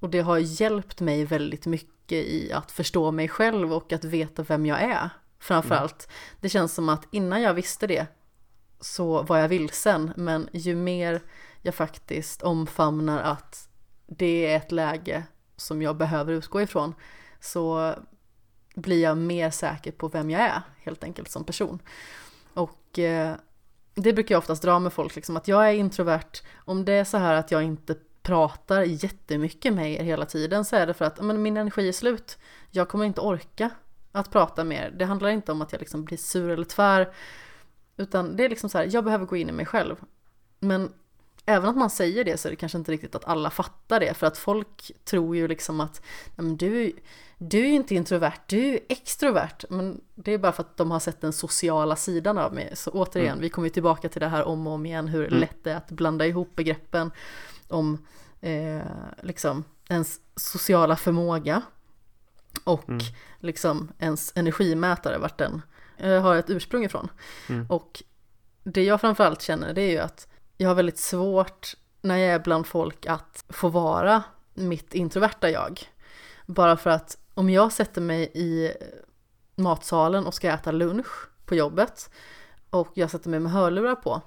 [0.00, 4.42] Och det har hjälpt mig väldigt mycket i att förstå mig själv och att veta
[4.42, 5.10] vem jag är.
[5.38, 6.08] Framförallt.
[6.40, 8.06] Det känns som att innan jag visste det
[8.80, 10.12] så var jag vilsen.
[10.16, 11.22] Men ju mer
[11.66, 13.68] jag faktiskt omfamnar att
[14.06, 15.24] det är ett läge
[15.56, 16.94] som jag behöver utgå ifrån
[17.40, 17.94] så
[18.74, 21.82] blir jag mer säker på vem jag är helt enkelt som person.
[22.54, 23.34] Och eh,
[23.94, 26.42] det brukar jag oftast dra med folk, liksom, att jag är introvert.
[26.64, 30.76] Om det är så här att jag inte pratar jättemycket med er hela tiden så
[30.76, 32.38] är det för att men, min energi är slut.
[32.70, 33.70] Jag kommer inte orka
[34.12, 34.94] att prata mer.
[34.98, 37.12] Det handlar inte om att jag liksom blir sur eller tvär.
[37.96, 39.96] Utan det är liksom så här, jag behöver gå in i mig själv.
[40.58, 40.92] Men
[41.46, 44.14] även att man säger det så är det kanske inte riktigt att alla fattar det.
[44.14, 46.02] För att folk tror ju liksom att
[46.34, 46.92] "Nej, men du,
[47.38, 49.64] du är inte introvert, du är extrovert.
[49.70, 52.70] Men det är bara för att de har sett den sociala sidan av mig.
[52.76, 53.40] Så återigen, Mm.
[53.40, 55.40] vi kommer ju tillbaka till det här om och om igen, hur Mm.
[55.40, 57.10] lätt det är att blanda ihop begreppen
[57.68, 58.06] om
[58.40, 58.80] eh,
[59.22, 61.62] liksom ens sociala förmåga
[62.64, 63.00] och Mm.
[63.40, 65.62] liksom ens energimätare, vart den
[65.98, 67.08] eh, har ett ursprung ifrån.
[67.48, 67.66] Mm.
[67.70, 68.02] Och
[68.64, 72.38] det jag framförallt känner det är ju att jag har väldigt svårt när jag är
[72.38, 74.22] bland folk att få vara
[74.54, 75.80] mitt introverta jag.
[76.46, 78.72] Bara för att om jag sätter mig i
[79.54, 82.10] matsalen och ska äta lunch på jobbet
[82.70, 84.22] och jag sätter mig med hörlurar på,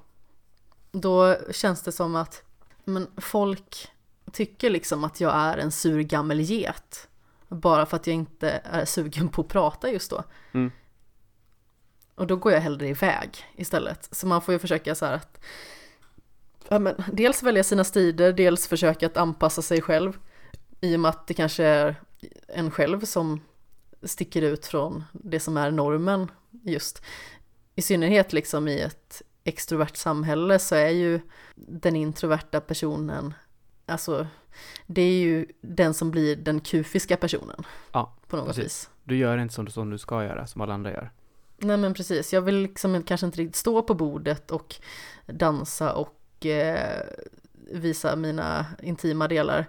[0.92, 2.44] då känns det som att
[2.84, 3.92] men folk
[4.32, 7.08] tycker liksom att jag är en sur gammel get.
[7.48, 10.24] Bara för att jag inte är sugen på att prata just då.
[10.52, 10.72] Mm.
[12.16, 14.10] Och då går jag hellre iväg istället.
[14.12, 15.40] Så man får ju försöka så här att
[16.70, 20.18] ja, men, dels välja sina stider, dels försöka att anpassa sig själv.
[20.82, 21.96] I och med att det kanske är
[22.48, 23.42] en själv som
[24.04, 26.32] sticker ut från det som är normen
[26.64, 27.02] just.
[27.76, 31.20] I synnerhet liksom i ett extrovert samhälle så är ju
[31.56, 33.34] den introverta personen,
[33.86, 34.28] alltså
[34.86, 37.64] det är ju den som blir den kufiska personen.
[37.92, 38.64] Ja, På något precis.
[38.64, 38.90] vis.
[39.04, 41.12] Du gör inte som du, som du ska göra, som alla andra gör.
[41.58, 44.76] Nej men precis, jag vill liksom kanske inte riktigt stå på bordet och
[45.26, 47.02] dansa och eh,
[47.72, 49.66] visa mina intima delar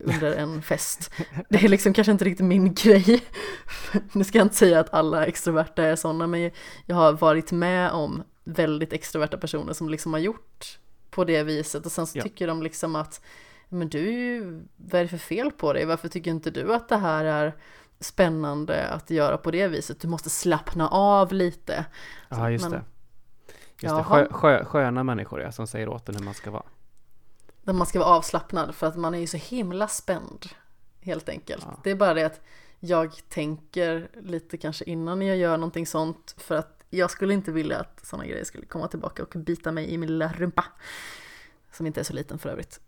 [0.00, 1.10] under en fest.
[1.48, 3.22] Det är liksom kanske inte riktigt min grej.
[4.12, 6.50] Nu ska jag inte säga att alla extroverta är sådana, men
[6.86, 10.78] jag har varit med om väldigt extroverta personer som liksom har gjort
[11.10, 12.22] på det viset och sen så Ja.
[12.22, 13.20] tycker de liksom att
[13.68, 15.84] men du, är ju- vad är det för fel på dig?
[15.84, 17.54] Varför tycker inte du att det här är
[18.00, 20.00] spännande att göra på det viset?
[20.00, 21.84] Du måste slappna av lite.
[22.28, 22.82] Ja, just men- det.
[23.80, 24.28] Just det.
[24.30, 26.66] Skö, sköna människor ja, som säger åt en hur man ska vara.
[27.62, 30.46] Där man ska vara avslappnad för att man är ju så himla spänd.
[31.00, 31.64] Helt enkelt.
[31.66, 31.80] Ja.
[31.84, 32.40] Det är bara det att
[32.80, 37.78] jag tänker lite kanske innan jag gör någonting sånt för att jag skulle inte vilja
[37.78, 40.64] att sådana grejer skulle komma tillbaka och bita mig i min lilla rumpa.
[41.72, 42.80] Som inte är så liten för övrigt.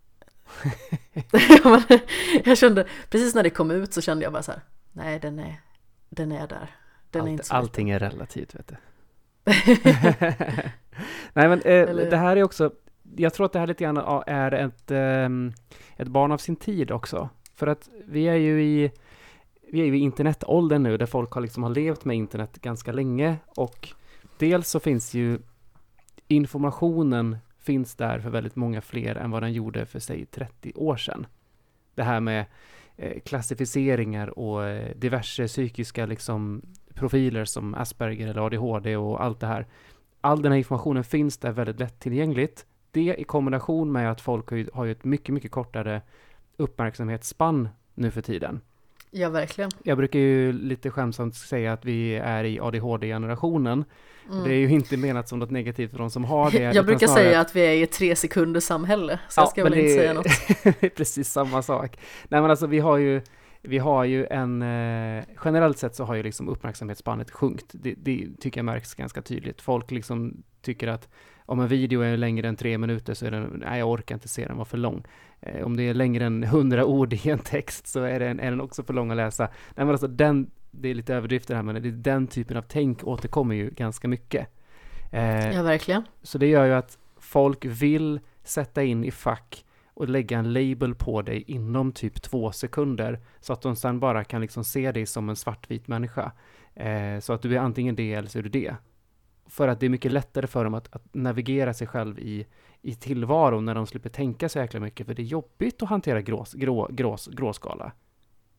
[2.45, 4.61] Jag kände, precis när det kom ut så kände jag bara så här,
[4.93, 5.61] nej den är,
[6.09, 6.77] den är där.
[7.11, 8.77] Den är Allt, inte så allting är relativt, vet du.
[11.33, 12.71] Nej, men eh, det här är också,
[13.17, 15.53] jag tror att det här lite grann är ett, ehm,
[15.97, 17.29] ett barn av sin tid också.
[17.55, 18.91] För att vi är ju i,
[19.73, 22.93] vi är ju i internetåldern nu, där folk har liksom har levt med internet ganska
[22.93, 23.37] länge.
[23.47, 23.89] Och
[24.39, 25.39] dels så finns ju
[26.29, 30.97] informationen finns där för väldigt många fler än vad den gjorde för sig 30 år
[30.97, 31.27] sedan.
[31.95, 32.45] Det här med
[32.97, 36.63] eh, klassificeringar och eh, diverse psykiska liksom,
[36.99, 39.67] profiler som Asperger eller ADHD och allt det här.
[40.21, 42.67] All den här informationen finns där väldigt lättillgängligt.
[42.91, 46.03] Det i kombination med att folk har ju, har ju ett mycket, mycket kortare
[46.57, 48.61] uppmärksamhetsspann nu för tiden.
[49.11, 49.71] Ja, verkligen.
[49.83, 53.85] Jag brukar ju lite skämtsamt säga att vi är i ADHD-generationen.
[54.31, 54.45] Mm.
[54.45, 56.59] Det är ju inte menat som något negativt för de som har det.
[56.75, 59.65] jag brukar snarare säga att vi är i ett tre sekunders samhälle, så jag ska
[59.65, 60.25] väl inte säga något.
[60.63, 61.99] det är precis samma sak.
[62.29, 63.23] Nej men alltså vi har ju,
[63.63, 67.71] vi har ju en, eh, generellt sett så har ju liksom uppmärksamhetsspannet sjunkit.
[67.73, 69.61] Det, det tycker jag märks ganska tydligt.
[69.61, 71.09] Folk liksom tycker att
[71.47, 74.29] om en video är längre än tre minuter så är den, nej jag orkar inte
[74.29, 75.05] se den, var för lång.
[75.41, 78.51] Eh, om det är längre än hundra ord i en text så är den, är
[78.51, 79.45] den också för lång att läsa.
[79.45, 83.05] Nej men alltså den, det är lite överdrifter här men det, den typen av tänk
[83.05, 84.49] återkommer ju ganska mycket.
[85.13, 86.03] Eh, Ja, verkligen.
[86.23, 89.65] Så det gör ju att folk vill sätta in i fack
[89.99, 94.25] och lägga en label på dig inom typ två sekunder så att de sen bara
[94.25, 96.33] kan liksom se dig som en svartvit människa.
[96.75, 98.75] Eh, så att du är antingen det eller så är du det.
[99.47, 102.47] För att det är mycket lättare för dem att, att navigera sig själv i,
[102.83, 106.21] i tillvaron när de slipper tänka så jäkla mycket för det är jobbigt att hantera
[106.21, 107.93] grås, grå, grås, gråskala.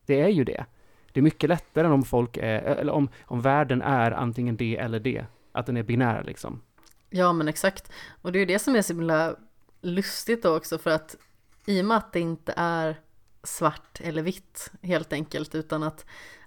[0.06, 0.64] Det är ju det.
[1.12, 4.76] Det är mycket lättare än om folk är, eller om, om världen är antingen det
[4.76, 5.26] eller det.
[5.52, 6.62] Att den är binär liksom.
[7.10, 7.92] Ja, men exakt.
[8.22, 9.36] Och det är ju det som är så himla
[9.80, 11.16] lustigt då också för att
[11.66, 13.00] i och med att det inte är
[13.42, 16.04] svart eller vitt helt enkelt utan att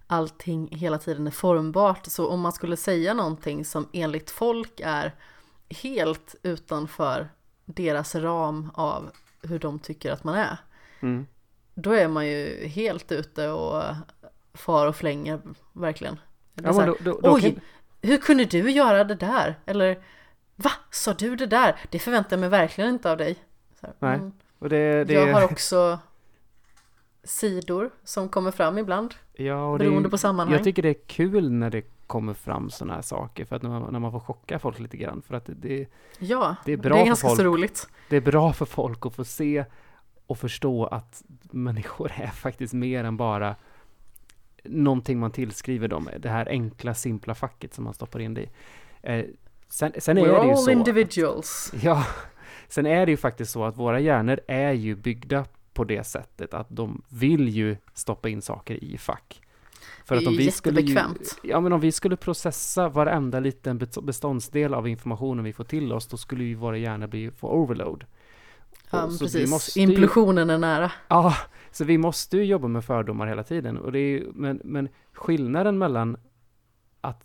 [0.08, 5.16] allting hela tiden är formbart så om man skulle säga någonting som enligt folk är
[5.70, 7.30] helt utanför
[7.66, 9.12] deras ram av
[9.42, 10.58] hur de tycker att man är
[11.00, 11.28] Mm.
[11.74, 13.84] då är man ju helt ute och
[14.54, 15.40] far och flänger
[15.74, 16.20] verkligen.
[16.54, 17.60] Ja, här, då, då, då Oj, kan,
[18.02, 19.60] hur kunde du göra det där?
[19.66, 20.04] Eller
[20.56, 21.76] va, sa du det där?
[21.90, 23.36] Det förväntar jag mig verkligen inte av dig.
[23.82, 24.32] Här, Nej, mm.
[24.64, 26.00] Och det, det, Jag har också
[27.24, 30.56] sidor som kommer fram ibland ja, och beroende på sammanhang.
[30.56, 33.70] Jag tycker det är kul när det kommer fram sådana här saker för att när
[33.70, 35.88] man, när man får chocka folk lite grann för att det, det,
[36.20, 37.40] ja, det är bra det är för ganska folk.
[37.40, 37.88] så roligt.
[38.10, 39.66] det är bra för folk att få se
[40.28, 43.56] och förstå att människor är faktiskt mer än bara
[44.64, 48.50] någonting man tillskriver dem, det här enkla simpla facket som man stoppar in det i.
[49.02, 49.26] Eh,
[49.70, 50.72] sen, sen är We're det ju all så.
[50.72, 51.74] individuals.
[51.82, 52.06] Ja,
[52.68, 56.54] sen är det ju faktiskt så att våra hjärnor är ju byggda på det sättet
[56.54, 59.42] att de vill ju stoppa in saker i fack.
[60.06, 61.00] För att om vi skulle ju,
[61.44, 65.94] ja men om vi skulle processa varenda liten bes- beståndsdel av informationen vi får till
[65.94, 68.06] oss, då skulle ju våra hjärnor bli få overload.
[68.92, 69.50] Ja, så vi precis.
[69.50, 70.92] måste ju- Implosionen är nära.
[71.08, 71.36] Ja,
[71.72, 73.78] så vi måste ju jobba med fördomar hela tiden.
[73.78, 76.18] Och det är ju, men, men skillnaden mellan
[77.02, 77.24] att,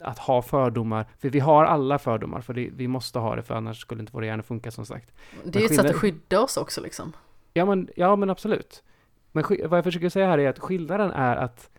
[0.00, 3.54] att ha fördomar, för vi har alla fördomar, för det, vi måste ha det, för
[3.54, 5.12] annars skulle inte våra hjärnor funka som sagt.
[5.44, 7.12] Det är ju ett sätt att skydda oss också liksom.
[7.52, 8.82] Ja men, ja, men absolut.
[9.32, 11.70] Men vad jag försöker säga här är att skillnaden är att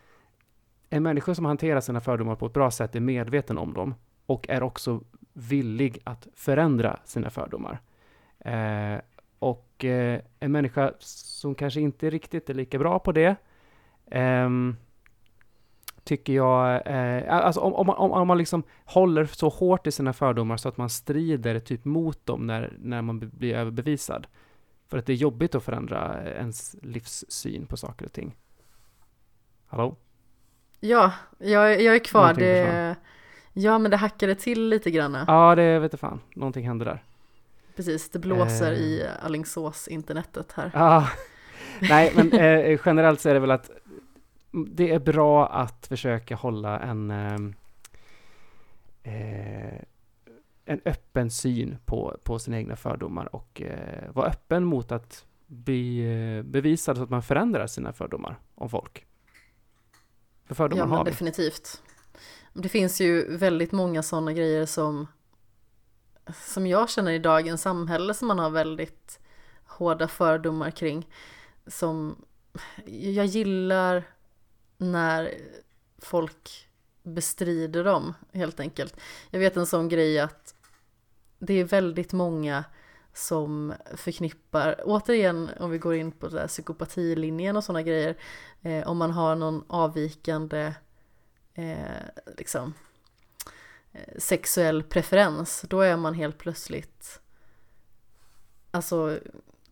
[0.89, 4.49] en människa som hanterar sina fördomar på ett bra sätt är medveten om dem och
[4.49, 5.01] är också
[5.33, 7.79] villig att förändra sina fördomar.
[8.39, 8.99] Eh,
[9.39, 13.35] och eh, en människa som kanske inte riktigt är lika bra på det
[14.11, 14.75] ehm,
[16.05, 20.13] tycker jag, eh, alltså om, om, om, om man liksom håller så hårt i sina
[20.13, 24.27] fördomar så att man strider typ mot dem när, när man blir överbevisad.
[24.87, 28.35] För att det är jobbigt att förändra ens livssyn på saker och ting.
[29.67, 29.95] Hallå?
[30.79, 32.21] Ja, jag, jag är kvar.
[32.21, 32.95] Någonting Det, försvann.
[33.53, 35.17] ja, men det hackade till lite grann.
[35.27, 36.19] Ja, det vet jag fan.
[36.35, 37.03] Någonting hände där.
[37.75, 38.77] Precis, det blåser Eh.
[38.79, 40.71] i Alingsås internetet här.
[40.73, 41.07] Ja,
[41.81, 43.69] nej, men eh, generellt så är det väl att
[44.55, 47.53] det är bra att försöka hålla en ehm,
[49.03, 49.81] eh,
[50.65, 55.99] en öppen syn på, på sina egna fördomar och eh, vara öppen mot att bli
[55.99, 59.05] eh, bevisad så att man förändrar sina fördomar om folk.
[60.45, 61.11] För fördomar Ja, men har vi.
[61.11, 61.81] definitivt.
[62.53, 65.07] Det finns ju väldigt många sådana grejer som,
[66.33, 69.19] som jag känner i dagens samhälle som man har väldigt
[69.65, 71.09] hårda fördomar kring.
[71.67, 72.15] Som
[72.85, 74.03] jag gillar
[74.77, 75.33] när
[75.97, 76.67] folk
[77.03, 78.97] bestrider dem helt enkelt.
[79.29, 80.55] Jag vet en sån grej att
[81.39, 82.63] det är väldigt många
[83.13, 88.17] som förknippar, återigen om vi går in på det där psykopatilinjen och sådana grejer,
[88.61, 90.73] eh, om man har någon avvikande
[91.53, 91.77] eh,
[92.37, 92.73] liksom,
[93.91, 97.21] eh, sexuell preferens, då är man helt plötsligt
[98.75, 99.19] alltså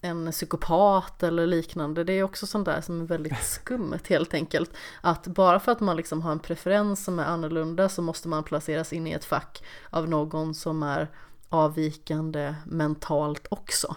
[0.04, 2.04] en psykopat eller liknande.
[2.04, 4.72] Det är också sånt där som är väldigt skumt helt enkelt.
[5.02, 8.44] Att bara för att man liksom har en preferens som är annorlunda så måste man
[8.44, 11.08] placeras in i ett fack av någon som är
[11.50, 13.96] avvikande mentalt också.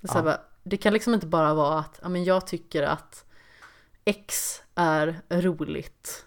[0.00, 0.22] Det, Ja.
[0.22, 3.24] bara, det kan liksom inte bara vara att ja, men jag tycker att
[4.04, 6.26] X är roligt.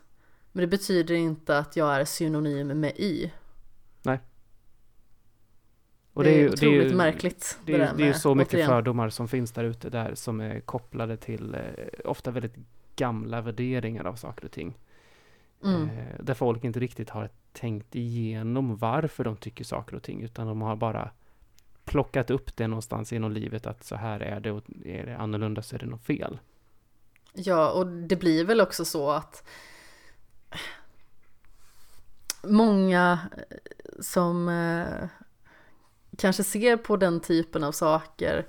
[0.51, 3.31] Men det betyder inte att jag är synonym med Y.
[6.15, 7.59] Och det, är ju- otroligt ju- märkligt.
[7.65, 8.67] Det är, där ju- det är ju så mycket återigen.
[8.69, 11.61] fördomar som finns där ute där som är kopplade till eh,
[12.05, 12.55] ofta väldigt
[12.95, 14.77] gamla värderingar av saker och ting.
[15.63, 15.89] Mm.
[15.89, 20.47] Eh, där folk inte riktigt har tänkt igenom varför de tycker saker och ting utan
[20.47, 21.09] de har bara
[21.85, 25.61] plockat upp det någonstans genom livet att så här är det och är det annorlunda
[25.61, 26.39] så är det något fel.
[27.33, 29.43] Ja, och det blir väl också så att
[32.43, 33.19] många
[33.99, 35.07] som eh,
[36.17, 38.47] kanske ser på den typen av saker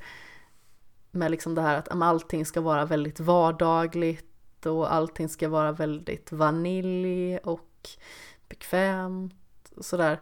[1.11, 6.33] med liksom det här att allting ska vara väldigt vardagligt och allting ska vara väldigt
[6.33, 7.89] vanilj och
[8.49, 10.21] bekvämt och sådär.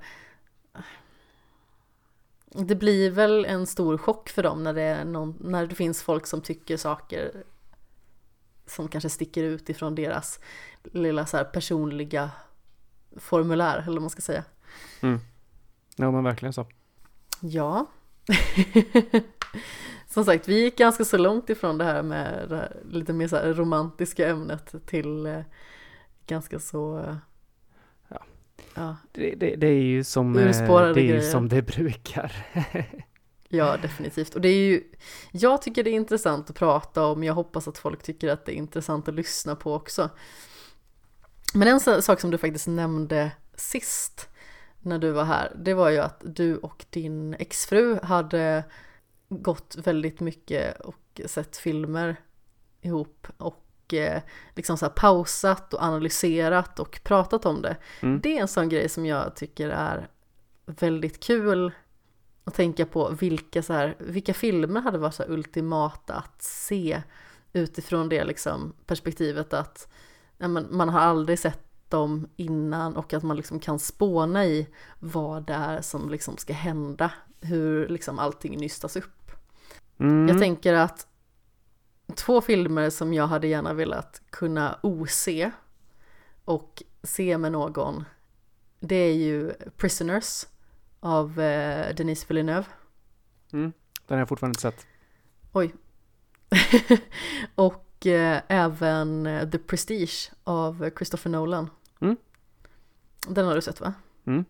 [2.51, 6.03] det blir väl en stor chock för dem när det, är någon, när det finns
[6.03, 7.45] folk som tycker saker
[8.67, 10.41] som kanske sticker ut ifrån deras
[10.83, 12.31] lilla så här personliga
[13.17, 14.45] formulär, eller vad man ska säga.
[15.01, 15.21] Mm.
[15.97, 16.67] Ja, men verkligen så.
[17.41, 17.87] Ja.
[20.09, 23.29] Som sagt, vi gick ganska så långt ifrån det här med det här lite mer
[23.29, 25.41] så romantiska ämnet till eh,
[26.27, 27.17] ganska så
[28.09, 28.25] Ja.
[28.75, 32.33] ja, Det, det, det är ju som, eh, det, är ju som det brukar.
[33.49, 34.35] Ja, definitivt.
[34.35, 34.83] Och det är ju,
[35.33, 38.53] jag tycker det är intressant att prata om, jag hoppas att folk tycker att det
[38.53, 40.11] är intressant att lyssna på också.
[41.55, 44.29] Men en sak som du faktiskt nämnde sist
[44.85, 48.65] när du var här, det var ju att du och din exfru hade
[49.29, 52.17] gått väldigt mycket och sett filmer
[52.81, 54.23] ihop och eh,
[54.55, 57.77] liksom så pausat och analyserat och pratat om det.
[58.01, 58.21] Mm.
[58.21, 60.09] Det är en sån grej som jag tycker är
[60.67, 61.73] väldigt kul
[62.45, 67.03] att tänka på vilka, så här, vilka filmer hade varit så ultimata att se
[67.53, 69.89] utifrån det liksom perspektivet att
[70.39, 74.69] ja, men, man har aldrig sett dem innan och att man liksom kan spåna i
[74.99, 79.31] vad det är som liksom ska hända, hur liksom allting nystas upp.
[79.99, 80.29] Mm.
[80.29, 81.07] Jag tänker att
[82.15, 85.51] två filmer som jag hade gärna velat kunna ose
[86.45, 88.05] och se med någon,
[88.81, 90.47] det är ju Prisoners
[91.01, 92.67] av eh, Denise Villeneuve.
[93.53, 93.73] Mm.
[94.07, 94.87] Den har jag fortfarande inte sett.
[97.55, 101.71] och eh, även eh, The Prestige av Christopher Nolan.
[102.01, 102.17] Mm.
[103.29, 103.93] Den har du sett va?
[104.27, 104.45] Mm.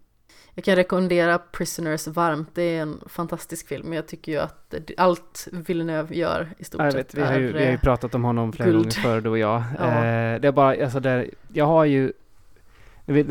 [0.55, 3.93] Jag kan rekommendera Prisoners varmt, det är en fantastisk film.
[3.93, 7.23] Jag tycker ju att det- allt Villeneuve gör i stort Ja, jag sett vet, vi,
[7.27, 8.79] har ju, vi har ju eh, pratat om honom flera guld.
[8.79, 9.63] gånger förr du och jag.
[9.79, 9.85] Ja.
[9.85, 12.13] Eh, det är bara, alltså där, jag har ju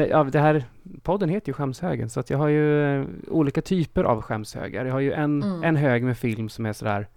[0.09, 0.63] ja, det här,
[1.03, 4.85] podden heter ju Skämshögen, så att jag har ju olika typer av skämshögar.
[4.85, 5.63] Jag har ju en, Mm.
[5.63, 7.07] en hög med film som är sådär,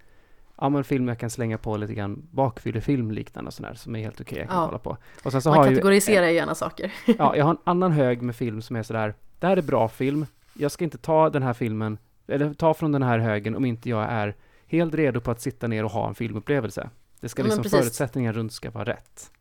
[0.57, 3.99] ja men film jag kan slänga på lite grann bakfyllefilm liknande och sådär, som är
[3.99, 4.65] helt okej, jag kan Ja.
[4.65, 4.97] kolla på.
[5.23, 6.93] Och sen så man har jag kategoriserar ju gärna saker.
[7.05, 9.87] ja, jag har en annan hög med film som är sådär, det här är bra
[9.89, 11.97] film, jag ska inte ta den här filmen,
[12.27, 14.35] eller ta från den här högen om inte jag är
[14.67, 16.89] helt redo på att sitta ner och ha en filmupplevelse.
[17.19, 17.79] Det ska liksom precis.
[17.79, 19.31] förutsättningar runt ska vara rätt.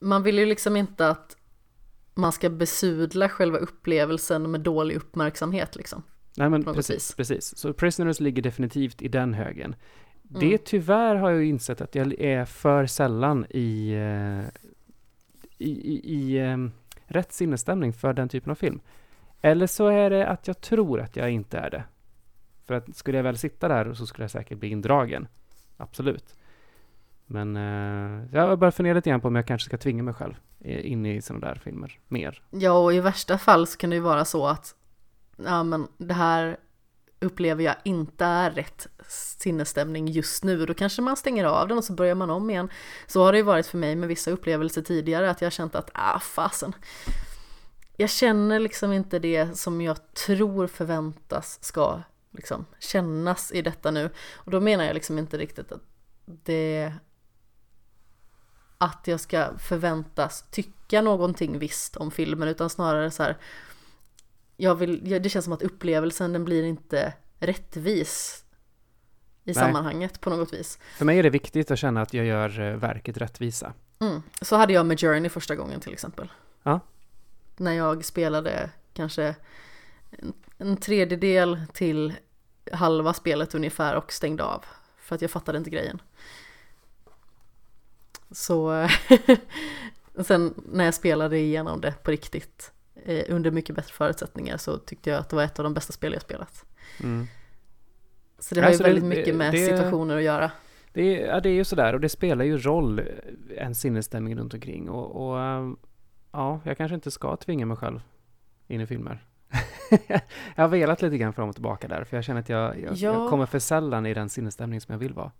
[0.00, 1.36] Man vill ju liksom inte att
[2.14, 6.02] man ska besudla själva upplevelsen med dålig uppmärksamhet liksom.
[6.36, 7.56] Nej men precis, precis.
[7.58, 9.74] Så Prisoners ligger definitivt i den högen.
[10.28, 10.58] Det Mm.
[10.64, 14.44] tyvärr har jag insett att jag är för sällan i, eh,
[15.58, 16.56] i, i, i eh,
[17.06, 18.80] rätt sinnesstämning för den typen av film.
[19.40, 21.84] Eller så är det att jag tror att jag inte är det.
[22.66, 25.28] För att skulle jag väl sitta där så skulle jag säkert bli indragen.
[25.76, 26.34] Absolut.
[27.26, 30.34] Men eh, jag börjar fundera lite grann på om jag kanske ska tvinga mig själv
[30.60, 32.42] eh, in i sådana där filmer mer.
[32.50, 34.74] Ja, och i värsta fall så kan det ju vara så att
[35.36, 36.56] ja, men det här
[37.20, 40.66] upplever jag inte är rätt sinnesstämning just nu.
[40.66, 42.68] Då kanske man stänger av den och så börjar man om igen.
[43.06, 45.74] Så har det ju varit för mig med vissa upplevelser tidigare att jag har känt
[45.74, 46.74] att ah fasen.
[47.96, 54.10] Jag känner liksom inte det som jag tror förväntas ska liksom kännas i detta nu.
[54.34, 55.82] Och då menar jag liksom inte riktigt att
[56.26, 56.92] det
[58.78, 63.36] att jag ska förväntas tycka någonting visst om filmen utan snarare så här
[64.56, 68.44] jag vill, det känns som att upplevelsen den blir inte rättvis
[69.44, 69.54] i Nej.
[69.54, 70.78] sammanhanget på något vis.
[70.96, 73.72] För mig är det viktigt att känna att jag gör eh, verket rättvisa.
[73.98, 74.22] Mm.
[74.40, 76.32] Så hade jag med Journey första gången till exempel.
[76.62, 76.80] Ja.
[77.56, 79.34] När jag spelade kanske
[80.10, 82.14] en, en tredjedel till
[82.72, 84.64] halva spelet ungefär och stängde av.
[84.98, 86.02] För att jag fattade inte grejen.
[88.30, 88.88] Så
[90.26, 92.72] sen när jag spelade igenom det på riktigt
[93.04, 95.92] eh, under mycket bättre förutsättningar så tyckte jag att det var ett av de bästa
[95.92, 96.64] spel jag spelat.
[97.02, 97.26] Mm.
[98.38, 100.50] Så det har Alltså, ju väldigt det- mycket med det- situationer att göra.
[100.92, 103.04] Det ja, det är ju sådär och det spelar ju roll eh,
[103.66, 105.76] en sinnesstämning runt omkring och, och ehm,
[106.32, 108.00] ja, jag kanske inte ska tvinga mig själv
[108.68, 109.24] in i filmer.
[110.08, 110.20] jag
[110.56, 113.12] har velat lite grann fram och tillbaka där för jag känner att jag, jag, Ja.
[113.20, 115.32] jag kommer för sällan i den sinnesstämning som jag vill vara.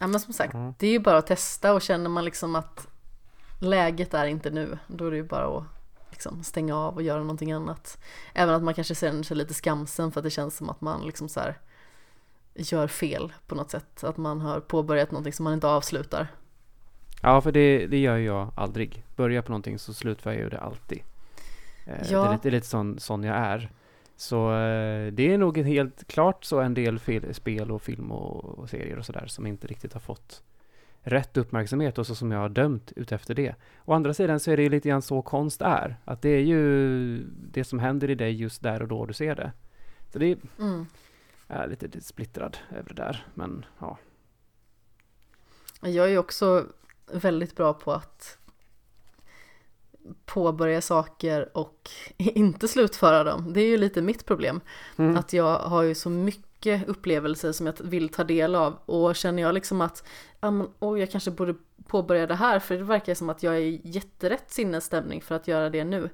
[0.00, 0.74] Ja men som sagt, Ja.
[0.78, 2.88] det är ju bara att testa och känner man liksom att
[3.62, 5.64] läget är inte nu, då är det ju bara att
[6.10, 7.98] liksom stänga av och göra någonting annat.
[8.34, 11.06] Även att man kanske känner sig lite skamsen för att det känns som att man
[11.06, 11.58] liksom så här
[12.54, 14.04] gör fel på något sätt.
[14.04, 16.28] Att man har påbörjat någonting som man inte avslutar.
[17.22, 19.04] Ja, för det, det gör jag aldrig.
[19.16, 20.98] Börjar på någonting så slutför jag det alltid.
[21.86, 22.26] Eh, Det Ja.
[22.26, 23.70] är lite, det är lite sån, sån jag är.
[24.16, 28.44] Så eh, det är nog helt klart så en del fil, spel och film och,
[28.58, 30.42] och serier och sådär som inte riktigt har fått
[31.02, 33.54] rätt uppmärksamhet och så som jag har dömt utefter det.
[33.84, 35.96] Å andra sidan så är det ju lite grann så konst är.
[36.04, 37.18] Att det är ju
[37.52, 39.52] det som händer i dig just där och då du ser det.
[40.12, 40.86] Så det är, Mm.
[41.48, 43.26] är lite, lite splittrad över det där.
[43.34, 43.98] Men ja.
[45.80, 46.66] Jag är ju också
[47.12, 48.38] väldigt bra på att
[50.24, 53.52] påbörja saker och inte slutföra dem.
[53.52, 54.60] Det är ju lite mitt problem.
[54.96, 55.16] Mm.
[55.16, 59.42] Att jag har ju så mycket upplevelser som jag vill ta del av och känner
[59.42, 60.04] jag liksom att
[60.40, 61.54] ja, men, oj, jag kanske borde
[61.86, 65.48] påbörja det här för det verkar som att jag är i jätterätt sinnesstämning för att
[65.48, 66.10] göra det nu.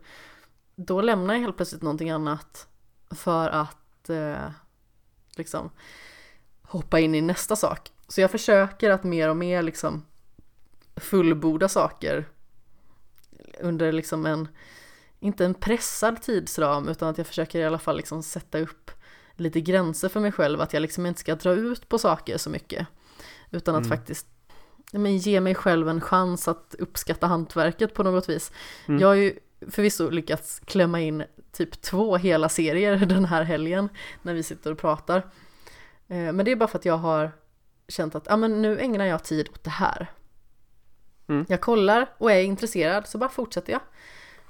[0.77, 2.69] Då lämnar jag helt plötsligt någonting annat
[3.11, 4.51] för att eh,
[5.37, 5.70] liksom
[6.62, 7.91] hoppa in i nästa sak.
[8.09, 10.05] Så jag försöker att mer och mer liksom
[10.97, 12.29] fullborda saker
[13.61, 14.49] under liksom en,
[15.20, 18.91] inte en pressad tidsram utan att jag försöker i alla fall liksom sätta upp
[19.40, 22.51] lite gränser för mig själv att jag liksom inte ska dra ut på saker så
[22.51, 22.86] mycket
[23.51, 23.98] utan att Mm.
[23.98, 24.27] faktiskt
[24.93, 28.52] men, ge mig själv en chans att uppskatta hantverket på något vis.
[28.89, 29.01] Mm.
[29.01, 29.39] Jag har ju
[29.70, 33.89] förvisso lyckats klämma in typ två hela serier den här helgen
[34.23, 35.16] när vi sitter och pratar.
[36.09, 37.32] Eh, Men det är bara för att jag har
[37.89, 40.10] känt att ah, men nu ägnar jag tid åt det här.
[41.28, 41.47] Mm.
[41.48, 43.81] Jag kollar och är intresserad så bara fortsätter jag.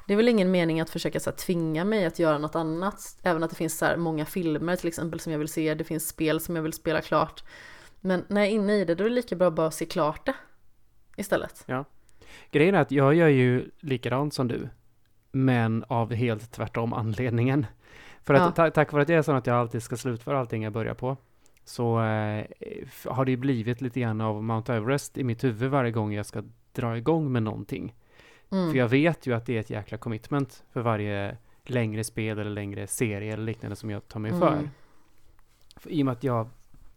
[0.09, 3.19] Det är väl ingen mening att försöka så här, tvinga mig att göra något annat.
[3.23, 5.75] Även att det finns så här, många filmer till exempel som jag vill se.
[5.75, 7.45] Det finns spel som jag vill spela klart.
[8.01, 9.87] Men när jag är inne i det då är det lika bra att bara se
[9.87, 10.35] klart det
[11.17, 11.65] istället.
[12.51, 14.69] Grejen är att jag gör ju likadant som du.
[15.33, 17.67] Men av helt tvärtom anledningen.
[18.23, 18.51] För att Ja.
[18.51, 20.95] ta, tack vare att jag är sån att jag alltid ska slutföra allting jag börjar
[20.95, 21.17] på.
[21.65, 22.45] Så eh,
[23.05, 26.27] har det ju blivit lite grann av Mount Everest i mitt huvud varje gång jag
[26.27, 27.95] ska dra igång med någonting.
[28.51, 28.71] Mm.
[28.71, 32.51] För jag vet ju att det är ett jäkla commitment för varje längre spel eller
[32.51, 34.53] längre serie eller liknande som jag tar mig för.
[34.53, 34.69] Mm.
[35.77, 36.49] För I och med att jag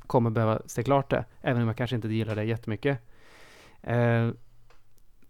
[0.08, 3.00] kommer behöva se klart det, även om jag kanske inte gillar det jättemycket.
[3.82, 4.30] Eh,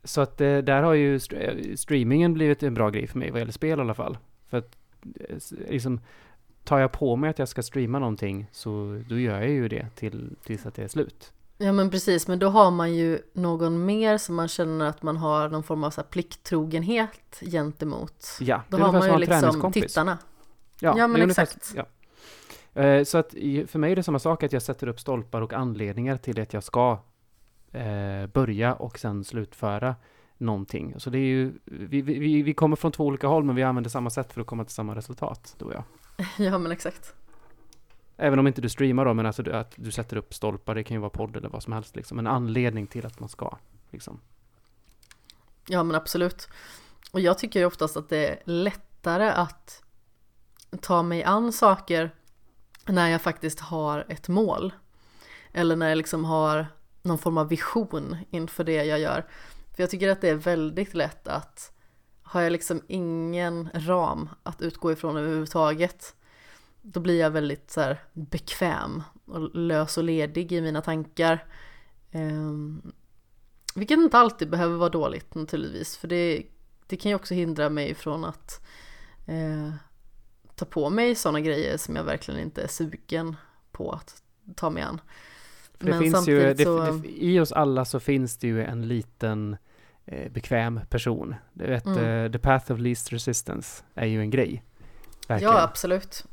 [0.03, 3.31] så att eh, där har ju st- eh, streamingen blivit en bra grej för mig
[3.31, 4.17] vad gäller spel i alla fall.
[4.47, 4.77] För att
[5.29, 5.35] eh,
[5.69, 5.99] liksom,
[6.63, 9.87] tar jag på mig att jag ska streama någonting så då gör jag ju det
[9.95, 11.33] till, tills att det är slut.
[11.61, 15.17] Ja men precis, men då har man ju någon mer som man känner att man
[15.17, 18.27] har någon form av så här plikttrogenhet gentemot.
[18.39, 20.17] Ja, Då det är har man ju liksom tittarna.
[20.79, 21.73] Ja, Ja, men exakt.
[21.75, 21.85] Ja.
[22.81, 23.31] Eh, Så att
[23.67, 26.53] för mig är det samma sak att jag sätter upp stolpar och anledningar till att
[26.53, 26.99] jag ska
[27.71, 29.95] eh, börja och sen slutföra
[30.37, 30.93] någonting.
[30.97, 33.63] Så det är ju, vi, vi- vi, vi kommer från två olika håll men vi
[33.63, 35.83] använder samma sätt för att komma till samma resultat, du och jag.
[36.51, 37.13] Ja men exakt.
[38.23, 40.83] Även om inte du streamar då, men alltså du- att du sätter upp stolpar, det
[40.83, 42.19] kan ju vara podd eller vad som helst liksom.
[42.19, 43.57] En anledning till att man ska,
[43.89, 44.19] liksom.
[45.67, 46.47] Ja men absolut.
[47.11, 49.83] Och jag tycker ju oftast att det är lättare att
[50.81, 52.15] ta mig an saker
[52.85, 54.73] när jag faktiskt har ett mål.
[55.53, 56.65] Eller när jag liksom har
[57.01, 59.25] någon form av vision inför det jag gör.
[59.75, 61.71] För jag tycker att det är väldigt lätt att
[62.23, 66.15] har jag liksom ingen ram att utgå ifrån överhuvudtaget
[66.81, 71.45] då blir jag väldigt så här bekväm och lös och ledig i mina tankar.
[72.11, 72.81] Ehm,
[73.75, 76.43] vilket inte alltid behöver vara dåligt naturligtvis, för det,
[76.87, 78.65] det kan ju också hindra mig från att
[79.27, 79.73] eh,
[80.55, 83.35] ta på mig sådana grejer som jag verkligen inte är sugen
[83.71, 84.23] på att
[84.55, 85.01] ta mig an.
[85.77, 88.63] För det Men finns ju, det, så- det, I oss alla så finns det ju
[88.63, 89.57] en liten
[90.05, 91.35] eh, bekväm person.
[91.53, 92.03] Du vet, Mm.
[92.25, 94.63] eh, the path of least resistance är ju en grej.
[95.27, 95.53] Verkligen.
[95.53, 96.25] Ja, absolut.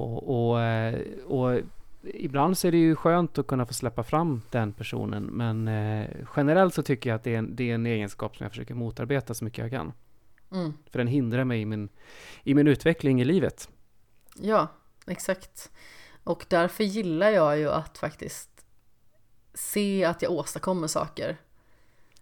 [0.00, 1.60] Och, och, eh, och
[2.02, 5.22] ibland så är det ju skönt att kunna få släppa fram den personen.
[5.24, 6.06] Men eh,
[6.36, 8.74] generellt så tycker jag att det är, en, det är en egenskap som jag försöker
[8.74, 9.92] motarbeta så mycket jag kan.
[10.52, 10.72] Mm.
[10.90, 11.88] För den hindrar mig i min,
[12.44, 13.68] i min utveckling i livet.
[14.36, 14.68] Ja,
[15.06, 15.70] exakt.
[16.24, 18.50] Och därför gillar jag ju att faktiskt
[19.54, 21.36] se att jag åstadkommer saker.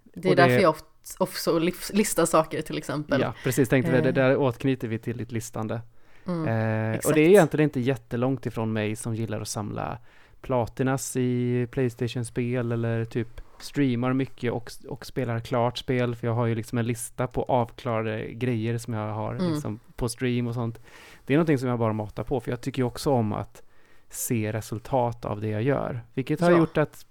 [0.05, 0.87] Det är det- därför jag ofta
[1.19, 1.59] också
[1.93, 3.21] listar saker till exempel.
[3.21, 3.69] Ja, precis.
[3.69, 4.15] Tänkte vi, det Eh.
[4.15, 5.81] där återknyter vi till ditt listande.
[6.29, 9.99] Mm, Eh, och det är egentligen inte jättelångt ifrån mig som gillar att samla
[10.41, 16.15] platinas i Playstation-spel eller typ streamar mycket och, och spelar klart spel.
[16.15, 19.53] För jag har ju liksom en lista på avklarade grejer som jag har Mm.
[19.53, 20.81] liksom på stream och sånt.
[21.27, 23.63] Det är någonting som jag bara matar på för jag tycker ju också om att
[24.11, 26.01] se resultat av det jag gör.
[26.15, 26.59] Vilket har Ja.
[26.59, 27.07] gjort att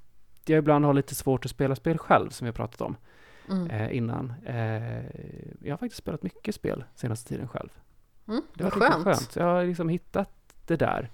[0.46, 2.96] jag ibland har lite svårt att spela spel själv som vi pratat om
[3.50, 3.68] Mm.
[3.70, 4.34] eh, innan.
[4.46, 4.56] Eh,
[5.64, 7.70] jag har faktiskt spelat mycket spel senaste tiden själv.
[8.28, 9.04] Mm, Det var skönt.
[9.04, 9.36] skönt.
[9.36, 10.30] Jag har liksom hittat
[10.66, 11.10] det där.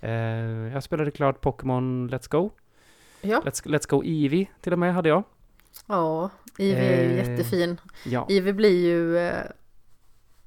[0.00, 0.10] Eh,
[0.72, 2.50] jag spelade klart Pokémon Let's Go.
[3.20, 5.22] Ja, Let's, Let's Go Eevee till och med hade jag.
[5.86, 7.80] ja Ivy är ju Eh, jättefin.
[8.04, 9.42] Ja, Ivy blir ju eh,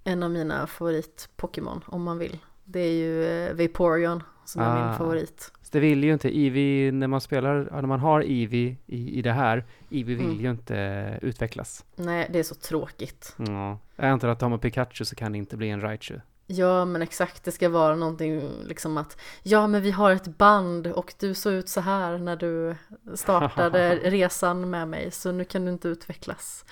[0.04, 2.38] en av mina favorit-Pokémon om man vill.
[2.66, 4.88] Det är ju eh, Vaporeon som är Ah.
[4.90, 5.52] min favorit.
[5.72, 9.22] Så det vill ju inte Eevee, när man spelar, när man har Eevee i, i
[9.22, 10.40] det här, Eevee vill Mm.
[10.42, 11.86] ju inte utvecklas.
[11.96, 13.36] Nej, det är så tråkigt.
[13.38, 13.80] Ja.
[13.96, 16.20] Jag antar att har man Pikachu så kan det inte bli en Raichu.
[16.48, 20.88] Ja, men exakt, det ska vara någonting liksom att ja, men vi har ett band
[20.88, 22.76] och du såg ut så här när du
[23.16, 26.66] startade resan med mig, så nu kan du inte utvecklas.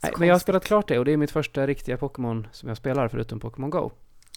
[0.00, 2.46] Så Nej, men jag har spelat klart det och det är mitt första riktiga Pokémon
[2.52, 3.90] som jag spelar förutom Pokémon Go.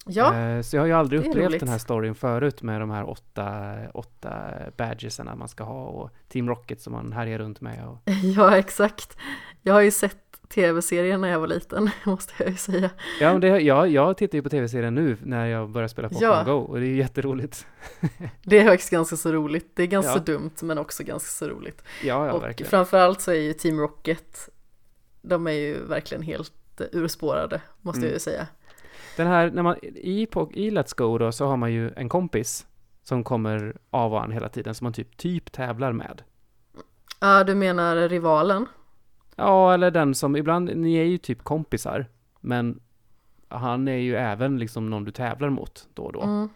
[0.06, 1.60] Ja, Eh, Så jag har ju aldrig upplevt roligt.
[1.60, 6.50] den här storyn förut med de här åtta, åtta badgesarna man ska ha och Team
[6.50, 7.88] Rocket som man härjar runt med.
[7.88, 7.98] Och...
[8.24, 9.18] ja, exakt.
[9.62, 10.18] Jag har ju sett
[10.50, 12.90] tv-serien när jag var liten, måste jag ju säga.
[13.20, 16.34] Ja, men det, jag, jag tittar ju på tv-serien nu när jag börjar spela Pokémon
[16.34, 16.44] Ja.
[16.44, 17.68] Go och det är jätteroligt.
[18.44, 19.72] Det är faktiskt ganska så roligt.
[19.76, 20.20] Det är ganska Ja.
[20.20, 21.84] dumt, men också ganska så roligt.
[22.04, 22.70] Ja, ja, och verkligen.
[22.70, 24.50] framförallt så är ju Team Rocket,
[25.22, 26.54] de är ju verkligen helt
[26.92, 28.08] urspårade, måste Mm.
[28.08, 28.48] jag ju säga.
[29.18, 32.10] Den här, när man, i, på, i Let's Go då så har man ju en
[32.10, 32.68] kompis
[33.04, 36.22] som kommer av och an hela tiden som man typ, typ tävlar med.
[37.20, 38.66] Ja, du menar rivalen?
[39.36, 42.06] Ja, eller den som, ibland, ni är ju typ kompisar,
[42.40, 42.80] men
[43.48, 46.22] han är ju även liksom någon du tävlar mot då och då.
[46.22, 46.50] Mm.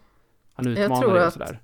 [0.53, 1.61] Han utmanar dig och sådär.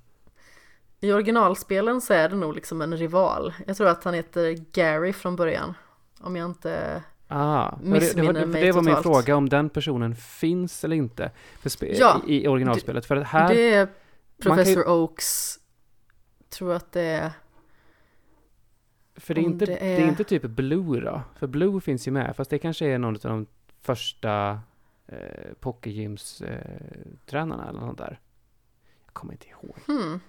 [1.00, 3.54] I originalspelen så är det nog liksom en rival.
[3.66, 5.74] Jag tror att han heter Gary från början.
[6.20, 7.02] Om jag inte...
[7.36, 11.30] Ah, det, det, var, det, var min fråga om den personen finns eller inte
[11.80, 13.06] Ja, i, i originalspelet.
[13.06, 13.94] För att här, Det är kan
[14.36, 15.58] ju- Professor Oaks.
[16.48, 17.32] Tror att det är...
[19.16, 21.22] för det är, inte, det det är är- inte typ Blue då?
[21.38, 23.46] För Blue finns ju med, fast det kanske är någon av de
[23.82, 24.60] första
[25.06, 25.18] eh,
[25.60, 28.20] Pokégyms-tränarna eller något där.
[29.04, 29.76] Jag kommer inte ihåg.
[29.86, 30.20] Hmm.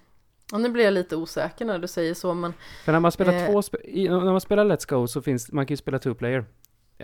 [0.53, 2.53] Och nu blir jag lite osäker när du säger så, men
[2.85, 3.45] För när man spelar Eh.
[3.51, 6.45] två, spe, när man spelar Let's Go så finns, man kan ju spela two player.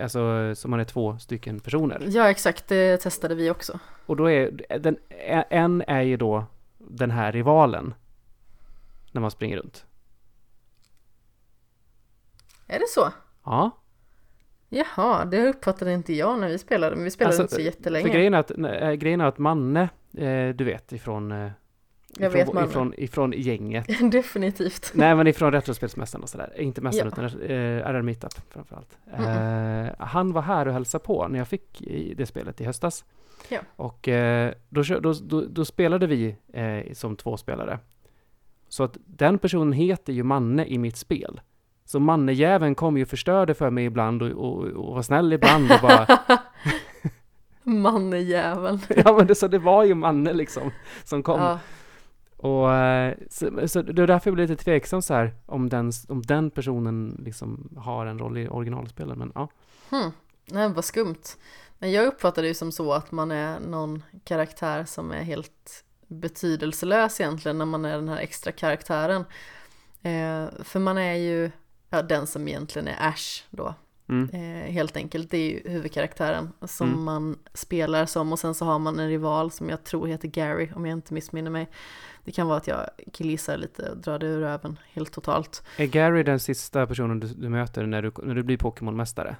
[0.00, 2.02] Alltså så man är två stycken personer.
[2.08, 3.78] ja exakt, det testade vi också.
[4.06, 4.96] Och då är den,
[5.50, 6.44] en är ju då
[6.78, 7.94] den här rivalen.
[9.12, 9.86] När man springer runt.
[12.66, 13.12] Är det så?
[13.44, 13.70] Ja,
[14.74, 17.62] Jaha, det uppfattade inte jag när vi spelade, men vi spelade Alltså, inte så för
[17.64, 18.08] jättelänge.
[18.08, 21.50] grejen är att, äh, grejen är att Manne, eh, du vet ifrån, eh,
[22.18, 22.64] Jag ifrån, vet man.
[22.64, 23.86] ifrån, ifrån gänget.
[24.12, 24.92] Definitivt.
[24.94, 26.52] Nej men ifrån Retrospelsmästaren och sådär.
[26.60, 27.28] Inte mästaren Ja.
[27.28, 28.98] utan eh, RR Meetup framförallt.
[29.12, 31.82] Eh, han var här och hälsade på när jag fick
[32.16, 33.04] det spelet i höstas.
[33.48, 33.60] Ja.
[33.76, 37.78] Och eh, då, då, då, då spelade vi eh, som två spelare.
[38.68, 41.40] Så att den personen heter ju Manne i mitt spel.
[41.84, 45.72] Så Mannejäveln kom ju och förstörde för mig ibland och, och, och var snäll ibland
[45.72, 46.06] och bara
[47.62, 48.80] Mannejäveln.
[49.04, 50.70] Ja men det, så det var ju Manne liksom
[51.04, 51.40] som kom.
[51.40, 51.58] Ja.
[52.42, 55.92] Och eh, så, så det är därför jag blir lite tveksam så här om den,
[56.08, 59.18] om den personen liksom har en roll i originalspelen.
[59.18, 59.48] Men ja,
[59.90, 60.10] Hmm.
[60.46, 61.22] Nej, vad skumt.
[61.78, 65.84] Men jag uppfattar det ju som så att man är någon karaktär som är helt
[66.06, 69.24] betydelselös egentligen när man är den här extra karaktären.
[70.02, 71.50] Eh, för man är ju
[71.90, 73.74] ja, den som egentligen är Ash då.
[74.08, 74.28] mm.
[74.32, 77.04] Eh, helt enkelt, det är ju huvudkaraktären som Mm.
[77.04, 80.68] man spelar som och sen så har man en rival som jag tror heter Gary
[80.74, 81.68] om jag inte missminner mig.
[82.24, 85.62] Det kan vara att jag killgissar lite och drar det ur röven helt totalt.
[85.76, 89.36] Är Gary den sista personen du, du möter när du, när du blir Pokémon-mästare?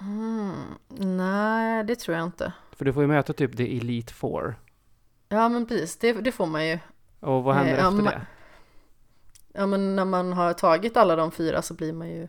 [0.00, 0.54] Mm,
[1.16, 2.52] nej, det tror jag inte.
[2.76, 4.54] För du får ju möta typ The Elite Four.
[5.28, 6.78] Ja men precis, det, det får man ju.
[7.20, 8.26] Och vad händer Eh, ja, efter ma- det?
[9.52, 12.28] Ja men när man har tagit alla de fyra så blir man ju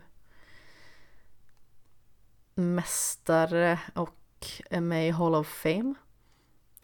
[2.54, 5.94] mästare och är med i Hall of Fame.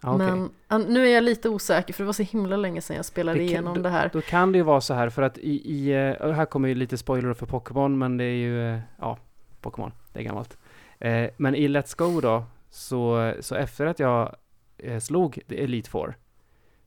[0.03, 0.27] Ja, okej.
[0.27, 3.05] Men ja, nu är jag lite osäker för det var så himla länge sedan jag
[3.05, 4.11] spelade Det kan- igenom det här.
[4.13, 5.91] Då kan det ju vara så här för att i, i
[6.21, 9.19] eh, här kommer ju lite spoiler för Pokémon men det är ju, eh, ja,
[9.61, 10.57] Pokémon, det är gammalt.
[10.99, 14.35] Eh, men i Let's Go då, så, så efter att jag
[14.79, 16.15] eh, slog Elite Four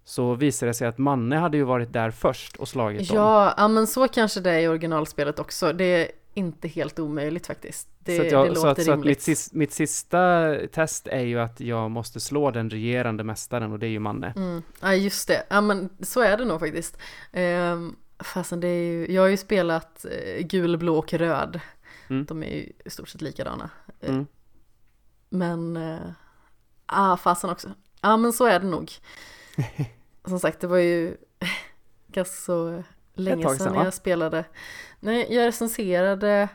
[0.05, 3.17] så visade det sig att Manne hade ju varit där först och slagit dem.
[3.17, 5.73] Ja, ja, men så kanske det är i originalspelet också.
[5.73, 7.87] Det inte helt omöjligt faktiskt.
[7.99, 11.39] Det, så att, jag, så att, så att mitt, sis, mitt sista test är ju
[11.39, 14.33] att jag måste slå den regerande mästaren och det är ju Manne.
[14.35, 14.61] Mm.
[14.81, 15.43] Ja, just det.
[15.49, 16.97] Ja, men så är det nog faktiskt.
[17.31, 21.59] Ehm, fastän det är ju, jag har ju spelat eh, gul, blå och röd.
[22.09, 22.25] Mm.
[22.25, 23.69] De är ju i stort sett likadana.
[23.99, 24.27] Eh, Mm.
[25.29, 26.09] Men, eh,
[26.85, 27.71] ah, fasen också.
[28.01, 28.91] Ja, men så är det nog.
[30.27, 31.17] Som sagt, det var ju
[32.07, 32.83] ganska så
[33.13, 33.83] länge sedan va?
[33.83, 34.45] jag spelade.
[34.99, 36.49] Nej, jag recenserade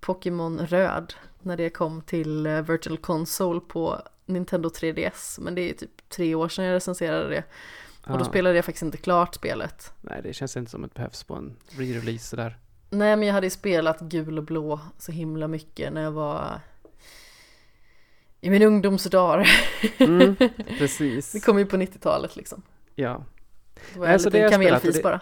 [0.00, 5.40] Pokémon Röd när det kom till eh, Virtual Console på Nintendo 3DS.
[5.40, 7.44] Men det är typ tre år sedan jag recenserade det.
[8.06, 9.92] Och då Ah, spelade jag faktiskt inte klart spelet.
[10.00, 12.58] Nej, det känns inte som att det behövs på en re-release sådär.
[12.90, 16.60] Nej, men jag hade ju spelat gul och blå så himla mycket när jag var
[18.40, 19.48] i min ungdomsdagar.
[19.98, 20.36] Mm,
[20.78, 21.32] precis.
[21.32, 22.62] Det kom ju på 90-talet liksom.
[22.94, 23.24] Ja.
[23.94, 25.20] Det var alltså, en liten kamelfis bara.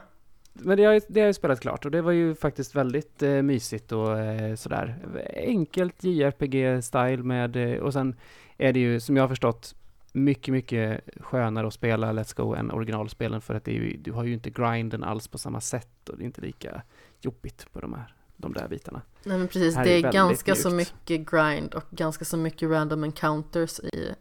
[0.52, 3.42] Men det har, det har jag spelat klart och det var ju faktiskt väldigt eh,
[3.42, 4.96] mysigt och eh, sådär.
[5.36, 8.16] Enkelt JRPG-style med, eh, och sen
[8.56, 9.74] är det ju som jag har förstått
[10.12, 14.32] mycket, mycket skönare att spela Let's Go än originalspelen för att ju, du har ju
[14.32, 16.82] inte grinden alls på samma sätt och det är inte lika
[17.20, 19.02] jobbigt på de här de där bitarna.
[19.24, 20.62] Nej men precis, det är, är ganska mjukt.
[20.62, 24.14] så mycket grind och ganska så mycket random encounters i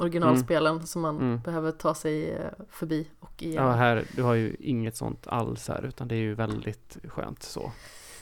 [0.00, 0.86] originalspelen mm.
[0.86, 1.40] som man mm.
[1.40, 3.68] behöver ta sig eh, förbi och igenom.
[3.68, 7.42] Ja, här, du har ju inget sånt alls här utan det är ju väldigt skönt
[7.42, 7.72] så.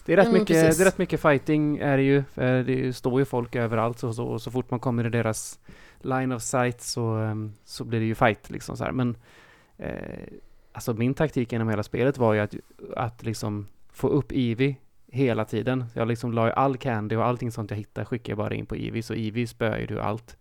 [0.04, 2.24] Det är rätt, mm, mycket, det är rätt mycket fighting är det ju.
[2.64, 5.58] Det står ju folk överallt och så, och så fort man kommer i deras
[6.00, 8.92] line of sight så, ehm, så blir det ju fight liksom så här.
[8.92, 9.16] Men
[9.76, 9.92] eh,
[10.72, 12.54] alltså min taktik genom hela spelet var ju att,
[12.96, 14.76] att liksom få upp Eevee
[15.08, 15.84] hela tiden.
[15.94, 18.76] Jag liksom la all candy och allting sånt jag hittade skickade jag bara in på
[18.76, 20.36] Eevee, så Eevee spöar ju allt.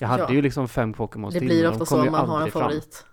[0.00, 0.32] Jag hade ja.
[0.32, 2.94] ju liksom fem Pokémon Det blir ofta så om man har en favorit.
[2.94, 3.06] Fram.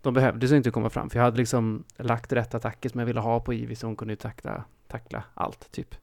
[0.00, 3.06] De behövde så inte komma fram, för jag hade liksom lagt rätt attacker som jag
[3.06, 5.94] ville ha på Eevee så hon kunde tackla, tackla allt, typ.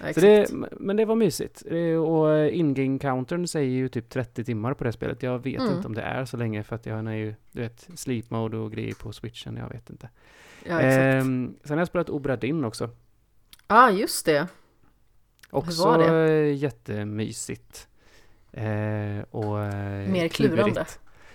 [0.00, 1.62] Ja, så det, men det var mysigt.
[2.06, 5.22] Och in-game-countern säger ju typ 30 timmar på det spelet.
[5.22, 5.76] Jag vet mm.
[5.76, 8.56] inte om det är så länge för att jag är ju, du vet, sleep mode
[8.56, 9.56] och grejer på switchen.
[9.56, 10.08] Jag vet inte.
[10.64, 12.84] Ja, ehm, sen har jag spelat Obra Dinn också.
[12.84, 12.90] Ja,
[13.66, 14.48] ah, just det.
[15.50, 16.52] Också Hur var det?
[16.52, 17.88] jättemysigt.
[18.56, 20.84] Eh, och eh, Mer klurande.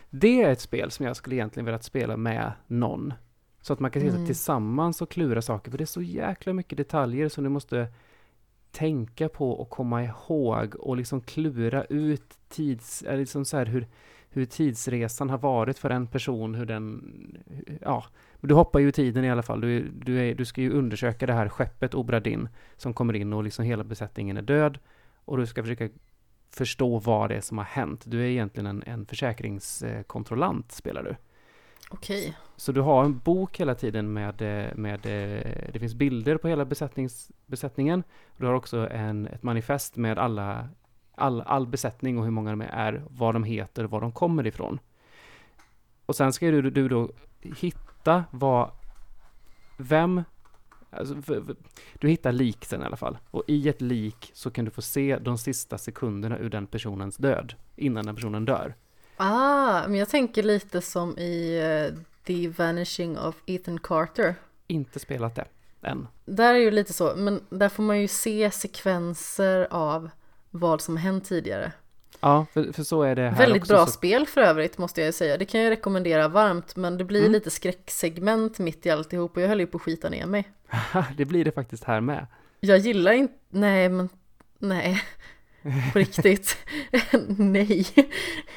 [0.10, 3.14] Det är ett spel som jag skulle egentligen velat spela med någon.
[3.62, 4.26] Så att man kan sitta mm.
[4.28, 7.88] tillsammans och klura saker, för det är så jäkla mycket detaljer som du måste
[8.72, 13.88] tänka på och komma ihåg och liksom klura ut tids, liksom så här hur,
[14.30, 17.14] hur tidsresan har varit för en person, hur den,
[17.82, 18.06] ja,
[18.42, 19.62] du hoppar ju i tiden i alla fall.
[19.62, 23.44] Du, du, är, du ska ju undersöka det här skeppet Obradin som kommer in och
[23.44, 24.80] liksom hela besättningen är död
[25.26, 25.90] och du ska försöka
[26.52, 28.04] förstå vad det är som har hänt.
[28.06, 31.16] Du är egentligen en, en försäkringskontrollant, spelar du.
[31.90, 32.38] Okej.
[32.56, 34.42] Så du har en bok hela tiden med,
[34.76, 35.00] med
[35.74, 36.66] det finns bilder på hela
[37.46, 38.04] besättningen.
[38.38, 40.70] Du har också en, ett manifest med alla,
[41.16, 44.80] all, all besättning och hur många de är, vad de heter, var de kommer ifrån.
[46.06, 47.10] Och sen ska du, du då
[47.42, 48.72] hitta vad,
[49.78, 50.24] vem,
[50.92, 51.56] alltså, för, för,
[52.00, 53.18] du hittar lik sen i alla fall.
[53.32, 57.18] Och i ett lik så kan du få se de sista sekunderna ur den personens
[57.18, 58.76] död, innan den personen dör.
[59.18, 64.36] Ah, men jag tänker lite som i uh, The Vanishing of Ethan Carter.
[64.68, 65.46] Inte spelat det
[65.82, 66.08] än.
[66.26, 70.10] Där är ju lite så, men där får man ju se sekvenser av
[70.50, 71.72] vad som hänt tidigare.
[72.20, 73.92] Ja, för, för så är det här Väldigt också, bra så...
[73.92, 75.38] spel för övrigt måste jag ju säga.
[75.38, 77.32] Det kan jag rekommendera varmt, men det blir mm.
[77.32, 80.52] lite skräcksegment mitt i alltihop och jag höll ju på att skita ner mig.
[81.18, 82.28] det blir det faktiskt här med.
[82.60, 84.10] Jag gillar inte, nej men,
[84.60, 85.04] nej.
[85.94, 86.58] På riktigt.
[87.38, 87.88] Nej.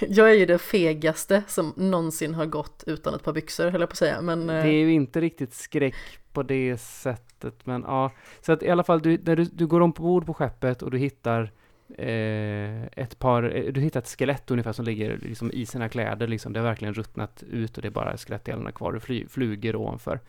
[0.01, 3.91] Jag är ju det fegaste som någonsin har gått utan ett par byxor, höll jag
[3.91, 4.21] på att säga.
[4.21, 5.95] Men, det är ju inte riktigt skräck
[6.33, 8.11] på det sättet, men ja.
[8.41, 10.99] Så att i alla fall, du, när du, du går ombord på skeppet och du
[10.99, 11.53] hittar
[11.99, 16.27] eh, ett par, eh, du hittar ett skelett ungefär som ligger liksom i sina kläder,
[16.27, 16.53] liksom.
[16.53, 20.21] det har verkligen ruttnat ut och det är bara skelettdelarna kvar, det fly, flyger ovanför.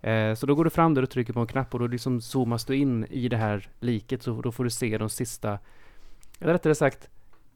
[0.00, 2.20] Eh, så då går du fram där och trycker på en knapp och då liksom
[2.20, 5.58] zoomas du in i det här liket, så då får du se de sista
[6.42, 7.08] eller rättare sagt,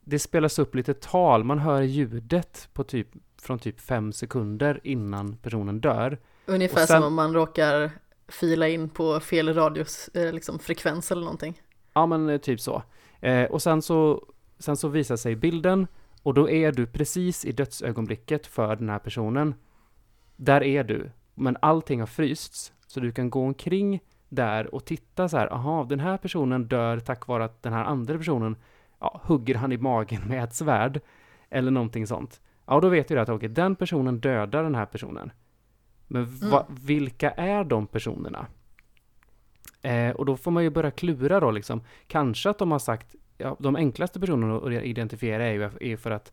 [0.04, 3.08] det spelas upp lite tal, man hör ljudet på typ,
[3.38, 6.18] från typ fem sekunder innan personen dör.
[6.46, 7.90] Ungefär sen, som om man råkar
[8.28, 11.62] fila in på fel radios eh, liksom, frekvens eller någonting.
[11.92, 12.82] Ja, men eh, typ så.
[13.20, 14.22] Eh, och sen så,
[14.58, 15.86] sen så visar sig bilden
[16.22, 19.54] och då är du precis i dödsögonblicket för den här personen.
[20.36, 25.28] Där är du, men allting har frysts, så du kan gå omkring där och titta
[25.28, 28.56] så här, aha, den här personen dör tack vare att den här andra personen
[29.00, 31.00] ja, hugger han i magen med ett svärd
[31.50, 32.40] eller någonting sånt.
[32.66, 35.32] Ja, då vet du att okay, den personen dödar den här personen.
[36.06, 36.80] Men va, mm.
[36.82, 38.46] vilka är de personerna?
[39.82, 41.80] Eh, och då får man ju börja klura då liksom.
[42.06, 46.10] Kanske att de har sagt, ja, de enklaste personerna att identifiera är ju är för
[46.10, 46.32] att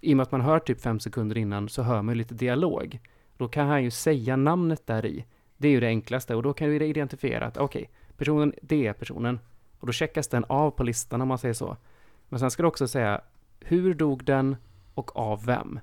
[0.00, 2.34] i och med att man hör typ fem sekunder innan så hör man ju lite
[2.34, 3.00] dialog.
[3.36, 5.24] Då kan han ju säga namnet där i.
[5.56, 8.86] Det är ju det enklaste och då kan du identifiera att okej, okay, personen, det
[8.86, 9.40] är personen.
[9.78, 11.76] Och då checkas den av på listan om man säger så.
[12.28, 13.20] Men sen ska du också säga
[13.60, 14.56] hur dog den
[14.94, 15.80] och av vem?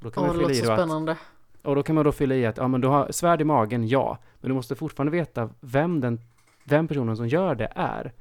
[0.00, 1.12] Då kan oh, man fylla det låter så spännande.
[1.12, 1.18] Att,
[1.62, 3.88] och då kan man då fylla i att ja, men du har svärd i magen,
[3.88, 4.18] ja.
[4.40, 6.20] Men du måste fortfarande veta vem, den,
[6.64, 8.12] vem personen som gör det är.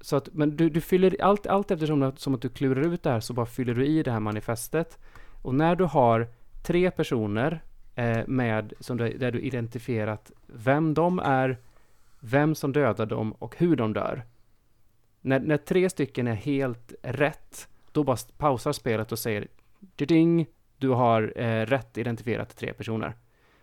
[0.00, 3.10] Så att, men du, du fyller allt, allt eftersom som att du klurar ut det
[3.10, 4.98] här så bara fyller du i det här manifestet.
[5.42, 6.28] Och när du har
[6.62, 7.62] tre personer
[7.94, 11.58] eh, med, som du, där du identifierat vem de är,
[12.20, 14.22] vem som dödar dem och hur de dör.
[15.20, 19.48] När, när tre stycken är helt rätt, då bara pausar spelet och säger
[19.96, 20.46] ding,
[20.78, 23.14] du har eh, rätt identifierat tre personer.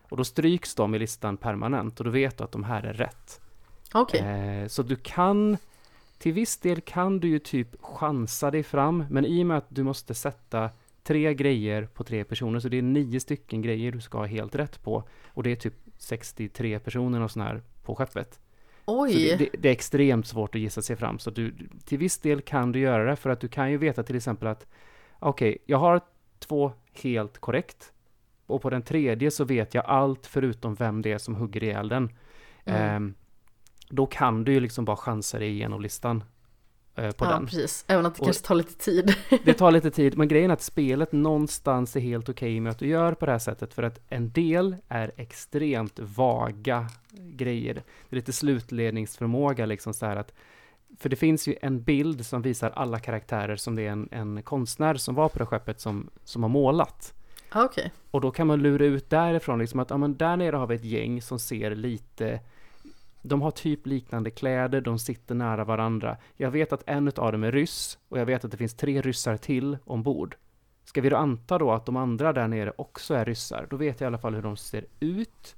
[0.01, 2.93] Och då stryks de i listan permanent och då vet du att de här är
[2.93, 3.41] rätt.
[3.93, 4.19] Okej.
[4.19, 5.57] Eh, så du kan,
[6.17, 9.65] till viss del kan du ju typ chansa dig fram, men i och med att
[9.69, 10.69] du måste sätta
[11.03, 14.55] tre grejer på tre personer, så det är nio stycken grejer du ska ha helt
[14.55, 15.03] rätt på.
[15.27, 18.39] Och det är typ 63 personer och sån här på skeppet.
[19.13, 21.19] Det, det, det är extremt svårt att gissa sig fram.
[21.19, 21.55] Så du,
[21.85, 24.47] till viss del kan du göra det, för att du kan ju veta till exempel
[24.47, 24.67] att
[25.19, 26.01] okej, jag har
[26.39, 27.91] två helt korrekt.
[28.45, 31.89] Och på den tredje så vet jag allt förutom vem det är som hugger ihjäl
[31.89, 32.09] den.
[32.65, 32.81] Mm.
[32.95, 33.13] Ehm,
[33.89, 36.23] då kan du ju liksom bara chansa dig igenom listan
[36.95, 37.45] eh, på ja, den.
[37.45, 37.85] precis.
[37.87, 39.15] Även att det Och- kanske tar lite tid.
[39.45, 42.79] Det tar lite tid, men grejen är att spelet någonstans är helt okej med att
[42.79, 47.73] du gör på det här sättet, för att en del är extremt vaga grejer.
[47.73, 50.33] Det är lite slutledningsförmåga liksom så här att,
[50.99, 54.43] för det finns ju en bild som visar alla karaktärer som det är en, en
[54.43, 57.13] konstnär som var på det skeppet som, som har målat.
[57.53, 57.91] Ja, Okej.
[58.11, 60.75] Och då kan man lura ut därifrån liksom att, ja men där nere har vi
[60.75, 62.39] ett gäng som ser lite
[63.27, 66.17] de har typ liknande kläder, de sitter nära varandra.
[66.37, 69.01] Jag vet att en av dem är ryss och jag vet att det finns tre
[69.01, 70.35] ryssar till ombord.
[70.83, 73.67] Ska vi då anta då att de andra där nere också är ryssar?
[73.69, 75.55] Då vet jag i alla fall hur de ser ut.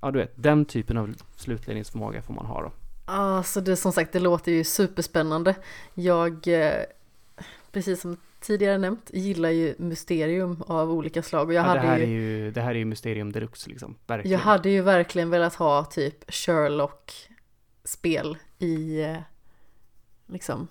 [0.00, 2.72] Ja, du vet, den typen av slutledningsförmåga får man ha då.
[3.08, 5.54] Alltså det som sagt, det låter ju superspännande.
[5.94, 6.82] Jag, eh,
[7.72, 11.90] precis som tidigare nämnt, gillar ju mysterium av olika slag och jag Ja, det, hade
[11.90, 14.32] här ju är ju, det här är ju Mysterium Deluxe liksom, verkligen.
[14.32, 19.16] Jag hade ju verkligen velat ha typ Sherlock-spel i eh,
[20.26, 20.68] liksom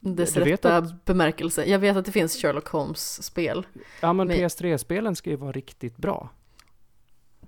[0.00, 1.64] dess rätta att- bemärkelse.
[1.64, 3.66] Jag vet att det finns Sherlock Holmes-spel.
[4.00, 6.28] Ja, men men- PS3-spelen ska ju vara riktigt bra.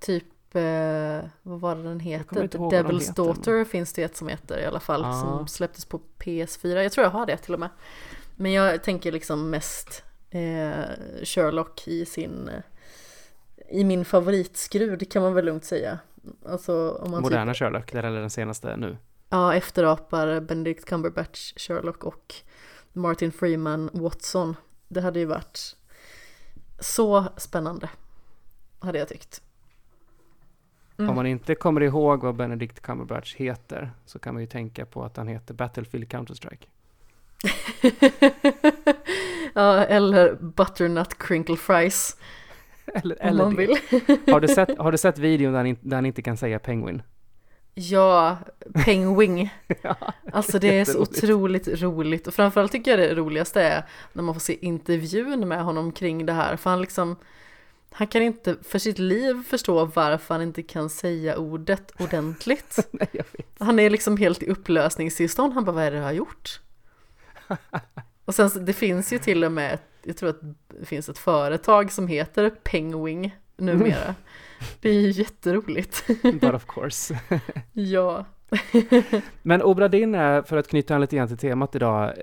[0.00, 0.24] Typ,
[0.56, 2.48] eh, vad var det den heter?
[2.48, 5.02] Devil's heter, Daughter finns det ett som heter i alla fall.
[5.02, 5.12] Ja.
[5.12, 6.82] Som släpptes på PS4.
[6.82, 7.70] Jag tror jag har det till och med.
[8.36, 10.72] Men jag tänker liksom mest eh,
[11.22, 12.50] Sherlock i sin
[13.68, 15.98] i min favoritskrud kan man väl lugnt säga.
[16.46, 18.96] Alltså om man typ Moderna Sherlock, det är den senaste nu.
[19.28, 22.34] Ja, efterapar Benedict Cumberbatch, Sherlock och
[22.92, 24.56] Martin Freeman, Watson.
[24.88, 25.76] Det hade ju varit
[26.78, 27.88] så spännande,
[28.78, 29.42] hade jag tyckt.
[30.98, 31.10] Mm.
[31.10, 35.04] Om man inte kommer ihåg vad Benedict Cumberbatch heter så kan man ju tänka på
[35.04, 36.66] att han heter Battlefield Counter-Strike.
[39.54, 42.16] ja, eller Butternut Crinkle Fries,
[42.94, 43.66] Eller, om eller man det.
[43.66, 43.76] vill.
[44.32, 47.02] Har, du sett, har du sett videon där han, där han inte kan säga penguin?
[47.74, 48.36] Ja,
[48.84, 49.48] Penguin.
[49.82, 49.96] Ja,
[50.32, 54.34] Alltså det är så otroligt roligt och framförallt tycker jag det roligaste är när man
[54.34, 57.16] får se intervjun med honom kring det här för han liksom
[57.90, 62.88] han kan inte för sitt liv förstå varför han inte kan säga ordet ordentligt.
[62.92, 63.46] Nej, jag vet.
[63.58, 65.52] Han är liksom helt i upplösningstillstånd.
[65.52, 66.60] Han bara, vad är det jag har gjort?
[68.24, 70.40] Och sen, det finns ju till och med, ett- jag tror att
[70.80, 74.14] det finns ett företag som heter Penguin numera.
[74.80, 76.04] Det är ju jätteroligt.
[76.22, 77.20] But of course.
[77.72, 78.24] Ja.
[79.42, 82.14] Men Obra Dinn är, för att knyta an lite grann till temat idag,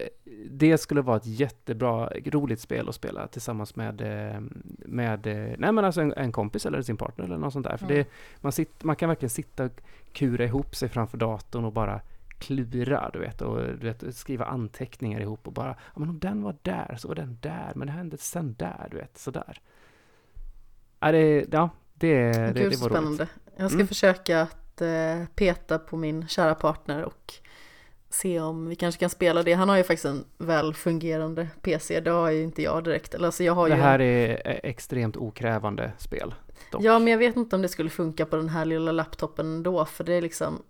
[0.49, 4.41] det skulle vara ett jättebra, roligt spel att spela tillsammans med, eh,
[4.85, 7.77] med eh, nej men alltså en, en kompis eller sin partner eller något sånt där.
[7.77, 7.97] För Mm.
[7.97, 8.07] det,
[8.41, 9.71] man, sitt, man kan verkligen sitta och
[10.13, 12.01] kura ihop sig framför datorn och bara
[12.39, 16.43] klura, du vet, och du vet, skriva anteckningar ihop och bara, ja men om den
[16.43, 19.59] var där så var den där, men det hände sen där, du vet, sådär.
[20.99, 22.83] Ja, det, ja, det, det, Gud, det var roligt.
[22.97, 23.27] spännande.
[23.57, 23.87] Jag ska Mm.
[23.87, 27.33] försöka att eh, peta på min kära partner och
[28.15, 29.53] se om vi kanske kan spela det.
[29.53, 33.13] Han har ju faktiskt en väl fungerande PC, det har ju inte jag direkt.
[33.13, 36.33] Eller, alltså, jag har Det ju här är eh, extremt okrävande spel.
[36.71, 36.83] dock.
[36.83, 39.85] Ja, men jag vet inte om det skulle funka på den här lilla laptopen ändå,
[39.85, 40.61] för det är liksom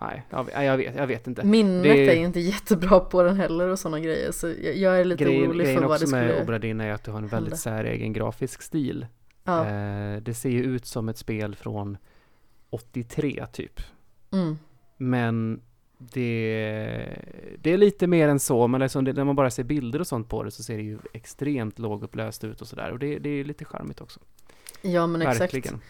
[0.00, 1.44] Nej, jag, jag, vet, jag vet inte.
[1.44, 5.24] minnet Det- är inte jättebra på den heller och sådana grejer, så jag, är lite
[5.24, 6.42] Grejen, orolig grejen för vad det också med skulle...
[6.42, 7.56] Obra Dinn är att du har en väldigt hända.
[7.56, 9.06] säregen grafisk stil.
[9.44, 11.96] Ja, Eh, det ser ju ut som ett spel från
[12.70, 13.80] 83 typ.
[14.32, 14.58] mm.
[14.96, 15.60] Men
[16.12, 17.18] det,
[17.60, 20.06] det är lite mer än så, men liksom det, när man bara ser bilder och
[20.06, 22.90] sånt på det så ser det ju extremt lågupplöst ut och sådär.
[22.90, 24.20] Och det, det är lite charmigt också.
[24.82, 25.40] ja men exakt.
[25.40, 25.80] Verkligen.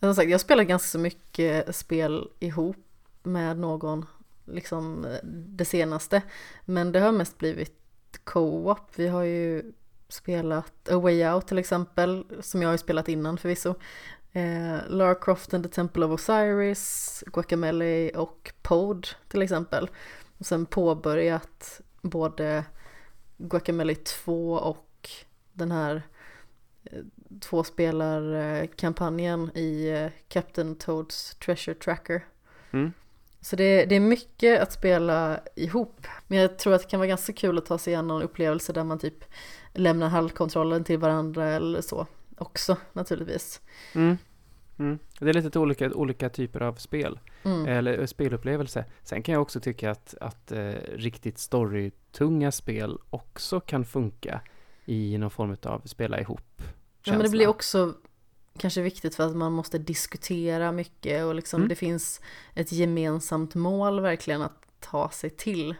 [0.00, 2.76] Som sagt, jag spelar ganska så mycket spel ihop
[3.22, 4.06] med någon,
[4.44, 6.22] liksom det senaste.
[6.64, 7.74] Men det har mest blivit
[8.24, 8.90] co-op.
[8.96, 9.72] Vi har ju
[10.08, 13.74] spelat A Way Out till exempel, som jag har spelat innan förvisso.
[14.36, 19.90] Eh, Lara Croft and the Temple of Osiris, Guacamele och Pod till exempel.
[20.38, 22.64] Och sen påbörjat både
[23.36, 25.10] Guacamele 2 och
[25.52, 26.02] den här
[26.84, 26.98] eh,
[27.40, 32.24] tvåspelarkampanjen i eh, Captain Toads Treasure Tracker.
[32.70, 32.92] Mm.
[33.40, 36.06] Så det, det är mycket att spela ihop.
[36.26, 38.84] Men jag tror att det kan vara ganska kul att ta sig igenom upplevelser där
[38.84, 39.24] man typ
[39.74, 42.06] lämnar handkontrollen till varandra eller så
[42.38, 43.60] också naturligtvis.
[43.94, 44.18] Mm.
[44.78, 44.98] Mm.
[45.20, 47.66] Det är lite olika, olika typer av spel, Mm.
[47.66, 48.84] eller spelupplevelse.
[49.02, 54.40] Sen kan jag också tycka att, att eh, riktigt storytunga spel också kan funka
[54.84, 56.62] i någon form av spela ihop
[57.04, 57.94] Ja, men det blir också
[58.58, 61.68] kanske viktigt för att man måste diskutera mycket och liksom Mm.
[61.68, 62.20] det finns
[62.54, 65.74] ett gemensamt mål verkligen att ta sig till.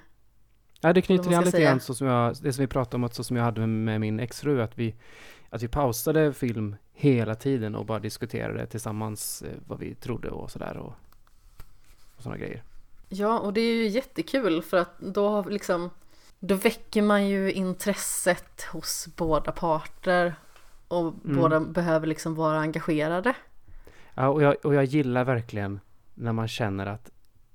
[0.80, 3.14] Ja, det knyter an lite grann så som jag, det som vi pratade om, att
[3.14, 4.94] så som jag hade med min exfru, att vi,
[5.50, 10.50] att vi pausade film hela tiden och bara diskuterade tillsammans eh, vad vi trodde och
[10.50, 10.94] sådär och,
[12.16, 12.62] och sådana grejer.
[13.08, 15.90] Ja, och det är ju jättekul för att då har liksom
[16.38, 20.34] då väcker man ju intresset hos båda parter
[20.88, 21.36] och Mm.
[21.36, 23.34] båda behöver liksom vara engagerade.
[24.14, 25.80] Ja, och jag, och jag gillar verkligen
[26.14, 27.10] när man känner att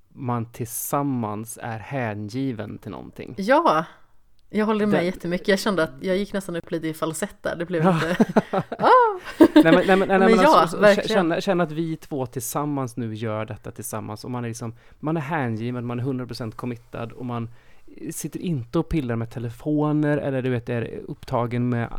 [0.09, 3.35] man tillsammans är hängiven till någonting.
[3.37, 3.85] Ja,
[4.53, 5.47] jag håller med Det- jättemycket.
[5.47, 7.55] Jag kände att jag gick nästan upp lite i falsett där.
[7.55, 8.15] Det blev lite...
[9.55, 11.07] nej, men, nej, men, nej, Men men ja, alltså, verkligen.
[11.09, 15.17] känna, känna att vi två tillsammans nu gör detta tillsammans och man är liksom, man
[15.17, 17.49] är hängiven, man är 100% committad och man
[18.11, 21.89] sitter inte och pillar med telefoner eller du vet är upptagen med,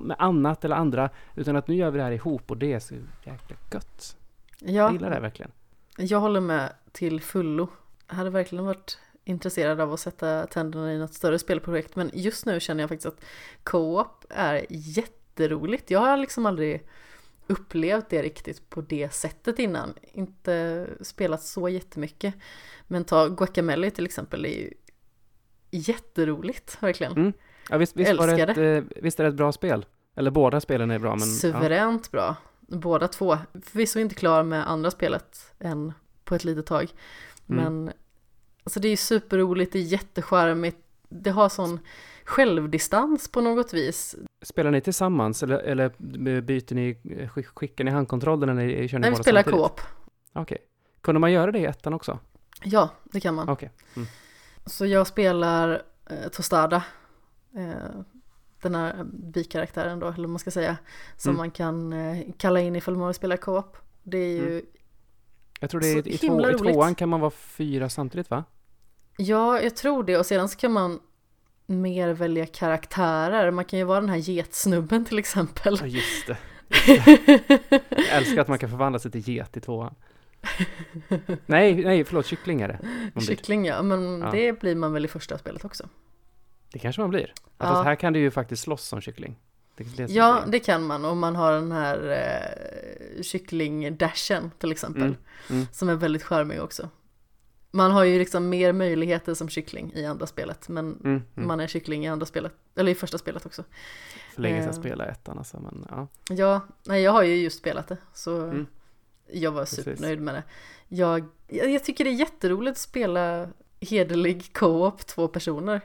[0.00, 2.78] med annat eller andra utan att nu gör vi det här ihop och det är
[2.80, 2.94] så
[3.24, 4.16] jäkla gött.
[4.58, 5.50] Jag Ja, gillar det verkligen.
[5.96, 7.68] jag håller med till fullo.
[8.08, 8.98] Jag hade verkligen varit
[9.30, 13.06] intresserad av att sätta tänderna i något större spelprojekt men just nu känner jag faktiskt
[13.06, 13.24] att
[13.62, 15.90] co-op är jätteroligt.
[15.90, 16.86] Jag har liksom aldrig
[17.46, 19.94] upplevt det riktigt på det sättet innan.
[20.12, 22.34] Inte spelat så jättemycket.
[22.86, 24.70] Men ta Guacamele till exempel, det är ju
[25.70, 27.12] jätteroligt verkligen.
[27.12, 27.32] Mm.
[27.70, 29.86] Ja, visst, visst, var det Älskar ett, eh, visst är det ett bra spel?
[30.16, 31.28] Eller båda spelen är bra men...
[31.28, 31.34] Ja.
[31.34, 32.36] Suveränt bra.
[32.60, 33.38] Båda två.
[33.62, 35.92] Förvisso inte klar med andra spelet än
[36.24, 36.88] på ett litet tag.
[37.48, 37.90] Mm.
[38.64, 40.78] Alltså det är ju superroligt, det är jättecharmigt.
[41.08, 41.78] Det har sån
[42.24, 44.16] självdistans på något vis.
[44.42, 45.88] Spelar ni tillsammans eller, eller
[46.40, 46.94] byter ni,
[47.28, 49.60] skick- skickar ni handkontrollen eller kör ni Nej, vi båda spelar samtidigt?
[49.60, 49.80] co-op.
[50.32, 50.58] Okej.
[51.00, 52.18] Kunde man göra det i ettan också?
[52.64, 53.48] Ja, det kan man.
[53.48, 53.70] Okej.
[53.96, 54.08] Mm.
[54.66, 56.84] Så jag spelar eh, Tostada.
[57.56, 58.00] Eh,
[58.62, 60.76] den här bikaraktären då, eller vad man ska säga.
[61.16, 61.38] Som Mm.
[61.38, 63.76] man kan eh, kalla in ifall man vill spela co-op.
[64.02, 64.66] Det är ju, Mm.
[65.60, 68.44] Jag tror det är i, två, i tvåan kan man vara fyra samtidigt va?
[69.16, 70.16] ja jag tror det.
[70.16, 71.00] Och sedan så kan man
[71.66, 73.50] mer välja karaktärer.
[73.50, 75.76] Man kan ju vara den här getsnubben till exempel.
[75.80, 76.36] Ja just det.
[77.90, 79.94] Jag älskar att man kan förvandla sig till get i tvåan.
[81.46, 83.20] Nej, nej förlåt, kyckling är det.
[83.20, 84.30] Kyckling ja, men Ja.
[84.30, 85.88] det blir man väl i första spelet också.
[86.72, 87.32] Det kanske man blir.
[87.58, 87.66] Ja.
[87.66, 89.36] Fast här kan du ju faktiskt slåss som kyckling.
[89.96, 92.10] Det, Ja, det kan man om man har den här
[93.16, 95.02] eh, kycklingdashen till exempel.
[95.02, 95.16] Mm,
[95.50, 95.66] mm.
[95.72, 96.88] Som är väldigt charmig också.
[97.72, 100.68] Man har ju liksom mer möjligheter som kyckling i andra spelet.
[100.68, 101.48] Men Mm, mm.
[101.48, 102.52] man är kyckling i andra spelet.
[102.76, 103.64] Eller i första spelet också.
[104.34, 104.80] För länge sedan eh.
[104.80, 106.08] spela ettan alltså, men ja.
[106.34, 107.96] Ja, nej jag har ju just spelat det.
[108.14, 108.66] Så Mm.
[109.32, 109.84] jag var Precis.
[109.84, 110.42] supernöjd med det.
[110.88, 113.48] Jag, jag, jag tycker det är jätteroligt att spela
[113.80, 115.80] hederlig co-op två personer.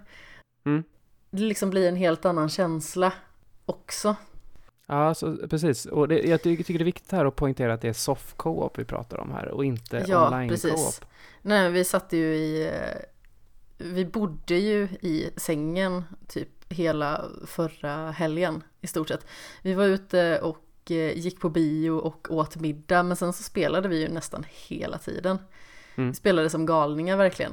[0.66, 0.84] Mm.
[1.30, 3.14] Det liksom blir en helt annan känsla
[3.66, 4.16] också.
[4.88, 5.86] Ja, så, precis.
[5.86, 8.38] Och det, jag ty- tycker det är viktigt här att poängtera att det är soft
[8.38, 10.72] co-op vi pratar om här och inte Ja, online precis.
[10.74, 11.06] co-op.
[11.42, 12.66] Nej, vi satt ju i...
[12.68, 13.02] eh,
[13.78, 19.26] Vi bodde ju i sängen typ hela förra helgen i stort sett.
[19.62, 23.88] Vi var ute och eh, gick på bio och åt middag men sen så spelade
[23.88, 25.38] vi ju nästan hela tiden.
[25.96, 26.10] Mm.
[26.10, 27.52] Vi spelade som galningar verkligen.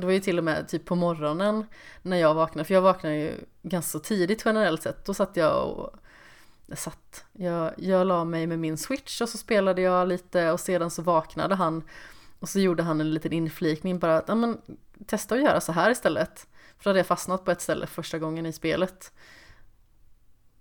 [0.00, 1.66] Det var ju till och med typ på morgonen
[2.02, 5.04] när jag vaknade, för jag vaknade ju ganska tidigt generellt sett.
[5.04, 5.90] Då satt jag och
[6.66, 10.60] jag satt, jag, jag la mig med min switch och så spelade jag lite och
[10.60, 11.82] sedan så vaknade han
[12.38, 14.60] och så gjorde han en liten inflikning bara att, ja men
[15.06, 16.46] testa att göra så här istället.
[16.78, 19.12] För då hade jag fastnat på ett ställe första gången i spelet.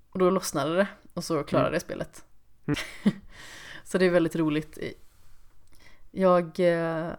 [0.10, 1.74] Och då lossnade det och så klarade Mm.
[1.74, 2.26] jag spelet.
[2.66, 2.78] Mm.
[3.84, 4.78] så det är väldigt roligt.
[6.12, 7.10] Jag, eh,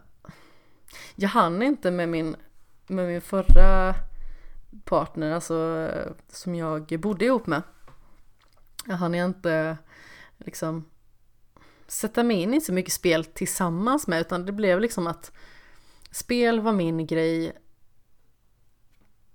[1.14, 2.36] jag hann inte med min,
[2.86, 3.94] med min förra
[4.84, 5.88] partner, alltså
[6.28, 7.62] som jag bodde ihop med.
[8.86, 9.76] Jag hann inte
[10.38, 10.84] liksom
[11.86, 15.32] sätta mig in i så mycket spel tillsammans med utan det blev liksom att
[16.10, 17.52] spel var min grej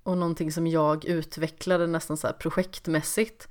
[0.04, 3.48] och någonting som jag utvecklade nästan så här projektmässigt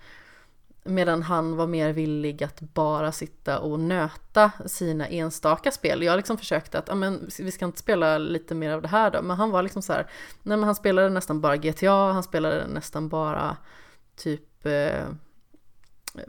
[0.86, 6.02] medan han var mer villig att bara sitta och nöta sina enstaka spel.
[6.02, 9.10] Jag liksom försökte att, ja men vi ska inte spela lite mer av det här
[9.10, 10.02] då, men han var liksom så här,
[10.42, 13.56] nej men han spelade nästan bara GTA, han spelade nästan bara
[14.16, 15.04] typ eh,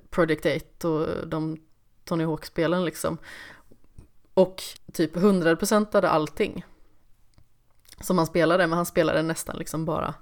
[0.09, 0.45] Project
[0.79, 1.57] 8 och de
[2.05, 3.17] Tony Hawk-spelen liksom.
[4.33, 4.63] Och
[4.93, 6.65] typ 100% av allting
[8.01, 10.13] som han spelade, men han spelade nästan liksom bara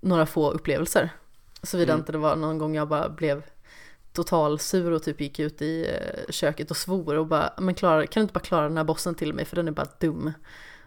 [0.00, 1.10] några få upplevelser.
[1.62, 2.00] Såvida Mm.
[2.00, 3.42] inte det var någon gång jag bara blev
[4.12, 8.06] total sur och typ gick ut i eh, köket och svor och bara, men klara,
[8.06, 10.32] kan du inte bara klara den här bossen till mig för den är bara dum.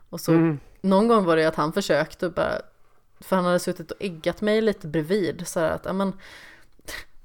[0.09, 0.59] Och så Mm.
[0.81, 2.61] någon gång var det att han försökte bara,
[3.19, 6.13] för han hade suttit och äggat mig lite bredvid så här att, ja men,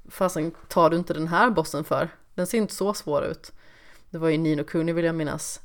[0.09, 2.09] fasen tar du inte den här bossen för?
[2.35, 3.51] Den ser inte så svår ut.
[4.09, 5.59] Det var ju Nino Kuni vill jag minnas.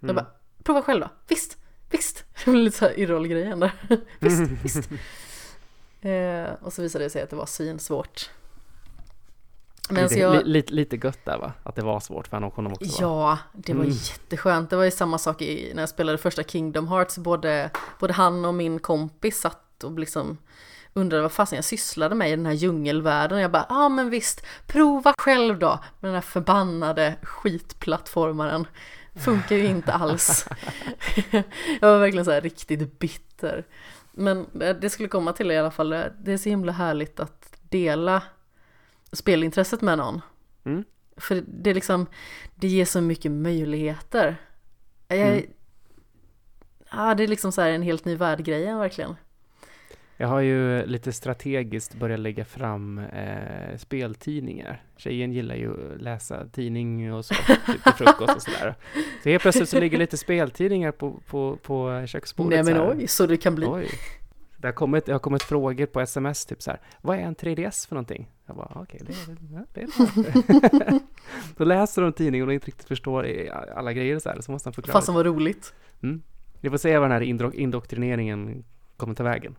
[0.00, 0.16] Jag Mm.
[0.16, 0.26] bara,
[0.62, 1.08] prova själv då.
[1.28, 1.56] Visst,
[1.90, 2.24] visst.
[2.44, 3.72] Det var lite så här Yrrol-grejen där.
[4.18, 4.90] visst, visst.
[6.02, 8.30] Eh, och så visade det sig att det var svinsvårt.
[9.90, 11.52] Men lite, jag, li, lite, lite gött där va?
[11.62, 12.96] Att det var svårt för honom också va?
[13.00, 13.96] Ja, det var Mm.
[13.96, 14.70] jätteskönt.
[14.70, 17.18] Det var ju samma sak i, när jag spelade första Kingdom Hearts.
[17.18, 20.38] Både, både han och min kompis satt och liksom
[20.92, 23.36] undrade vad fasen jag sysslade med i den här djungelvärlden.
[23.38, 25.78] Och jag bara, ja ah, men visst, prova själv då.
[26.00, 28.66] Men den här förbannade skitplattformaren
[29.24, 30.46] funkar ju inte alls.
[31.80, 33.64] jag var verkligen så här riktigt bitter.
[34.20, 34.46] Men
[34.80, 38.22] det skulle komma till i alla fall, det är så himla härligt att dela
[39.12, 40.20] spelintresset med någon.
[40.64, 40.84] Mm.
[41.16, 42.06] För det är liksom,
[42.54, 44.36] det ger så mycket möjligheter.
[45.08, 45.44] Jag, Mm.
[46.90, 49.16] ja, det är liksom så här en helt ny värld-grejen verkligen.
[50.20, 54.82] Jag har ju lite strategiskt börjat lägga fram eh, speltidningar.
[54.96, 58.74] Tjejen gillar ju att läsa tidning och så, typ till frukost och sådär.
[59.22, 62.64] Så helt plötsligt så ligger lite speltidningar på, på, på köksbordet.
[62.64, 63.66] Nej men så oj, så det kan bli.
[63.66, 63.88] Oj.
[64.56, 66.80] Det har, kommit, det har kommit frågor på sms, typ så här.
[67.02, 68.30] Vad är en 3DS för någonting?
[68.46, 70.98] Jag bara, okej, det, är- det är bra.
[71.56, 73.26] Då läser de tidningen och inte riktigt förstår
[73.76, 74.92] alla grejer så här, så måste han förklara.
[75.00, 75.74] Fasen vad roligt.
[76.60, 78.64] Vi får se vad den här indok- indoktrineringen
[78.96, 79.56] kommer ta vägen.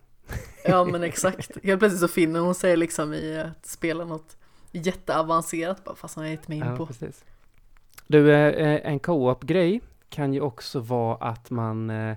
[0.64, 1.50] Ja men exakt.
[1.64, 4.36] Helt plötsligt så finner hon sig liksom i att spela något
[4.72, 5.84] jätteavancerat.
[5.84, 6.86] Bara, fast han har gett mig in Ja, på.
[6.86, 7.24] precis.
[8.06, 12.16] Du, eh, en co-op-grej kan ju också vara att man eh,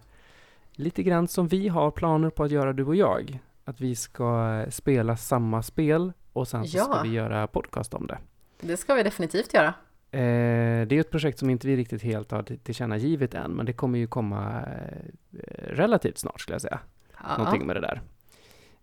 [0.71, 3.39] lite grann som vi har planer på att göra du och jag.
[3.65, 7.01] Att vi ska eh, spela samma spel och sen så ska Ja.
[7.03, 8.17] vi göra podcast om det.
[8.61, 9.73] Det ska vi definitivt göra.
[10.11, 13.65] Eh, det är ett projekt som inte vi riktigt helt har till- tillkännagivit än, men
[13.65, 15.37] det kommer ju komma eh,
[15.67, 16.79] relativt snart skulle jag säga.
[17.23, 18.01] Ja, Någonting med det där.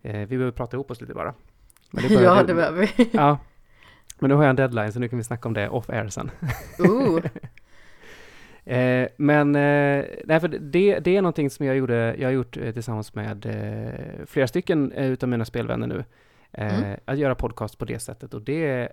[0.01, 1.33] Eh, vi behöver prata ihop oss lite bara.
[1.91, 3.09] Men börjar ja det behöver vi.
[3.13, 3.37] Ja,
[4.19, 6.07] men nu har jag en deadline så nu kan vi snacka om det off air
[6.09, 6.31] sen.
[6.79, 7.21] Ooh.
[8.65, 12.57] Eh, men eh, nej, för det, det är någonting som jag, gjorde, jag har gjort
[12.57, 16.05] eh, tillsammans med eh, flera stycken eh, utav mina spelvänner nu.
[16.51, 16.99] Eh, Mm.
[17.05, 18.89] Att göra podcast på det sättet och det,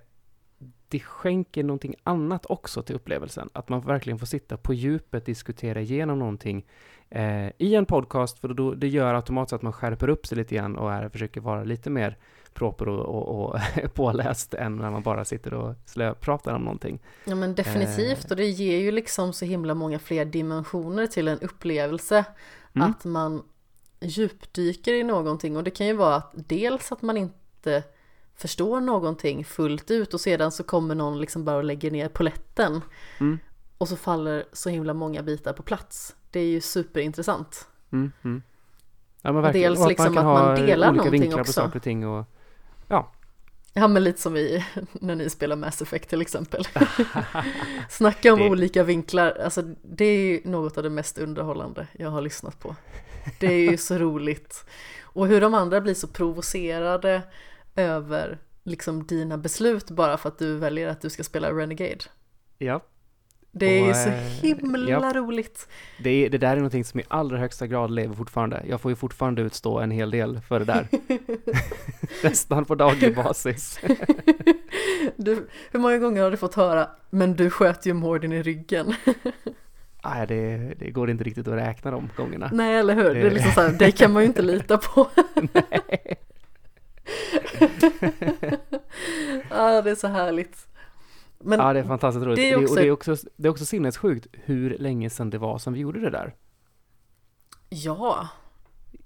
[0.88, 3.48] det skänker någonting annat också till upplevelsen.
[3.52, 6.66] Att man verkligen får sitta på djupet, diskutera igenom någonting
[7.10, 10.54] eh, i en podcast, för då, det gör automatiskt att man skärper upp sig lite
[10.54, 12.16] grann och är, försöker vara lite mer
[12.54, 13.60] proper och, och, och
[13.94, 17.00] påläst än när man bara sitter och slöpratar om någonting.
[17.24, 18.30] Ja men definitivt Eh.
[18.30, 22.24] och det ger ju liksom så himla många fler dimensioner till en upplevelse.
[22.74, 22.90] Mm.
[22.90, 23.42] Att man
[24.00, 27.82] djupdyker i någonting och det kan ju vara att dels att man inte
[28.34, 32.80] förstår någonting fullt ut och sedan så kommer någon liksom bara och lägger ner poletten.
[33.20, 33.38] Mm.
[33.78, 36.16] Och så faller så himla många bitar på plats.
[36.30, 37.68] Det är ju superintressant.
[37.92, 38.42] Mm, mm.
[39.22, 39.70] Ja, men verkligen.
[39.70, 41.48] Dels Och liksom kan att man delar olika någonting vinklar också.
[41.48, 42.24] på saker och ting och
[43.72, 46.64] Ja men lite som i när ni spelar Mass Effect till exempel.
[47.88, 52.10] Snacka om Det- olika vinklar, alltså det är ju något av det mest underhållande jag
[52.10, 52.76] har lyssnat på.
[53.40, 54.64] Det är ju så roligt.
[55.02, 57.22] Och hur de andra blir så provocerade
[57.76, 62.04] över liksom dina beslut bara för att du väljer att du ska spela Renegade.
[62.58, 62.80] ja,
[63.52, 65.14] Det är ju så eh, himla japp.
[65.16, 65.68] roligt.
[66.02, 68.62] det, är- det där är någonting som i allra högsta grad lever fortfarande.
[68.68, 70.86] Jag får ju fortfarande utstå en hel del för det där.
[72.24, 73.80] Nästan på daglig basis.
[75.16, 78.94] Du, hur många gånger har du fått höra men du sköt ju Mordin i ryggen?
[80.04, 82.50] Nej, det, det går inte riktigt att räkna de gångerna.
[82.52, 85.08] Nej eller hur, det är liksom så här, det kan man ju inte lita på.
[89.50, 90.66] Ja, det är så härligt.
[91.44, 92.36] Men ja, det är fantastiskt roligt.
[92.36, 95.38] det är också- och det är också, det är också sinnessjukt hur länge sedan det
[95.38, 96.34] var som vi gjorde det där.
[97.68, 98.28] ja,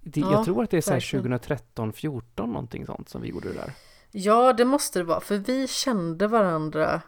[0.01, 1.23] Det, Ja, jag tror att det är så här verkligen.
[1.23, 3.73] 2013, 14 någonting sånt som vi gjorde det där.
[4.11, 7.01] ja det måste det vara, för vi kände varandra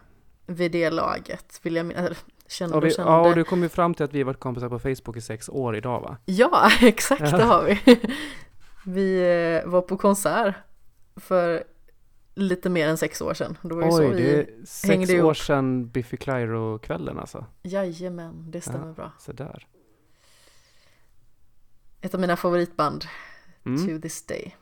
[0.46, 2.24] vid det laget, vill jag minnas.
[2.48, 3.12] Kände Och och vi, kände.
[3.12, 5.20] ja, och du kom ju fram till att vi har varit kompisar på Facebook i
[5.20, 6.16] sex år idag va?
[6.24, 8.00] Ja, exakt det har vi.
[8.86, 9.18] Vi
[9.64, 10.54] eh, var på konsert
[11.16, 11.64] för
[12.36, 13.58] lite mer än sex år sedan.
[13.62, 14.22] Det var så Oj, vi...
[14.22, 15.36] det är sex år ihop.
[15.36, 17.44] sedan Biffy Clyro-kvällen alltså.
[17.62, 19.12] Jajamän, det stämmer bra.
[19.18, 19.66] Så där.
[22.00, 23.04] Ett av mina favoritband
[23.66, 23.86] Mm.
[23.88, 24.56] to this day.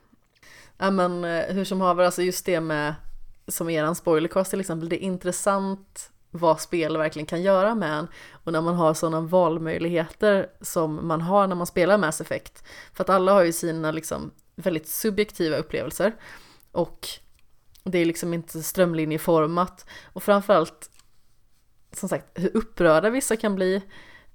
[0.78, 2.94] Ja men eh, hur som haver, alltså just det med
[3.48, 8.06] som eran spoilercast till exempel, det är intressant vad spel verkligen kan göra med en
[8.32, 12.64] och när man har sådana valmöjligheter som man har när man spelar Mass Effect.
[12.92, 16.12] För att alla har ju sina liksom väldigt subjektiva upplevelser
[16.72, 17.08] och
[17.84, 20.90] det är liksom inte strömlinjeformat och framförallt
[21.92, 23.82] som sagt hur upprörda vissa kan bli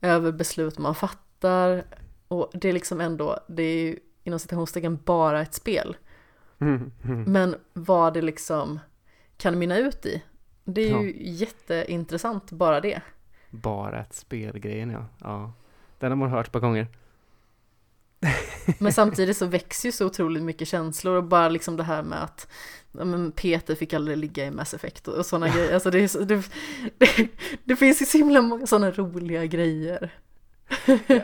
[0.02, 1.84] över beslut man fattar
[2.28, 5.98] och det är liksom ändå, det är ju inom citationstecken bara ett spel.
[6.60, 7.24] Mm, mm.
[7.24, 8.80] Men vad det liksom
[9.38, 10.24] kan mynna ut i,
[10.64, 11.02] det är Ja.
[11.02, 13.02] ju jätteintressant bara det.
[13.50, 15.06] Bara ett spelgrejen ja.
[15.22, 15.54] ja.
[16.00, 16.88] Den har man hört ett par gånger.
[18.80, 22.24] Men samtidigt så växer ju så otroligt mycket känslor och bara liksom det här med
[22.24, 22.48] att
[22.92, 25.74] men Peter fick aldrig ligga i Mass Effect och sådana grejer.
[25.74, 26.44] Alltså det, så, det,
[26.98, 27.28] det,
[27.64, 30.12] det finns ju så himla många sådana roliga grejer.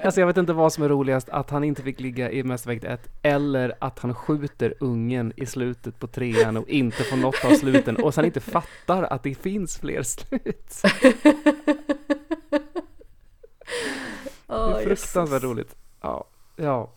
[0.03, 2.67] Alltså jag vet inte vad som är roligast, att han inte fick ligga i Mass
[2.67, 7.45] Effect 1 eller att han skjuter ungen i slutet på trean och inte får något
[7.45, 10.81] av sluten och sen inte fattar att det finns fler slut.
[14.47, 15.75] Det är fruktansvärt roligt.
[16.01, 16.93] Ja, ja.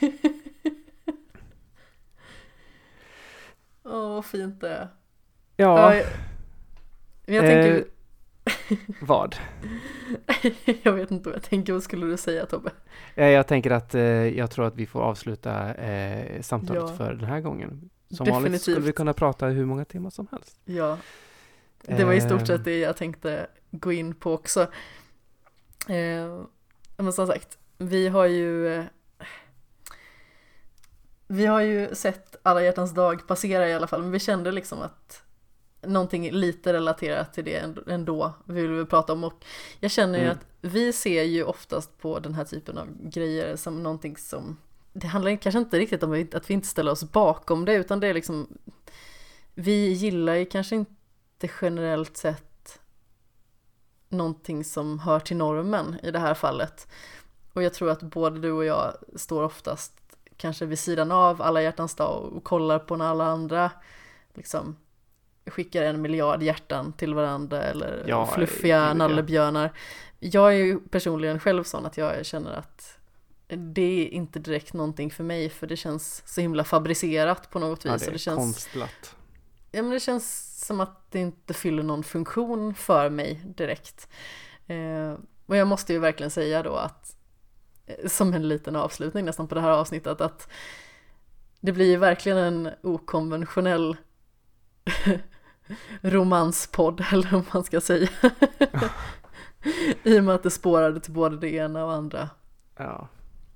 [3.86, 4.88] Åh, vad fint det är.
[5.56, 6.04] Ja, jag,
[7.26, 7.84] men jag tänker,
[9.00, 9.36] vad?
[10.82, 12.70] jag vet inte vad jag tänker, vad skulle du säga Tobbe?
[13.14, 14.00] Eh, Jag tänker att eh,
[14.38, 16.96] jag tror att vi får avsluta eh, samtalet Ja.
[16.96, 17.90] för den här gången.
[18.10, 18.96] Som vanligt skulle vi Definitivt.
[18.96, 20.60] kunna prata hur många timmar som helst.
[20.64, 20.98] Ja,
[21.82, 22.46] det var i stort Ehm.
[22.46, 24.60] sett det jag tänkte gå in på också.
[25.88, 26.40] Eh,
[26.96, 28.84] men som sagt, vi har ju eh,
[31.26, 34.82] vi har ju sett alla hjärtans dag passera i alla fall, men vi kände liksom
[34.82, 35.22] att
[35.82, 39.44] någonting lite relaterat till det änd- ändå vill vi prata om och
[39.80, 40.36] jag känner ju Mm.
[40.36, 44.56] att vi ser ju oftast på den här typen av grejer som någonting som
[44.92, 48.06] det handlar kanske inte riktigt om att vi inte ställer oss bakom det utan det
[48.06, 48.48] är liksom
[49.54, 52.80] vi gillar ju kanske inte generellt sett
[54.08, 56.88] någonting som hör till normen i det här fallet.
[57.52, 59.92] Och jag tror att både du och jag står oftast
[60.36, 63.70] kanske vid sidan av alla hjärtans dag och kollar på när alla andra
[64.34, 64.76] liksom
[65.46, 69.72] skickar en miljard hjärtan till varandra eller Ja, fluffiga gud, nallebjörnar.
[70.18, 72.98] Jag är ju personligen själv sån att jag känner att
[73.48, 77.86] det är inte direkt någonting för mig för det känns så himla fabricerat på något
[77.86, 77.92] vis.
[77.92, 79.16] Ja, det är det känns konstlat.
[79.72, 84.08] Ja men det känns som att det inte fyller någon funktion för mig direkt.
[84.66, 85.14] Eh,
[85.46, 87.15] och jag måste ju verkligen säga då att,
[88.06, 90.48] som en liten avslutning nästan på det här avsnittet, att
[91.60, 93.96] det blir ju verkligen en okonventionell
[96.00, 98.08] romanspodd, eller vad man ska säga.
[100.02, 102.30] I och med att det spårade till både det ena och andra.
[102.76, 103.08] Ja.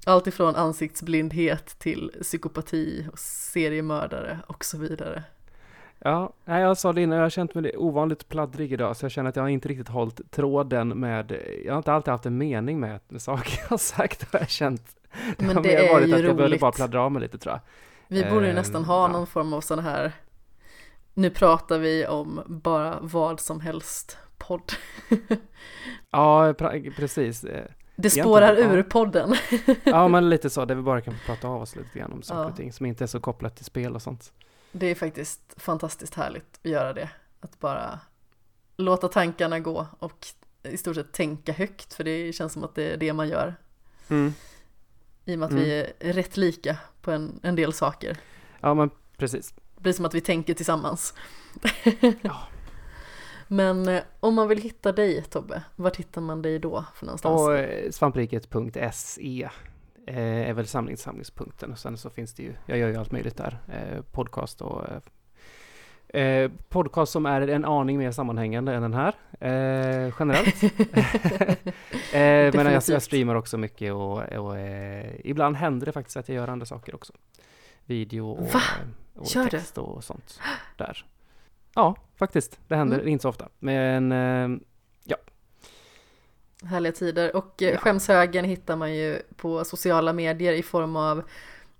[0.07, 5.25] Allt ifrån ansiktsblindhet till psykopati och seriemördare och så vidare.
[6.05, 9.13] Ja, nej, jag sa det innan, jag har känt mig ovanligt pladdrig idag, så jag
[9.13, 12.81] känner att jag inte riktigt hållit tråden med, jag har inte alltid haft en mening
[12.81, 14.97] med, med saker jag har sagt, har jag känt.
[15.39, 16.61] Men har det mer är varit ju att jag behövde roligt.
[16.61, 17.61] bara pladdra av mig lite tror jag.
[18.09, 19.09] Vi borde ju Ehm, nästan ha ja.
[19.13, 20.13] någon form av sån här
[21.15, 24.73] Nu pratar vi om bara vad som helst podd.
[26.11, 26.55] Ja,
[26.97, 27.45] precis.
[27.45, 27.59] Eh, Det
[27.97, 28.73] Egentligen, spårar ja.
[28.73, 29.35] ur podden.
[29.85, 32.41] Ja, men lite så, där vi bara kan prata av oss lite grann om saker
[32.43, 32.49] Ja.
[32.49, 34.33] och ting som inte är så kopplat till spel och sånt.
[34.73, 37.11] Det är faktiskt fantastiskt härligt att göra det.
[37.41, 38.01] Att bara
[38.77, 40.27] låta tankarna gå och
[40.63, 43.55] i stort sett tänka högt för det känns som att det är det man gör.
[44.09, 44.33] Mm.
[45.25, 45.65] I och med att Mm.
[45.65, 48.17] vi är rätt lika på en, en del saker.
[48.61, 49.55] Ja, men precis.
[49.75, 51.15] Det blir som att vi tänker tillsammans.
[52.21, 52.37] Ja.
[53.53, 57.41] Men eh, om man vill hitta dig Tobbe, vart hittar man dig då för någonstans?
[57.41, 59.49] Och eh, svampriket.se
[60.07, 61.77] är väl samlingssamlingspunkten.
[61.77, 63.59] Sen så finns det ju, jag gör ju allt möjligt där.
[63.69, 69.15] Eh, podcast och eh, eh, podcast som är en aning mer sammanhängande än den här,
[69.41, 70.63] eh, generellt.
[72.13, 76.29] eh, men jag, jag streamar också mycket och, och eh, ibland händer det faktiskt att
[76.29, 77.13] jag gör andra saker också.
[77.87, 78.49] Video och,
[79.15, 80.41] och text och sånt
[80.77, 81.05] där.
[81.75, 82.61] Ja, faktiskt.
[82.69, 83.09] Det händer Mm.
[83.09, 83.49] inte så ofta.
[83.59, 84.59] Men eh,
[86.65, 87.37] Härliga tider.
[87.37, 87.79] Och eh, Ja.
[87.79, 91.23] skämshögen hittar man ju på sociala medier i form av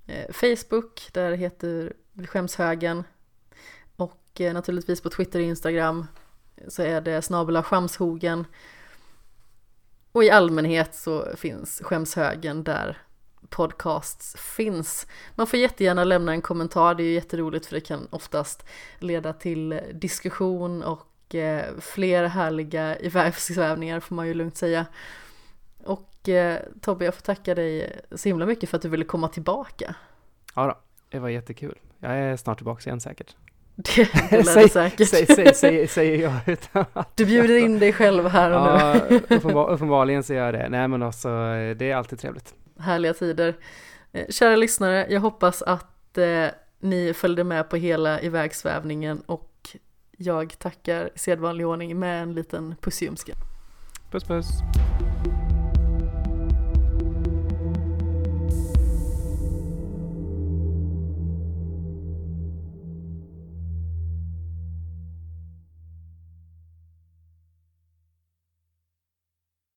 [0.07, 1.93] eh, Facebook, där heter
[2.29, 3.05] skämshögen.
[3.97, 6.07] Och eh, naturligtvis på Twitter och Instagram
[6.69, 8.47] så är det snabela skämshogen.
[10.13, 12.99] Och i allmänhet så finns skämshögen där
[13.49, 15.07] podcasts finns.
[15.35, 18.65] Man får jättegärna lämna en kommentar, det är ju jätteroligt för det kan oftast
[18.99, 24.87] leda till diskussion och eh, fler härliga ivägsvävningar får man ju lugnt säga.
[25.85, 29.29] Och eh, Tobbe, jag får tacka dig så himla mycket för att du ville komma
[29.29, 29.95] tillbaka.
[30.55, 30.79] ja då,
[31.11, 31.79] det var jättekul.
[31.99, 33.37] Jag är snart tillbaka igen säkert.
[33.97, 35.09] Det, det det säkert.
[35.09, 37.17] Säg, säg, säg, säger jag utan att...
[37.17, 39.17] Du bjuder in dig själv här och Ja, nu.
[39.17, 40.69] uppenbar, uppenbarligen så gör jag det.
[40.69, 41.29] Nej men alltså,
[41.77, 42.55] det är alltid trevligt.
[42.79, 43.55] Härliga tider.
[44.13, 46.47] Eh, Kära lyssnare, jag hoppas att eh,
[46.81, 49.50] ni följde med på hela ivägsvävningen och
[50.23, 53.35] jag tackar i sedvanlig ordning med en liten pussljumske.
[54.11, 54.47] Puss puss!